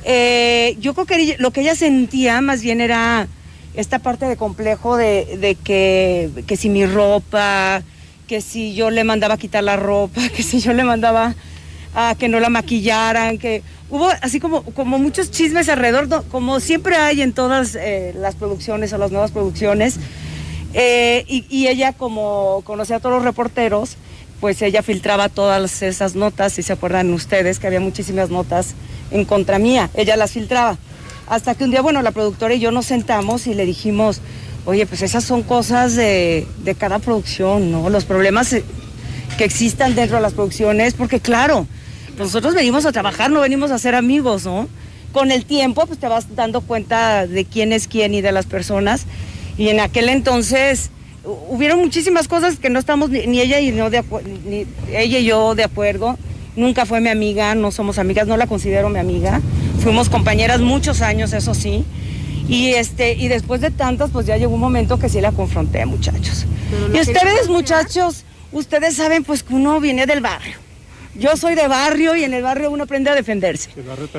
Eh, 0.03 0.77
yo 0.79 0.93
creo 0.93 1.05
que 1.05 1.35
lo 1.39 1.51
que 1.51 1.61
ella 1.61 1.75
sentía 1.75 2.41
más 2.41 2.61
bien 2.61 2.81
era 2.81 3.27
esta 3.77 3.99
parte 3.99 4.25
de 4.25 4.37
complejo 4.37 4.97
de, 4.97 5.55
que, 5.63 6.57
si 6.57 6.67
mi 6.69 6.85
ropa, 6.87 7.83
que 8.27 8.41
si 8.41 8.73
yo 8.73 8.89
le 8.89 9.03
mandaba 9.03 9.35
a 9.35 9.37
quitar 9.37 9.63
la 9.63 9.77
ropa, 9.77 10.19
que 10.35 10.43
si 10.43 10.59
yo 10.59 10.73
le 10.73 10.83
mandaba 10.83 11.35
a 11.95 12.15
que 12.15 12.27
no 12.27 12.39
la 12.39 12.49
maquillaran, 12.49 13.37
que 13.37 13.61
hubo 13.89 14.09
así 14.21 14.39
como, 14.39 14.63
como 14.63 14.97
muchos 14.97 15.29
chismes 15.29 15.69
alrededor, 15.69 16.25
como 16.25 16.59
siempre 16.59 16.97
hay 16.97 17.21
en 17.21 17.33
todas 17.33 17.75
eh, 17.75 18.13
las 18.17 18.35
producciones 18.35 18.91
o 18.93 18.97
las 18.97 19.11
nuevas 19.11 19.31
producciones. 19.31 19.99
Eh, 20.73 21.23
y, 21.27 21.67
ella 21.67 21.93
como 21.93 22.61
conocía 22.63 22.97
a 22.97 22.99
todos 22.99 23.15
los 23.15 23.23
reporteros, 23.23 23.95
pues 24.41 24.61
ella 24.61 24.81
filtraba 24.81 25.29
todas 25.29 25.81
esas 25.81 26.15
notas, 26.15 26.53
si 26.53 26.63
se 26.63 26.73
acuerdan 26.73 27.13
ustedes, 27.13 27.59
que 27.59 27.67
había 27.67 27.79
muchísimas 27.79 28.29
notas 28.29 28.73
en 29.11 29.23
contra 29.23 29.59
mía, 29.59 29.89
ella 29.93 30.15
las 30.17 30.31
filtraba. 30.31 30.77
Hasta 31.27 31.55
que 31.55 31.63
un 31.63 31.71
día, 31.71 31.81
bueno, 31.81 32.01
la 32.01 32.11
productora 32.11 32.53
y 32.53 32.59
yo 32.59 32.71
nos 32.71 32.85
sentamos 32.85 33.47
y 33.47 33.53
le 33.53 33.65
dijimos, 33.65 34.21
oye, 34.65 34.85
pues 34.85 35.01
esas 35.01 35.23
son 35.23 35.43
cosas 35.43 35.95
de, 35.95 36.47
cada 36.77 36.99
producción, 36.99 37.71
¿no? 37.71 37.89
Los 37.89 38.05
problemas 38.05 38.51
eh, 38.53 38.63
que 39.37 39.43
existan 39.43 39.95
dentro 39.95 40.17
de 40.17 40.21
las 40.21 40.33
producciones, 40.33 40.93
porque 40.93 41.19
claro, 41.19 41.67
nosotros 42.17 42.53
venimos 42.53 42.85
a 42.85 42.91
trabajar, 42.91 43.29
no 43.29 43.41
venimos 43.41 43.71
a 43.71 43.79
ser 43.79 43.95
amigos, 43.95 44.45
¿no? 44.45 44.67
Con 45.11 45.31
el 45.31 45.45
tiempo, 45.45 45.85
pues 45.85 45.99
te 45.99 46.07
vas 46.07 46.35
dando 46.35 46.61
cuenta 46.61 47.27
de 47.27 47.45
quién 47.45 47.73
es 47.73 47.87
quién 47.87 48.13
y 48.13 48.21
de 48.21 48.31
las 48.31 48.45
personas. 48.45 49.05
Y 49.57 49.69
en 49.69 49.79
aquel 49.79 50.09
entonces 50.09 50.91
hubieron 51.49 51.79
muchísimas 51.79 52.27
cosas 52.27 52.57
que 52.57 52.69
no 52.69 52.79
estamos 52.79 53.09
ni, 53.09 53.39
ella 53.39 53.59
y 53.59 53.71
no 53.71 53.89
de 53.89 54.03
ni 54.45 54.65
ella 54.93 55.19
y 55.19 55.25
yo 55.25 55.55
de 55.55 55.63
acuerdo. 55.63 56.17
Nunca 56.55 56.85
fue 56.85 57.01
mi 57.01 57.09
amiga, 57.09 57.53
no 57.53 57.71
somos 57.71 57.99
amigas, 57.99 58.27
no 58.27 58.35
la 58.35 58.47
considero 58.47 58.89
mi 58.89 58.99
amiga. 58.99 59.41
Fuimos 59.87 60.09
compañeras 60.09 60.59
muchos 60.59 61.01
años, 61.01 61.31
eso 61.31 61.53
sí. 61.53 61.85
Y, 62.49 62.73
este, 62.73 63.13
y 63.13 63.29
después 63.29 63.61
de 63.61 63.71
tantas, 63.71 64.09
pues 64.11 64.25
ya 64.25 64.35
llegó 64.35 64.53
un 64.53 64.59
momento 64.59 64.99
que 64.99 65.07
sí 65.07 65.21
la 65.21 65.31
confronté, 65.31 65.85
muchos. 65.85 66.13
Y 66.93 66.99
ustedes, 66.99 67.47
muchachos, 67.47 68.25
ustedes 68.51 68.97
saben 68.97 69.23
pues 69.23 69.43
que 69.43 69.53
uno 69.53 69.79
viene 69.79 70.05
del 70.05 70.19
barrio. 70.19 70.55
Yo 71.15 71.37
soy 71.37 71.55
de 71.55 71.69
barrio 71.69 72.17
y 72.17 72.25
en 72.25 72.33
el 72.33 72.43
barrio 72.43 72.69
uno 72.69 72.83
aprende 72.83 73.11
a 73.11 73.15
defenderse. 73.15 73.69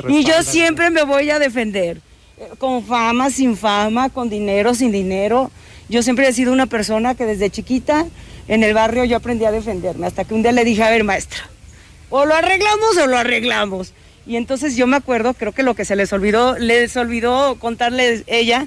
Y 0.08 0.24
yo 0.24 0.42
siempre 0.42 0.88
me 0.88 1.02
voy 1.02 1.28
a 1.28 1.38
defender. 1.38 2.00
eh, 2.38 2.48
Con 2.56 2.82
fama, 2.82 3.28
sin 3.28 3.54
fama, 3.54 4.08
con 4.08 4.30
dinero, 4.30 4.74
sin 4.74 4.90
dinero. 4.90 5.50
Yo 5.90 6.02
siempre 6.02 6.26
he 6.28 6.32
sido 6.32 6.50
una 6.50 6.64
persona 6.64 7.14
que 7.14 7.26
desde 7.26 7.50
chiquita 7.50 8.06
en 8.48 8.64
el 8.64 8.72
barrio 8.72 9.04
yo 9.04 9.18
aprendí 9.18 9.44
a 9.44 9.52
defenderme. 9.52 10.06
Hasta 10.06 10.24
que 10.24 10.32
un 10.32 10.40
día 10.40 10.52
le 10.52 10.64
dije, 10.64 10.82
a 10.82 10.88
ver, 10.88 11.04
maestra, 11.04 11.40
o 12.08 12.24
lo 12.24 12.34
arreglamos 12.34 12.96
o 13.02 13.06
lo 13.06 13.18
arreglamos. 13.18 13.92
Y 14.28 14.36
entonces 14.36 14.76
yo 14.76 14.86
me 14.86 14.98
acuerdo, 14.98 15.32
creo 15.32 15.52
que 15.52 15.62
lo 15.62 15.74
que 15.74 15.86
se 15.86 15.96
les 15.96 16.12
olvidó, 16.12 16.58
les 16.58 16.94
olvidó 16.98 17.58
contarles 17.58 18.24
ella, 18.26 18.66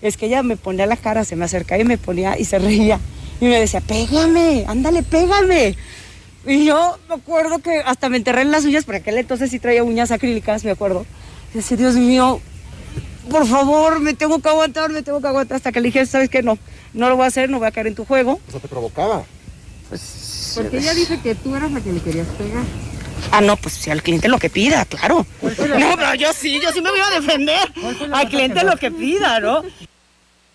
es 0.00 0.16
que 0.16 0.24
ella 0.24 0.42
me 0.42 0.56
ponía 0.56 0.86
la 0.86 0.96
cara, 0.96 1.26
se 1.26 1.36
me 1.36 1.44
acercaba 1.44 1.82
y 1.82 1.84
me 1.84 1.98
ponía 1.98 2.38
y 2.38 2.46
se 2.46 2.58
reía. 2.58 2.98
Y 3.38 3.44
me 3.44 3.60
decía, 3.60 3.82
pégame, 3.82 4.64
ándale, 4.66 5.02
pégame. 5.02 5.76
Y 6.46 6.64
yo 6.64 6.96
me 7.10 7.16
acuerdo 7.16 7.58
que 7.58 7.82
hasta 7.84 8.08
me 8.08 8.16
enterré 8.16 8.40
en 8.40 8.50
las 8.50 8.64
uñas, 8.64 8.84
porque 8.84 9.00
aquel 9.00 9.18
entonces 9.18 9.50
sí 9.50 9.58
traía 9.58 9.84
uñas 9.84 10.10
acrílicas, 10.10 10.64
me 10.64 10.70
acuerdo. 10.70 11.04
Y 11.52 11.58
decía, 11.58 11.76
Dios 11.76 11.94
mío, 11.94 12.40
por 13.30 13.46
favor, 13.46 14.00
me 14.00 14.14
tengo 14.14 14.40
que 14.40 14.48
aguantar, 14.48 14.90
me 14.90 15.02
tengo 15.02 15.20
que 15.20 15.26
aguantar. 15.26 15.56
Hasta 15.56 15.72
que 15.72 15.82
le 15.82 15.88
dije, 15.88 16.06
¿sabes 16.06 16.30
qué? 16.30 16.42
No, 16.42 16.56
no 16.94 17.10
lo 17.10 17.16
voy 17.16 17.24
a 17.24 17.28
hacer, 17.28 17.50
no 17.50 17.58
voy 17.58 17.68
a 17.68 17.70
caer 17.70 17.88
en 17.88 17.94
tu 17.94 18.06
juego. 18.06 18.40
O 18.48 18.50
sea, 18.50 18.60
te 18.60 18.68
provocaba. 18.68 19.24
Porque 20.54 20.78
ella 20.78 20.94
dice 20.94 21.20
que 21.20 21.34
tú 21.34 21.54
eras 21.54 21.70
la 21.70 21.82
que 21.82 21.92
le 21.92 22.00
querías 22.00 22.26
pegar. 22.28 22.64
Ah, 23.30 23.40
no, 23.40 23.56
pues 23.56 23.74
si 23.74 23.90
al 23.90 24.02
cliente 24.02 24.28
lo 24.28 24.38
que 24.38 24.50
pida, 24.50 24.84
claro. 24.84 25.26
No, 25.42 25.96
pero 25.96 26.14
yo 26.14 26.32
sí, 26.32 26.60
yo 26.62 26.72
sí 26.72 26.80
me 26.80 26.90
voy 26.90 27.00
a 27.00 27.20
defender. 27.20 27.72
Al 28.12 28.28
cliente 28.28 28.64
lo 28.64 28.76
que 28.76 28.90
pida, 28.90 29.40
¿no? 29.40 29.62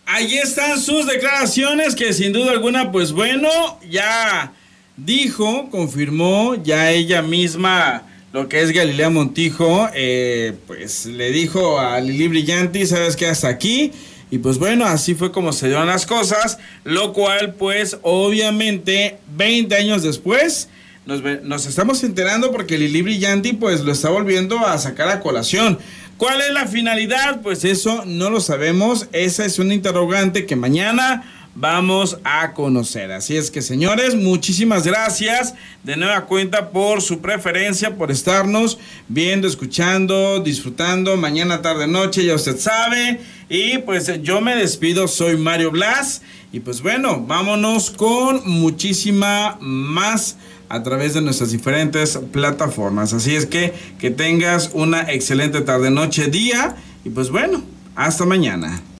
Ahí 0.05 0.37
están 0.37 0.79
sus 0.79 1.05
declaraciones 1.05 1.95
que 1.95 2.13
sin 2.13 2.31
duda 2.31 2.51
alguna, 2.51 2.91
pues 2.91 3.11
bueno, 3.11 3.49
ya 3.89 4.53
dijo, 4.95 5.69
confirmó, 5.69 6.55
ya 6.55 6.91
ella 6.91 7.21
misma, 7.21 8.03
lo 8.31 8.47
que 8.47 8.61
es 8.61 8.71
Galilea 8.71 9.09
Montijo, 9.09 9.89
eh, 9.93 10.53
pues 10.65 11.05
le 11.05 11.31
dijo 11.31 11.79
a 11.79 11.99
Lili 11.99 12.27
Brillanti, 12.27 12.85
sabes 12.85 13.15
que 13.15 13.27
hasta 13.27 13.47
aquí. 13.47 13.91
Y 14.29 14.39
pues 14.39 14.57
bueno, 14.59 14.85
así 14.85 15.15
fue 15.15 15.31
como 15.31 15.53
se 15.53 15.67
dieron 15.67 15.87
las 15.87 16.05
cosas, 16.05 16.57
lo 16.83 17.13
cual 17.13 17.53
pues 17.53 17.97
obviamente 18.01 19.17
20 19.35 19.73
años 19.75 20.03
después 20.03 20.69
nos, 21.07 21.65
estamos 21.65 22.03
enterando 22.03 22.51
porque 22.51 22.77
Lili 22.77 23.01
Brillanti 23.01 23.53
pues 23.53 23.81
lo 23.81 23.93
está 23.93 24.09
volviendo 24.09 24.59
a 24.59 24.77
sacar 24.77 25.07
a 25.07 25.21
colación. 25.21 25.79
¿Cuál 26.17 26.41
es 26.41 26.51
la 26.51 26.67
finalidad? 26.67 27.41
Pues 27.41 27.63
eso 27.63 28.03
no 28.05 28.29
lo 28.29 28.41
sabemos. 28.41 29.07
Esa 29.13 29.45
es 29.45 29.57
una 29.57 29.73
interrogante 29.73 30.45
que 30.45 30.57
mañana 30.57 31.49
vamos 31.55 32.17
a 32.25 32.53
conocer. 32.53 33.11
Así 33.13 33.37
es 33.37 33.49
que 33.49 33.61
señores, 33.61 34.15
muchísimas 34.15 34.85
gracias 34.85 35.53
de 35.83 35.95
nueva 35.95 36.25
cuenta 36.25 36.71
por 36.71 37.01
su 37.01 37.19
preferencia, 37.19 37.95
por 37.95 38.11
estarnos 38.11 38.77
viendo, 39.07 39.47
escuchando, 39.47 40.41
disfrutando 40.41 41.15
mañana, 41.15 41.61
tarde, 41.61 41.87
noche, 41.87 42.25
ya 42.25 42.35
usted 42.35 42.57
sabe. 42.57 43.21
Y 43.47 43.77
pues 43.79 44.11
yo 44.23 44.41
me 44.41 44.57
despido, 44.57 45.07
soy 45.07 45.37
Mario 45.37 45.71
Blas. 45.71 46.21
Y 46.51 46.59
pues 46.59 46.81
bueno, 46.81 47.23
vámonos 47.25 47.91
con 47.91 48.41
muchísima 48.45 49.57
más 49.61 50.37
a 50.69 50.83
través 50.83 51.13
de 51.13 51.21
nuestras 51.21 51.51
diferentes 51.51 52.17
plataformas. 52.31 53.13
Así 53.13 53.35
es 53.35 53.45
que 53.45 53.73
que 53.99 54.11
tengas 54.11 54.71
una 54.73 55.11
excelente 55.11 55.61
tarde, 55.61 55.89
noche, 55.89 56.27
día. 56.27 56.75
Y 57.03 57.09
pues 57.09 57.29
bueno, 57.29 57.63
hasta 57.95 58.25
mañana. 58.25 58.81